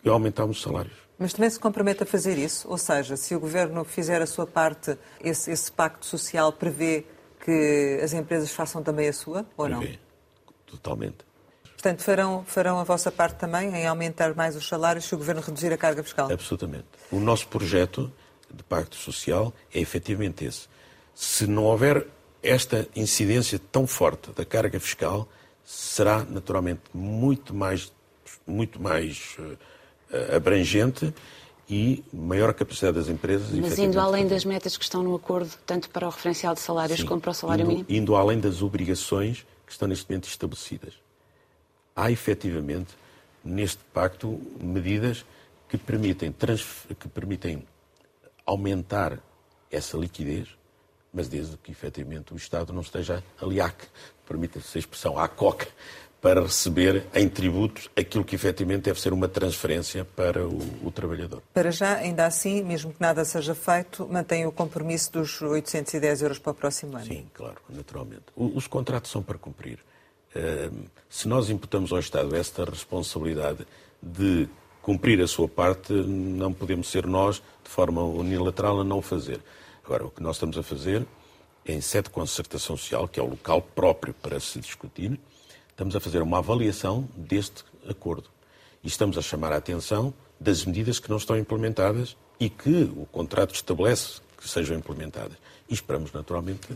que 0.02 0.10
aumentámos 0.10 0.58
os 0.58 0.64
salários. 0.64 1.01
Mas 1.22 1.34
também 1.34 1.52
se 1.52 1.60
compromete 1.60 2.02
a 2.02 2.06
fazer 2.08 2.36
isso? 2.40 2.68
Ou 2.68 2.80
seja, 2.80 3.16
se 3.16 3.36
o 3.36 3.40
Governo 3.40 3.86
fizer 3.86 4.24
a 4.24 4.26
sua 4.26 4.48
parte, 4.48 4.98
esse, 5.24 5.52
esse 5.52 5.72
pacto 5.72 6.04
social 6.04 6.52
prevê 6.52 7.06
que 7.46 8.00
as 8.04 8.12
empresas 8.12 8.52
façam 8.52 8.82
também 8.82 9.08
a 9.08 9.14
sua, 9.14 9.46
ou 9.56 9.70
não? 9.70 9.88
Totalmente. 10.66 11.18
Portanto, 11.64 12.02
farão, 12.02 12.44
farão 12.44 12.80
a 12.80 12.84
vossa 12.84 13.12
parte 13.12 13.36
também 13.36 13.70
em 13.70 13.86
aumentar 13.86 14.34
mais 14.34 14.56
os 14.56 14.68
salários 14.68 15.06
se 15.06 15.14
o 15.14 15.18
Governo 15.20 15.42
reduzir 15.42 15.72
a 15.72 15.78
carga 15.78 16.02
fiscal? 16.02 16.32
Absolutamente. 16.32 16.88
O 17.12 17.20
nosso 17.20 17.48
projeto 17.48 18.12
de 18.52 18.64
pacto 18.64 18.96
social 18.96 19.54
é 19.72 19.80
efetivamente 19.80 20.44
esse. 20.44 20.68
Se 21.14 21.46
não 21.46 21.66
houver 21.66 22.08
esta 22.42 22.88
incidência 22.96 23.62
tão 23.72 23.86
forte 23.86 24.32
da 24.32 24.44
carga 24.44 24.80
fiscal, 24.80 25.30
será 25.64 26.24
naturalmente 26.24 26.82
muito 26.92 27.54
mais, 27.54 27.94
muito 28.48 28.82
mais 28.82 29.36
uh, 29.38 29.56
abrangente 30.36 31.14
e 31.70 32.04
maior 32.12 32.54
capacidade 32.54 32.98
das 32.98 33.08
empresas. 33.08 33.50
Mas 33.52 33.80
indo 33.80 34.00
além 34.00 34.28
das 34.28 34.44
metas 34.44 34.76
que 34.76 34.84
estão 34.84 35.02
no 35.02 35.16
acordo, 35.16 35.52
tanto 35.66 35.90
para 35.90 36.06
o 36.06 36.10
referencial 36.10 36.54
de 36.54 36.60
salários 36.60 37.00
Sim, 37.00 37.06
como 37.06 37.22
para 37.22 37.32
o 37.32 37.34
salário 37.34 37.64
indo, 37.64 37.70
mínimo? 37.70 37.86
Indo 37.90 38.16
além 38.16 38.40
das 38.40 38.62
obrigações 38.62 39.46
que 39.66 39.72
estão 39.72 39.88
neste 39.88 40.10
momento 40.10 40.28
estabelecidas. 40.28 40.94
Há 41.96 42.12
efetivamente 42.12 42.98
neste 43.44 43.80
pacto 43.94 44.40
medidas 44.60 45.26
que 45.70 45.78
permitem, 45.78 46.36
que 47.00 47.08
permitem 47.08 47.64
aumentar 48.46 49.18
essa 49.72 49.98
liquidez, 49.98 50.50
mas 51.14 51.30
desde 51.30 51.56
que 51.58 51.72
efetivamente 51.72 52.34
o 52.34 52.38
Estado 52.38 52.74
não 52.74 52.82
esteja 52.82 53.24
ali, 53.42 53.58
permita-se 54.28 54.78
a 54.78 54.80
expressão, 54.80 55.18
à 55.18 55.28
coca, 55.30 55.68
para 56.22 56.42
receber 56.42 57.04
em 57.16 57.28
tributos 57.28 57.90
aquilo 57.96 58.24
que 58.24 58.36
efetivamente 58.36 58.84
deve 58.84 59.02
ser 59.02 59.12
uma 59.12 59.28
transferência 59.28 60.06
para 60.06 60.48
o, 60.48 60.60
o, 60.84 60.92
trabalhador. 60.92 61.42
Para 61.52 61.72
já, 61.72 61.96
ainda 61.96 62.28
assim, 62.28 62.62
mesmo 62.64 62.94
que 62.94 63.02
nada 63.02 63.26
seja 63.26 63.56
feito, 63.56 64.08
mantém 64.08 64.46
o 64.46 64.52
compromisso 64.52 65.12
dos 65.14 65.42
810 65.42 66.22
euros 66.22 66.38
para 66.38 66.52
o 66.52 66.54
próximo 66.54 66.96
ano? 66.96 67.08
Sim, 67.08 67.26
claro, 67.34 67.58
naturalmente. 67.68 68.26
Os 68.36 68.68
contratos 68.68 69.10
são 69.10 69.24
para 69.24 69.38
cumprir. 69.40 69.80
Se 71.10 71.28
nós 71.28 71.50
imputamos 71.50 71.92
ao 71.92 72.00
Estado 72.00 72.36
esta 72.36 72.64
responsabilidade 72.66 73.66
de 74.02 74.48
cumprir 74.82 75.20
a 75.22 75.28
sua 75.28 75.48
parte, 75.48 75.92
não 75.92 76.54
podemos 76.54 76.90
ser 76.90 77.06
nós, 77.08 77.42
de 77.64 77.70
forma 77.70 78.04
unilateral, 78.04 78.82
a 78.82 78.84
não 78.84 79.00
o 79.00 79.02
fazer. 79.02 79.42
Agora, 79.84 80.06
o 80.06 80.12
que 80.12 80.22
nós 80.22 80.36
estamos 80.36 80.58
a 80.58 80.64
fazer, 80.64 81.06
em 81.66 81.82
sede 81.82 82.06
de 82.06 82.12
concertação 82.12 82.78
social, 82.78 83.08
que 83.08 83.20
é 83.20 83.24
o 83.24 83.30
local 83.30 83.62
próprio 83.62 84.14
para 84.14 84.40
se 84.40 84.60
discutir, 84.60 85.20
estamos 85.82 85.96
a 85.96 86.00
fazer 86.00 86.22
uma 86.22 86.38
avaliação 86.38 87.10
deste 87.16 87.64
acordo. 87.90 88.30
E 88.84 88.88
estamos 88.88 89.18
a 89.18 89.22
chamar 89.22 89.52
a 89.52 89.58
atenção 89.58 90.14
das 90.40 90.64
medidas 90.64 91.00
que 91.00 91.10
não 91.10 91.18
estão 91.18 91.36
implementadas 91.36 92.16
e 92.40 92.52
que 92.52 92.84
o 92.96 93.08
contrato 93.12 93.56
estabelece 93.56 94.22
que 94.38 94.48
sejam 94.48 94.78
implementadas. 94.78 95.36
E 95.68 95.74
esperamos, 95.74 96.14
naturalmente, 96.14 96.68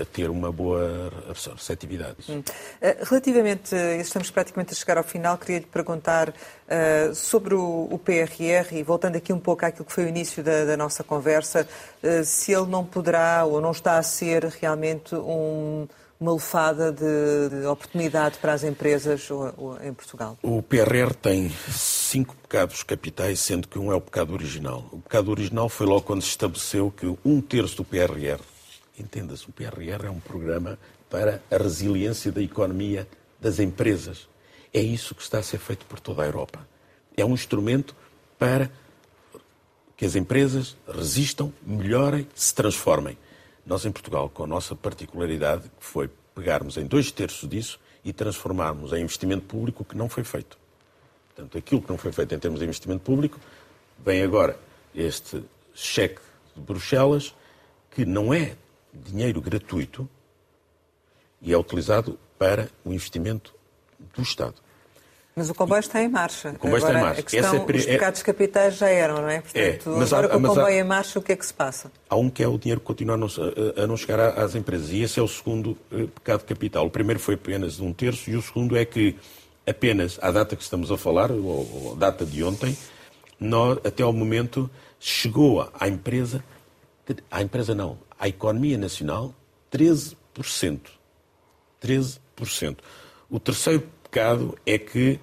a 0.00 0.04
ter 0.04 0.30
uma 0.30 0.52
boa 0.52 1.12
receptividade. 1.28 2.16
Hum. 2.28 2.42
Eh, 2.80 2.98
relativamente, 3.02 3.74
estamos 4.00 4.30
praticamente 4.30 4.72
a 4.72 4.76
chegar 4.76 4.98
ao 4.98 5.04
final, 5.04 5.36
queria 5.36 5.58
lhe 5.58 5.66
perguntar 5.66 6.28
uh, 6.28 7.14
sobre 7.14 7.54
o, 7.54 7.88
o, 7.90 7.98
PRR 7.98 8.72
e 8.72 8.82
voltando 8.82 9.16
aqui 9.16 9.32
um 9.32 9.38
pouco 9.38 9.64
àquilo 9.64 9.84
que 9.84 9.92
foi 9.92 10.04
o 10.04 10.08
início 10.08 10.42
da, 10.42 10.64
da 10.64 10.76
nossa 10.76 11.04
conversa, 11.04 11.66
uh, 12.02 12.24
se 12.24 12.52
ele 12.52 12.66
não 12.66 12.84
poderá 12.84 13.44
ou 13.44 13.60
não 13.60 13.70
está 13.70 13.98
a 13.98 14.02
ser 14.02 14.44
realmente 14.44 15.14
um, 15.14 15.86
uma 16.20 16.32
lefada 16.32 16.90
de, 16.90 17.48
de, 17.48 17.66
oportunidade 17.66 18.38
para 18.38 18.52
as 18.52 18.64
empresas 18.64 19.28
em 19.82 19.92
Portugal? 19.92 20.36
O 20.42 20.62
PRR 20.62 21.14
tem 21.14 21.50
cinco 21.70 22.34
pecados 22.36 22.82
capitais, 22.82 23.40
sendo 23.40 23.68
que 23.68 23.78
um 23.78 23.92
é 23.92 23.94
o 23.94 24.00
pecado 24.00 24.32
original. 24.32 24.84
O 24.92 24.98
pecado 24.98 25.30
original 25.30 25.68
foi 25.68 25.86
logo 25.86 26.02
quando 26.02 26.22
se 26.22 26.28
estabeleceu 26.28 26.90
que 26.90 27.06
um 27.24 27.40
terço 27.40 27.76
do 27.76 27.84
PRR 27.84 28.40
Entenda-se, 28.98 29.48
o 29.48 29.52
PRR 29.52 30.06
é 30.06 30.10
um 30.10 30.18
programa 30.18 30.78
para 31.08 31.40
a 31.50 31.56
resiliência 31.56 32.32
da 32.32 32.42
economia 32.42 33.08
das 33.40 33.60
empresas. 33.60 34.28
É 34.74 34.80
isso 34.80 35.14
que 35.14 35.22
está 35.22 35.38
a 35.38 35.42
ser 35.42 35.58
feito 35.58 35.86
por 35.86 36.00
toda 36.00 36.22
a 36.22 36.26
Europa. 36.26 36.66
É 37.16 37.24
um 37.24 37.34
instrumento 37.34 37.94
para 38.38 38.70
que 39.96 40.04
as 40.04 40.16
empresas 40.16 40.76
resistam, 40.86 41.52
melhorem, 41.64 42.26
se 42.34 42.54
transformem. 42.54 43.16
Nós, 43.68 43.84
em 43.84 43.92
Portugal, 43.92 44.30
com 44.30 44.44
a 44.44 44.46
nossa 44.46 44.74
particularidade, 44.74 45.64
que 45.78 45.84
foi 45.84 46.08
pegarmos 46.34 46.78
em 46.78 46.86
dois 46.86 47.12
terços 47.12 47.46
disso 47.46 47.78
e 48.02 48.14
transformarmos 48.14 48.94
em 48.94 49.02
investimento 49.02 49.44
público 49.44 49.82
o 49.82 49.84
que 49.84 49.94
não 49.94 50.08
foi 50.08 50.24
feito. 50.24 50.56
Portanto, 51.26 51.58
aquilo 51.58 51.82
que 51.82 51.90
não 51.90 51.98
foi 51.98 52.10
feito 52.10 52.34
em 52.34 52.38
termos 52.38 52.60
de 52.60 52.64
investimento 52.64 53.02
público, 53.02 53.38
vem 53.98 54.22
agora 54.22 54.58
este 54.94 55.44
cheque 55.74 56.18
de 56.56 56.62
Bruxelas, 56.62 57.34
que 57.90 58.06
não 58.06 58.32
é 58.32 58.56
dinheiro 58.90 59.38
gratuito 59.38 60.08
e 61.42 61.52
é 61.52 61.58
utilizado 61.58 62.18
para 62.38 62.70
o 62.82 62.90
investimento 62.90 63.54
do 64.16 64.22
Estado. 64.22 64.54
Mas 65.38 65.48
o 65.48 65.54
comboio 65.54 65.78
está 65.78 66.02
em 66.02 66.08
marcha. 66.08 66.50
O 66.50 66.58
comboio 66.58 66.82
agora, 66.82 66.92
está 66.92 66.98
em 66.98 67.08
marcha. 67.08 67.22
Questão, 67.22 67.54
é... 67.54 67.76
Os 67.76 67.86
pecados 67.86 68.22
capitais 68.22 68.76
já 68.76 68.88
eram, 68.88 69.22
não 69.22 69.28
é? 69.28 69.40
Portanto, 69.40 69.90
é, 69.94 69.98
mas 69.98 70.12
agora 70.12 70.26
há, 70.26 70.30
com 70.30 70.38
o 70.38 70.48
comboio 70.48 70.66
há... 70.66 70.72
em 70.72 70.84
marcha, 70.84 71.18
o 71.18 71.22
que 71.22 71.32
é 71.32 71.36
que 71.36 71.46
se 71.46 71.54
passa? 71.54 71.92
Há 72.10 72.16
um 72.16 72.28
que 72.28 72.42
é 72.42 72.48
o 72.48 72.58
dinheiro 72.58 72.80
que 72.80 72.86
continua 72.86 73.14
a 73.14 73.16
não, 73.16 73.28
a 73.76 73.86
não 73.86 73.96
chegar 73.96 74.18
às 74.36 74.56
empresas. 74.56 74.90
E 74.90 75.00
esse 75.00 75.20
é 75.20 75.22
o 75.22 75.28
segundo 75.28 75.78
uh, 75.92 76.08
pecado 76.08 76.44
capital. 76.44 76.86
O 76.86 76.90
primeiro 76.90 77.20
foi 77.20 77.36
apenas 77.36 77.76
de 77.76 77.82
um 77.84 77.92
terço 77.92 78.28
e 78.28 78.36
o 78.36 78.42
segundo 78.42 78.76
é 78.76 78.84
que 78.84 79.16
apenas 79.64 80.18
à 80.20 80.32
data 80.32 80.56
que 80.56 80.62
estamos 80.62 80.90
a 80.90 80.96
falar, 80.96 81.30
ou, 81.30 81.84
ou 81.84 81.96
data 81.96 82.26
de 82.26 82.42
ontem, 82.42 82.76
nós, 83.38 83.78
até 83.84 84.02
ao 84.02 84.12
momento 84.12 84.68
chegou 84.98 85.70
à 85.78 85.88
empresa, 85.88 86.42
à 87.30 87.42
empresa 87.42 87.74
não, 87.74 87.96
à 88.18 88.26
economia 88.26 88.76
nacional 88.76 89.32
13%. 89.72 90.16
13%. 91.80 92.78
O 93.30 93.38
terceiro 93.38 93.86
pecado 94.02 94.58
é 94.64 94.78
que 94.78 95.20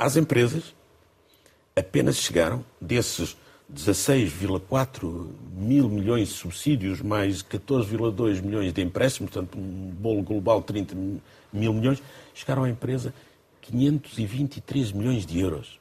às 0.00 0.16
empresas 0.16 0.74
apenas 1.76 2.16
chegaram 2.16 2.64
desses 2.80 3.36
16,4 3.72 5.28
mil 5.52 5.88
milhões 5.88 6.28
de 6.28 6.34
subsídios, 6.34 7.02
mais 7.02 7.42
14,2 7.42 8.42
milhões 8.42 8.72
de 8.72 8.82
empréstimos, 8.82 9.30
portanto, 9.30 9.58
um 9.58 9.90
bolo 9.90 10.22
global 10.22 10.60
de 10.60 10.66
30 10.66 10.94
mil 11.52 11.72
milhões, 11.74 12.02
chegaram 12.34 12.64
à 12.64 12.70
empresa 12.70 13.12
523 13.60 14.92
milhões 14.92 15.26
de 15.26 15.38
euros. 15.38 15.78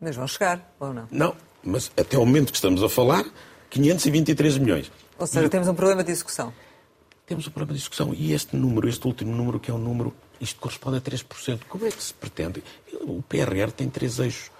Mas 0.00 0.16
vão 0.16 0.26
chegar, 0.26 0.74
ou 0.78 0.94
não? 0.94 1.08
Não, 1.10 1.36
mas 1.62 1.90
até 1.96 2.16
o 2.16 2.24
momento 2.24 2.50
que 2.50 2.56
estamos 2.56 2.82
a 2.82 2.88
falar, 2.88 3.24
523 3.70 4.58
milhões. 4.58 4.92
Ou 5.18 5.26
seja, 5.26 5.46
e... 5.46 5.48
temos 5.48 5.68
um 5.68 5.74
problema 5.74 6.04
de 6.04 6.12
execução. 6.12 6.52
Temos 7.26 7.46
um 7.46 7.50
problema 7.50 7.74
de 7.74 7.80
execução. 7.80 8.14
E 8.14 8.32
este 8.32 8.56
número, 8.56 8.88
este 8.88 9.06
último 9.06 9.34
número, 9.34 9.60
que 9.60 9.70
é 9.70 9.74
um 9.74 9.78
número, 9.78 10.14
isto 10.42 10.60
corresponde 10.60 10.98
a 10.98 11.00
3%. 11.00 11.60
Como 11.68 11.86
é 11.86 11.90
que 11.90 12.02
se 12.02 12.12
pretende? 12.12 12.62
O 13.00 13.22
PRR 13.22 13.70
tem 13.70 13.88
três 13.88 14.18
eixos. 14.18 14.50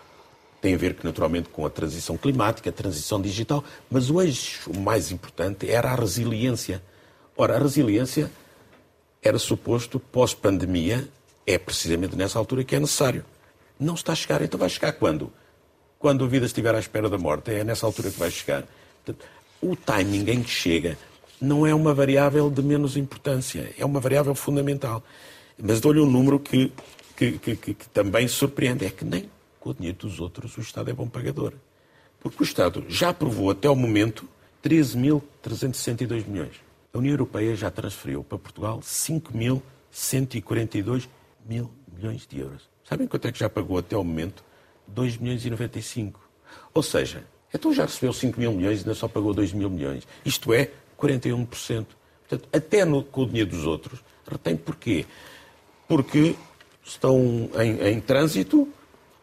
Tem 0.61 0.75
a 0.75 0.79
ver, 0.79 0.97
naturalmente, 1.03 1.49
com 1.49 1.67
a 1.67 1.71
transição 1.71 2.17
climática, 2.17 2.71
a 2.71 2.73
transição 2.73 3.21
digital, 3.21 3.65
mas 3.91 4.09
o 4.09 4.23
eixo 4.23 4.73
mais 4.79 5.11
importante 5.11 5.69
era 5.69 5.91
a 5.91 5.95
resiliência. 5.97 6.81
Ora, 7.37 7.57
a 7.57 7.59
resiliência 7.59 8.31
era 9.21 9.39
suposto, 9.41 9.99
pós-pandemia, 9.99 11.09
é 11.45 11.59
precisamente 11.59 12.15
nessa 12.15 12.39
altura 12.39 12.63
que 12.63 12.77
é 12.77 12.81
necessário. 12.81 13.25
Não 13.79 13.95
está 13.95 14.13
a 14.13 14.15
chegar, 14.15 14.41
então 14.41 14.61
vai 14.61 14.69
chegar 14.69 14.93
quando? 14.93 15.33
Quando 15.99 16.25
a 16.25 16.29
vida 16.29 16.47
estiver 16.47 16.75
à 16.75 16.79
espera 16.79 17.11
da 17.11 17.19
morte, 17.19 17.51
é 17.51 17.65
nessa 17.65 17.85
altura 17.85 18.13
que 18.13 18.19
vai 18.21 18.31
chegar. 18.31 18.65
Portanto, 19.05 19.27
o 19.61 19.75
timing 19.75 20.31
em 20.31 20.43
que 20.45 20.51
chega 20.51 20.97
não 21.41 21.67
é 21.67 21.75
uma 21.75 21.93
variável 21.93 22.49
de 22.49 22.63
menos 22.63 22.97
importância, 22.97 23.75
é 23.77 23.85
uma 23.85 23.99
variável 23.99 24.33
fundamental. 24.33 25.03
Mas 25.61 25.81
dou-lhe 25.81 26.01
um 26.01 26.11
número 26.11 26.39
que, 26.39 26.73
que, 27.17 27.39
que, 27.39 27.57
que, 27.57 27.89
também 27.89 28.29
surpreende: 28.29 28.85
é 28.85 28.91
que 28.91 29.05
nem 29.05 29.29
com 29.59 29.71
o 29.71 29.75
dinheiro 29.75 29.99
dos 29.99 30.21
outros 30.21 30.57
o 30.57 30.61
Estado 30.61 30.91
é 30.91 30.93
bom 30.93 31.09
pagador. 31.09 31.55
Porque 32.21 32.43
o 32.43 32.45
Estado 32.45 32.85
já 32.89 33.09
aprovou 33.11 33.51
até 33.51 33.69
o 33.69 33.77
momento 33.77 34.29
13.362 34.65 36.27
milhões. 36.27 36.55
A 36.93 36.99
União 36.99 37.13
Europeia 37.13 37.57
já 37.57 37.71
transferiu 37.71 38.23
para 38.23 38.39
Portugal 38.39 38.81
5.142 38.81 41.09
mil 41.47 41.71
milhões 41.93 42.27
de 42.27 42.41
euros. 42.41 42.69
Sabem 42.85 43.07
quanto 43.07 43.29
é 43.29 43.33
que 43.33 43.39
já 43.39 43.49
pagou 43.49 43.79
até 43.79 43.97
o 43.97 44.05
momento? 44.05 44.45
2 44.87 45.17
milhões 45.17 45.47
e 45.47 45.51
95. 45.51 46.21
Ou 46.75 46.83
seja, 46.83 47.25
então 47.55 47.73
já 47.73 47.85
recebeu 47.85 48.13
5 48.13 48.39
mil 48.39 48.53
milhões 48.53 48.79
e 48.79 48.83
ainda 48.83 48.95
só 48.95 49.09
pagou 49.09 49.33
2 49.33 49.53
mil 49.53 49.71
milhões. 49.71 50.07
Isto 50.25 50.53
é 50.53 50.71
41%. 50.99 51.87
Portanto, 52.29 52.49
até 52.53 52.85
no, 52.85 53.03
com 53.03 53.23
o 53.23 53.27
dinheiro 53.27 53.51
dos 53.51 53.67
outros, 53.67 54.01
retém 54.29 54.57
porquê? 54.57 55.07
Porque 55.89 56.35
estão 56.85 57.51
em, 57.55 57.89
em 57.89 58.01
trânsito 58.01 58.69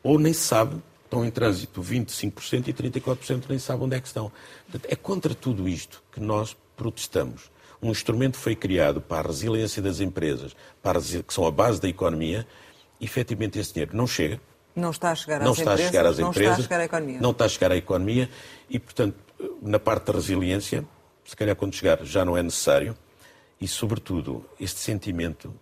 ou 0.03 0.17
nem 0.17 0.33
se 0.33 0.41
sabe, 0.41 0.81
estão 1.03 1.25
em 1.25 1.31
trânsito 1.31 1.81
25% 1.81 2.67
e 2.67 2.73
34% 2.73 3.43
nem 3.49 3.59
sabem 3.59 3.85
onde 3.85 3.95
é 3.95 3.99
que 3.99 4.07
estão. 4.07 4.31
Portanto, 4.69 4.91
é 4.91 4.95
contra 4.95 5.33
tudo 5.33 5.67
isto 5.67 6.03
que 6.11 6.19
nós 6.19 6.55
protestamos. 6.77 7.51
Um 7.81 7.91
instrumento 7.91 8.37
foi 8.37 8.55
criado 8.55 9.01
para 9.01 9.27
a 9.27 9.31
resiliência 9.31 9.81
das 9.81 9.99
empresas, 9.99 10.55
para 10.81 10.99
que 11.01 11.33
são 11.33 11.45
a 11.45 11.51
base 11.51 11.81
da 11.81 11.87
economia, 11.87 12.45
e 12.99 13.05
efetivamente 13.05 13.57
esse 13.57 13.73
dinheiro 13.73 13.95
não 13.95 14.05
chega, 14.05 14.39
não 14.75 14.91
está 14.91 15.11
a 15.11 15.15
chegar 15.15 15.41
às 15.41 15.45
não 15.45 15.51
está 15.51 15.73
empresas, 15.73 15.85
a 15.85 15.87
chegar 15.87 16.05
às 16.05 16.19
não 16.19 16.29
empresas, 16.29 16.51
está 16.51 16.61
a 16.61 16.63
chegar 16.63 16.81
à 16.81 16.85
economia. 16.85 17.21
Não 17.21 17.31
está 17.31 17.45
a 17.45 17.49
chegar 17.49 17.71
à 17.71 17.77
economia 17.77 18.29
e, 18.69 18.79
portanto, 18.79 19.15
na 19.61 19.79
parte 19.79 20.05
da 20.05 20.13
resiliência, 20.13 20.85
se 21.25 21.35
calhar 21.35 21.55
quando 21.55 21.73
chegar 21.73 22.03
já 22.03 22.23
não 22.23 22.37
é 22.37 22.43
necessário, 22.43 22.95
e, 23.59 23.67
sobretudo, 23.67 24.45
este 24.59 24.79
sentimento, 24.79 25.53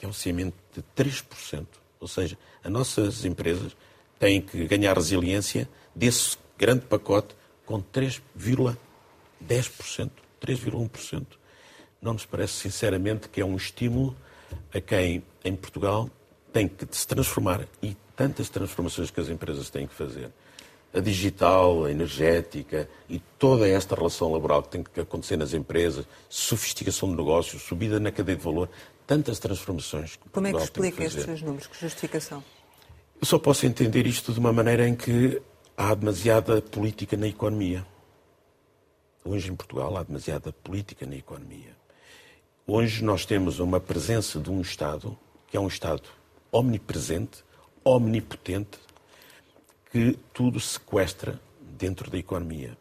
que 0.00 0.06
é 0.06 0.08
um 0.08 0.14
sentimento 0.14 0.56
de 0.72 0.82
3%, 0.96 1.66
ou 2.00 2.08
seja, 2.08 2.38
as 2.64 2.72
nossas 2.72 3.26
empresas 3.26 3.76
têm 4.18 4.40
que 4.40 4.66
ganhar 4.66 4.96
resiliência 4.96 5.68
desse 5.94 6.38
grande 6.56 6.86
pacote 6.86 7.36
com 7.66 7.82
3,10%, 7.82 8.78
3,1%. 10.40 11.26
Não 12.00 12.14
nos 12.14 12.24
parece, 12.24 12.54
sinceramente, 12.54 13.28
que 13.28 13.42
é 13.42 13.44
um 13.44 13.56
estímulo 13.56 14.16
a 14.72 14.80
quem, 14.80 15.22
em 15.44 15.54
Portugal, 15.54 16.08
tem 16.50 16.66
que 16.66 16.86
se 16.90 17.06
transformar 17.06 17.68
e 17.82 17.94
tantas 18.16 18.48
transformações 18.48 19.10
que 19.10 19.20
as 19.20 19.28
empresas 19.28 19.68
têm 19.68 19.86
que 19.86 19.92
fazer. 19.92 20.30
A 20.94 21.00
digital, 21.00 21.84
a 21.84 21.90
energética 21.90 22.88
e 23.06 23.20
toda 23.38 23.68
esta 23.68 23.94
relação 23.94 24.32
laboral 24.32 24.62
que 24.62 24.70
tem 24.70 24.82
que 24.82 24.98
acontecer 24.98 25.36
nas 25.36 25.52
empresas, 25.52 26.06
sofisticação 26.26 27.10
de 27.10 27.16
negócios, 27.16 27.60
subida 27.62 28.00
na 28.00 28.10
cadeia 28.10 28.38
de 28.38 28.42
valor, 28.42 28.70
tantas 29.10 29.40
transformações. 29.40 30.14
Que 30.14 30.28
Como 30.28 30.46
é 30.46 30.52
que 30.52 30.62
explica 30.62 31.02
estes 31.02 31.24
seus 31.24 31.42
números? 31.42 31.66
Que 31.66 31.80
justificação? 31.80 32.44
Eu 33.20 33.26
só 33.26 33.40
posso 33.40 33.66
entender 33.66 34.06
isto 34.06 34.32
de 34.32 34.38
uma 34.38 34.52
maneira 34.52 34.86
em 34.86 34.94
que 34.94 35.42
há 35.76 35.92
demasiada 35.96 36.62
política 36.62 37.16
na 37.16 37.26
economia. 37.26 37.84
Hoje 39.24 39.50
em 39.50 39.56
Portugal 39.56 39.96
há 39.96 40.04
demasiada 40.04 40.52
política 40.52 41.06
na 41.06 41.16
economia. 41.16 41.76
Hoje 42.64 43.02
nós 43.02 43.26
temos 43.26 43.58
uma 43.58 43.80
presença 43.80 44.38
de 44.38 44.48
um 44.48 44.60
Estado, 44.60 45.18
que 45.48 45.56
é 45.56 45.60
um 45.60 45.66
Estado 45.66 46.04
omnipresente, 46.52 47.42
omnipotente, 47.82 48.78
que 49.90 50.16
tudo 50.32 50.60
sequestra 50.60 51.40
dentro 51.60 52.08
da 52.08 52.16
economia. 52.16 52.78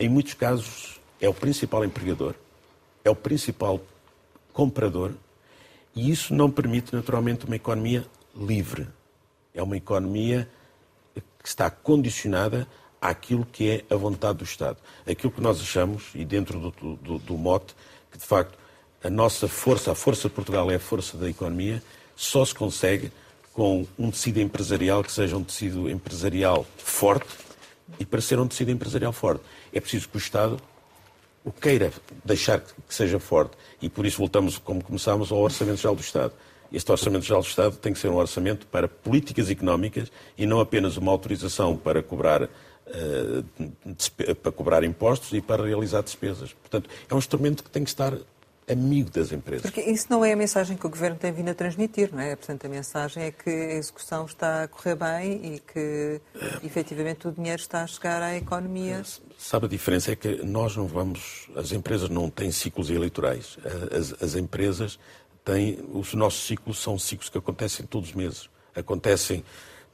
Em 0.00 0.08
muitos 0.08 0.32
casos, 0.32 0.98
é 1.20 1.28
o 1.28 1.34
principal 1.34 1.84
empregador, 1.84 2.34
é 3.04 3.10
o 3.10 3.14
principal 3.14 3.82
comprador, 4.54 5.12
e 5.96 6.10
isso 6.10 6.34
não 6.34 6.50
permite, 6.50 6.94
naturalmente, 6.94 7.46
uma 7.46 7.56
economia 7.56 8.06
livre. 8.36 8.86
É 9.54 9.62
uma 9.62 9.78
economia 9.78 10.46
que 11.14 11.48
está 11.48 11.70
condicionada 11.70 12.68
àquilo 13.00 13.46
que 13.46 13.70
é 13.70 13.84
a 13.94 13.96
vontade 13.96 14.38
do 14.38 14.44
Estado. 14.44 14.76
Aquilo 15.08 15.32
que 15.32 15.40
nós 15.40 15.58
achamos, 15.58 16.10
e 16.14 16.22
dentro 16.22 16.60
do, 16.60 16.96
do, 16.96 17.18
do 17.18 17.38
mote, 17.38 17.74
que 18.12 18.18
de 18.18 18.24
facto 18.24 18.58
a 19.02 19.08
nossa 19.08 19.48
força, 19.48 19.92
a 19.92 19.94
força 19.94 20.28
de 20.28 20.34
Portugal 20.34 20.70
é 20.70 20.74
a 20.74 20.80
força 20.80 21.16
da 21.16 21.30
economia, 21.30 21.82
só 22.14 22.44
se 22.44 22.54
consegue 22.54 23.10
com 23.54 23.86
um 23.98 24.10
tecido 24.10 24.38
empresarial 24.40 25.02
que 25.02 25.10
seja 25.10 25.36
um 25.36 25.44
tecido 25.44 25.88
empresarial 25.88 26.66
forte, 26.76 27.28
e 27.98 28.04
para 28.04 28.20
ser 28.20 28.38
um 28.38 28.46
tecido 28.46 28.70
empresarial 28.70 29.12
forte 29.12 29.42
é 29.72 29.80
preciso 29.80 30.08
que 30.08 30.16
o 30.16 30.18
Estado 30.18 30.60
o 31.46 31.52
queira 31.52 31.92
deixar 32.24 32.60
que 32.60 32.74
seja 32.94 33.20
forte. 33.20 33.56
E 33.80 33.88
por 33.88 34.04
isso 34.04 34.18
voltamos, 34.18 34.58
como 34.58 34.82
começámos, 34.82 35.30
ao 35.30 35.38
Orçamento 35.38 35.76
Geral 35.76 35.94
do 35.94 36.02
Estado. 36.02 36.32
Este 36.72 36.90
Orçamento 36.90 37.24
Geral 37.24 37.40
do 37.40 37.46
Estado 37.46 37.76
tem 37.76 37.92
que 37.92 38.00
ser 38.00 38.08
um 38.08 38.16
orçamento 38.16 38.66
para 38.66 38.88
políticas 38.88 39.48
económicas 39.48 40.10
e 40.36 40.44
não 40.44 40.58
apenas 40.58 40.96
uma 40.96 41.12
autorização 41.12 41.76
para 41.76 42.02
cobrar, 42.02 42.42
uh, 42.42 44.36
para 44.42 44.50
cobrar 44.50 44.82
impostos 44.82 45.32
e 45.32 45.40
para 45.40 45.64
realizar 45.64 46.02
despesas. 46.02 46.52
Portanto, 46.52 46.90
é 47.08 47.14
um 47.14 47.18
instrumento 47.18 47.62
que 47.62 47.70
tem 47.70 47.84
que 47.84 47.90
estar 47.90 48.12
amigo 48.68 49.10
das 49.10 49.30
empresas. 49.30 49.62
Porque 49.62 49.80
isso 49.80 50.06
não 50.10 50.24
é 50.24 50.32
a 50.32 50.36
mensagem 50.36 50.76
que 50.76 50.86
o 50.86 50.90
Governo 50.90 51.16
tem 51.16 51.32
vindo 51.32 51.50
a 51.50 51.54
transmitir, 51.54 52.10
não 52.12 52.20
é? 52.20 52.34
Portanto, 52.34 52.64
a 52.66 52.68
mensagem 52.68 53.22
é 53.22 53.30
que 53.30 53.48
a 53.48 53.74
execução 53.74 54.26
está 54.26 54.64
a 54.64 54.68
correr 54.68 54.96
bem 54.96 55.54
e 55.54 55.60
que, 55.60 56.20
efetivamente, 56.64 57.28
o 57.28 57.32
dinheiro 57.32 57.60
está 57.60 57.82
a 57.82 57.86
chegar 57.86 58.22
à 58.22 58.36
economia. 58.36 59.02
Sabe 59.38 59.66
a 59.66 59.68
diferença? 59.68 60.12
É 60.12 60.16
que 60.16 60.44
nós 60.44 60.76
não 60.76 60.86
vamos... 60.86 61.48
As 61.54 61.70
empresas 61.72 62.08
não 62.08 62.28
têm 62.28 62.50
ciclos 62.50 62.90
eleitorais. 62.90 63.56
As, 63.92 64.22
as 64.22 64.34
empresas 64.34 64.98
têm... 65.44 65.78
Os 65.92 66.12
nossos 66.14 66.44
ciclos 66.46 66.78
são 66.78 66.98
ciclos 66.98 67.28
que 67.28 67.38
acontecem 67.38 67.86
todos 67.86 68.10
os 68.10 68.14
meses. 68.14 68.50
Acontecem... 68.74 69.44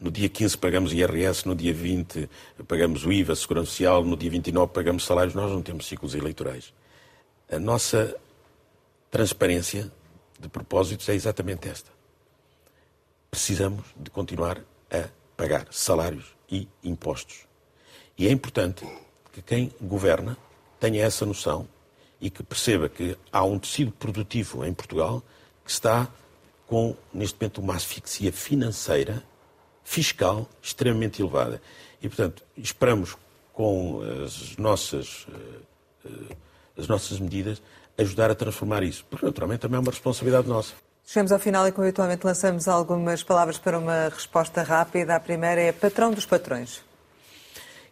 No 0.00 0.10
dia 0.10 0.28
15 0.28 0.58
pagamos 0.58 0.92
IRS, 0.92 1.46
no 1.46 1.54
dia 1.54 1.72
20 1.72 2.28
pagamos 2.66 3.06
o 3.06 3.12
IVA, 3.12 3.36
Segurança 3.36 3.70
Social, 3.70 4.02
no 4.02 4.16
dia 4.16 4.28
29 4.30 4.72
pagamos 4.72 5.04
salários. 5.04 5.32
Nós 5.32 5.48
não 5.48 5.62
temos 5.62 5.86
ciclos 5.86 6.16
eleitorais. 6.16 6.74
A 7.48 7.60
nossa 7.60 8.12
transparência 9.12 9.92
de 10.40 10.48
propósitos 10.48 11.06
é 11.10 11.14
exatamente 11.14 11.68
esta. 11.68 11.90
Precisamos 13.30 13.84
de 13.94 14.10
continuar 14.10 14.64
a 14.90 15.08
pagar 15.36 15.68
salários 15.70 16.34
e 16.50 16.66
impostos. 16.82 17.46
E 18.16 18.26
é 18.26 18.30
importante 18.30 18.86
que 19.30 19.42
quem 19.42 19.70
governa 19.80 20.36
tenha 20.80 21.04
essa 21.04 21.26
noção 21.26 21.68
e 22.20 22.30
que 22.30 22.42
perceba 22.42 22.88
que 22.88 23.16
há 23.30 23.44
um 23.44 23.58
tecido 23.58 23.92
produtivo 23.92 24.64
em 24.64 24.72
Portugal 24.72 25.22
que 25.62 25.70
está 25.70 26.08
com, 26.66 26.96
neste 27.12 27.38
momento, 27.38 27.60
uma 27.60 27.74
asfixia 27.74 28.32
financeira, 28.32 29.22
fiscal, 29.84 30.48
extremamente 30.62 31.20
elevada. 31.20 31.60
E, 32.00 32.08
portanto, 32.08 32.42
esperamos 32.56 33.14
com 33.52 34.00
as 34.24 34.56
nossas, 34.56 35.26
eh, 35.28 36.06
eh, 36.06 36.36
as 36.78 36.88
nossas 36.88 37.20
medidas 37.20 37.60
ajudar 38.02 38.30
a 38.30 38.34
transformar 38.34 38.82
isso, 38.82 39.04
porque 39.08 39.24
naturalmente 39.24 39.60
também 39.60 39.76
é 39.76 39.80
uma 39.80 39.90
responsabilidade 39.90 40.48
nossa. 40.48 40.74
Chegamos 41.04 41.32
ao 41.32 41.38
final 41.38 41.66
e, 41.66 41.72
como 41.72 41.86
habitualmente, 41.86 42.24
lançamos 42.24 42.68
algumas 42.68 43.22
palavras 43.22 43.58
para 43.58 43.78
uma 43.78 44.08
resposta 44.08 44.62
rápida. 44.62 45.16
A 45.16 45.20
primeira 45.20 45.60
é 45.60 45.72
patrão 45.72 46.12
dos 46.12 46.24
patrões. 46.24 46.80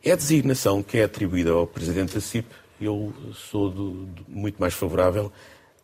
É 0.02 0.12
a 0.12 0.16
designação 0.16 0.82
que 0.82 0.98
é 0.98 1.04
atribuída 1.04 1.50
ao 1.50 1.66
Presidente 1.66 2.14
da 2.14 2.20
CIP. 2.20 2.48
Eu 2.80 3.12
sou 3.34 3.68
do, 3.68 3.90
do, 4.06 4.24
muito 4.28 4.58
mais 4.58 4.72
favorável 4.72 5.30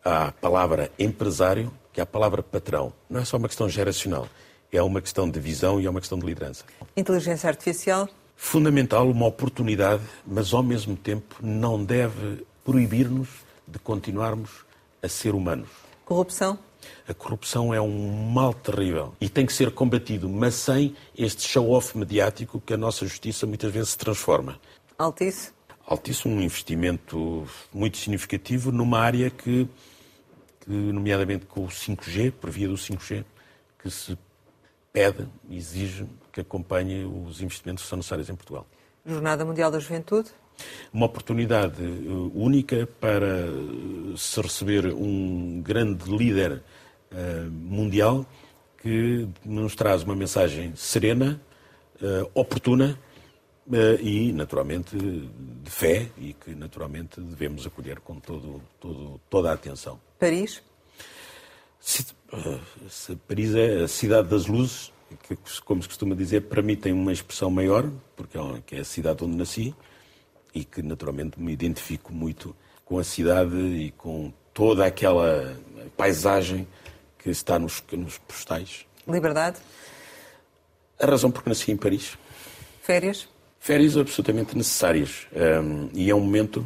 à 0.03 0.31
palavra 0.31 0.89
empresário 0.97 1.71
que 1.93 2.01
à 2.01 2.05
palavra 2.05 2.41
patrão. 2.41 2.93
Não 3.09 3.19
é 3.19 3.25
só 3.25 3.37
uma 3.37 3.47
questão 3.47 3.67
geracional, 3.69 4.27
é 4.71 4.81
uma 4.81 5.01
questão 5.01 5.29
de 5.29 5.39
visão 5.39 5.79
e 5.81 5.85
é 5.85 5.89
uma 5.89 5.99
questão 5.99 6.17
de 6.17 6.25
liderança. 6.25 6.63
Inteligência 6.95 7.47
artificial? 7.49 8.07
Fundamental, 8.35 9.09
uma 9.09 9.25
oportunidade, 9.25 10.03
mas 10.25 10.53
ao 10.53 10.63
mesmo 10.63 10.95
tempo 10.95 11.35
não 11.41 11.83
deve 11.83 12.45
proibir-nos 12.63 13.29
de 13.67 13.79
continuarmos 13.79 14.65
a 15.01 15.09
ser 15.09 15.35
humanos. 15.35 15.69
Corrupção? 16.05 16.57
A 17.07 17.13
corrupção 17.13 17.73
é 17.73 17.81
um 17.81 18.29
mal 18.31 18.53
terrível 18.53 19.13
e 19.19 19.27
tem 19.27 19.45
que 19.45 19.53
ser 19.53 19.71
combatido, 19.71 20.29
mas 20.29 20.55
sem 20.55 20.95
este 21.17 21.47
show-off 21.47 21.97
mediático 21.97 22.61
que 22.61 22.73
a 22.73 22.77
nossa 22.77 23.05
justiça 23.05 23.45
muitas 23.45 23.71
vezes 23.71 23.89
se 23.89 23.97
transforma. 23.97 24.59
Altice? 24.97 25.51
Altice, 25.85 26.27
um 26.27 26.41
investimento 26.41 27.47
muito 27.73 27.97
significativo 27.97 28.71
numa 28.71 28.99
área 28.99 29.29
que, 29.29 29.67
que, 30.61 30.71
nomeadamente 30.71 31.45
com 31.45 31.63
o 31.63 31.67
5G, 31.67 32.31
por 32.31 32.49
via 32.49 32.67
do 32.67 32.75
5G, 32.75 33.23
que 33.79 33.89
se 33.89 34.17
pede, 34.91 35.27
exige 35.49 36.05
que 36.31 36.41
acompanhe 36.41 37.05
os 37.05 37.41
investimentos 37.41 37.83
que 37.83 37.89
são 37.89 37.97
necessários 37.97 38.29
em 38.29 38.35
Portugal. 38.35 38.65
Jornada 39.05 39.45
Mundial 39.45 39.71
da 39.71 39.79
Juventude? 39.79 40.29
Uma 40.91 41.05
oportunidade 41.05 41.83
eh, 41.83 42.09
única 42.33 42.87
para 42.99 43.47
se 44.15 44.41
receber 44.41 44.87
um 44.93 45.61
grande 45.61 46.09
líder 46.09 46.63
uh, 47.11 47.51
mundial 47.51 48.25
que 48.81 49.27
nos 49.45 49.75
traz 49.75 50.03
uma 50.03 50.15
mensagem 50.15 50.73
serena, 50.75 51.41
oportuna 52.35 52.97
e, 53.99 54.31
naturalmente, 54.31 54.95
de 54.95 55.69
fé 55.69 56.09
e 56.15 56.33
que, 56.33 56.53
naturalmente, 56.53 57.19
devemos 57.19 57.65
acolher 57.65 57.99
com 57.99 58.19
todo, 58.19 58.61
todo, 58.79 59.19
toda 59.29 59.49
a 59.49 59.53
atenção. 59.53 59.99
Paris? 60.19 60.61
Paris 63.27 63.55
é 63.55 63.83
a 63.83 63.87
cidade 63.87 64.29
das 64.29 64.45
luzes, 64.45 64.93
que, 65.23 65.35
como 65.65 65.81
se 65.81 65.87
costuma 65.87 66.15
dizer, 66.15 66.41
para 66.41 66.61
mim 66.61 66.75
tem 66.75 66.93
uma 66.93 67.11
expressão 67.11 67.49
maior, 67.49 67.91
porque 68.15 68.75
é 68.75 68.79
a 68.79 68.85
cidade 68.85 69.23
onde 69.23 69.35
nasci 69.35 69.75
e 70.57 70.65
que 70.65 70.81
naturalmente 70.81 71.39
me 71.39 71.51
identifico 71.51 72.11
muito 72.11 72.55
com 72.83 72.97
a 72.97 73.03
cidade 73.03 73.55
e 73.55 73.91
com 73.91 74.33
toda 74.53 74.85
aquela 74.85 75.55
paisagem 75.95 76.67
que 77.19 77.29
está 77.29 77.59
nos, 77.59 77.83
nos 77.91 78.17
postais. 78.17 78.85
Liberdade? 79.07 79.59
A 80.99 81.05
razão 81.05 81.29
porque 81.29 81.49
nasci 81.49 81.71
em 81.71 81.77
Paris. 81.77 82.17
Férias? 82.81 83.27
Férias 83.59 83.95
absolutamente 83.97 84.57
necessárias. 84.57 85.27
Um, 85.31 85.89
e 85.93 86.09
é 86.09 86.15
um 86.15 86.21
momento 86.21 86.65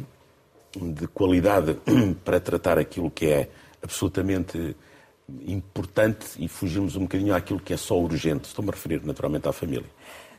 de 0.74 1.06
qualidade 1.08 1.76
para 2.24 2.40
tratar 2.40 2.78
aquilo 2.78 3.10
que 3.10 3.26
é 3.26 3.50
absolutamente 3.82 4.74
importante 5.46 6.26
e 6.38 6.48
fugirmos 6.48 6.96
um 6.96 7.02
bocadinho 7.02 7.34
àquilo 7.34 7.60
que 7.60 7.74
é 7.74 7.76
só 7.76 7.98
urgente. 7.98 8.46
Estou-me 8.46 8.70
a 8.70 8.72
referir 8.72 9.04
naturalmente 9.04 9.48
à 9.48 9.52
família. 9.52 9.90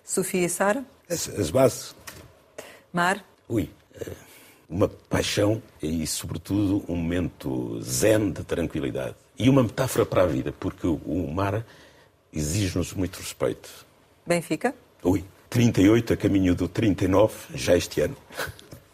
Sofia 0.03 0.45
e 0.45 0.49
Sara? 0.49 0.83
As, 1.07 1.29
as 1.29 1.51
bases. 1.51 1.95
Mar? 2.91 3.23
Ui, 3.49 3.69
eh, 3.95 4.11
uma 4.69 4.87
paixão 4.87 5.61
e, 5.81 6.05
sobretudo, 6.07 6.83
um 6.87 6.95
momento 6.95 7.79
zen 7.81 8.31
de 8.31 8.43
tranquilidade. 8.43 9.15
E 9.37 9.49
uma 9.49 9.63
metáfora 9.63 10.05
para 10.05 10.23
a 10.23 10.27
vida, 10.27 10.53
porque 10.59 10.87
o 10.87 11.31
mar 11.31 11.65
exige-nos 12.31 12.93
muito 12.93 13.17
respeito. 13.17 13.69
Benfica? 14.25 14.73
Ui, 15.03 15.23
38 15.49 16.13
a 16.13 16.17
caminho 16.17 16.55
do 16.55 16.67
39, 16.67 17.35
já 17.55 17.75
este 17.75 18.01
ano. 18.01 18.15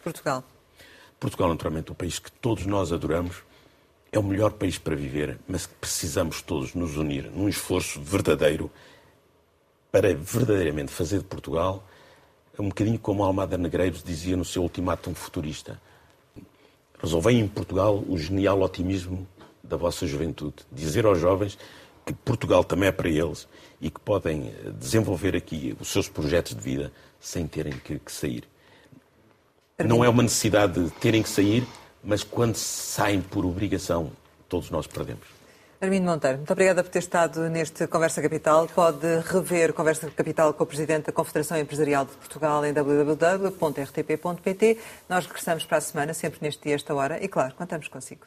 Portugal? 0.02 0.44
Portugal, 1.18 1.48
naturalmente, 1.48 1.92
o 1.92 1.94
país 1.94 2.18
que 2.18 2.32
todos 2.32 2.66
nós 2.66 2.92
adoramos, 2.92 3.42
é 4.12 4.18
o 4.18 4.22
melhor 4.22 4.52
país 4.52 4.76
para 4.76 4.96
viver, 4.96 5.38
mas 5.46 5.66
que 5.66 5.74
precisamos 5.74 6.42
todos 6.42 6.74
nos 6.74 6.96
unir 6.96 7.30
num 7.30 7.48
esforço 7.48 8.00
verdadeiro 8.00 8.70
para 9.92 10.14
verdadeiramente 10.14 10.90
fazer 10.90 11.18
de 11.18 11.24
Portugal 11.24 11.86
um 12.58 12.68
bocadinho 12.68 12.98
como 12.98 13.22
Almada 13.22 13.56
Negreiros 13.56 14.02
dizia 14.02 14.36
no 14.36 14.44
seu 14.44 14.62
ultimátum 14.62 15.14
futurista. 15.14 15.80
Resolvem 17.02 17.40
em 17.40 17.48
Portugal 17.48 18.02
o 18.06 18.18
genial 18.18 18.60
otimismo 18.60 19.26
da 19.62 19.76
vossa 19.76 20.06
juventude. 20.06 20.56
Dizer 20.70 21.06
aos 21.06 21.18
jovens 21.18 21.56
que 22.04 22.12
Portugal 22.12 22.64
também 22.64 22.88
é 22.88 22.92
para 22.92 23.08
eles 23.08 23.48
e 23.80 23.90
que 23.90 24.00
podem 24.00 24.48
eh, 24.48 24.70
desenvolver 24.78 25.36
aqui 25.36 25.76
os 25.80 25.88
seus 25.88 26.08
projetos 26.08 26.54
de 26.54 26.60
vida 26.60 26.92
sem 27.20 27.46
terem 27.46 27.72
que, 27.72 27.98
que 27.98 28.12
sair. 28.12 28.44
Não 29.78 30.04
é 30.04 30.08
uma 30.08 30.22
necessidade 30.22 30.82
de 30.82 30.90
terem 30.92 31.22
que 31.22 31.28
sair, 31.28 31.66
mas 32.02 32.22
quando 32.22 32.56
saem 32.56 33.20
por 33.20 33.46
obrigação, 33.46 34.10
todos 34.48 34.70
nós 34.70 34.86
perdemos. 34.86 35.39
Armindo 35.82 36.04
Monteiro, 36.04 36.36
muito 36.36 36.52
obrigada 36.52 36.84
por 36.84 36.90
ter 36.90 36.98
estado 36.98 37.48
neste 37.48 37.86
Conversa 37.86 38.20
Capital. 38.20 38.68
Pode 38.68 39.06
rever 39.24 39.72
Conversa 39.72 40.10
Capital 40.10 40.52
com 40.52 40.64
o 40.64 40.66
Presidente 40.66 41.06
da 41.06 41.12
Confederação 41.12 41.56
Empresarial 41.56 42.04
de 42.04 42.12
Portugal 42.12 42.62
em 42.66 42.72
www.rtp.pt. 42.74 44.18
Nós 45.08 45.24
regressamos 45.24 45.64
para 45.64 45.78
a 45.78 45.80
semana, 45.80 46.12
sempre 46.12 46.40
neste 46.42 46.64
dia, 46.64 46.74
esta 46.74 46.94
hora, 46.94 47.18
e 47.24 47.28
claro, 47.28 47.54
contamos 47.54 47.88
consigo. 47.88 48.26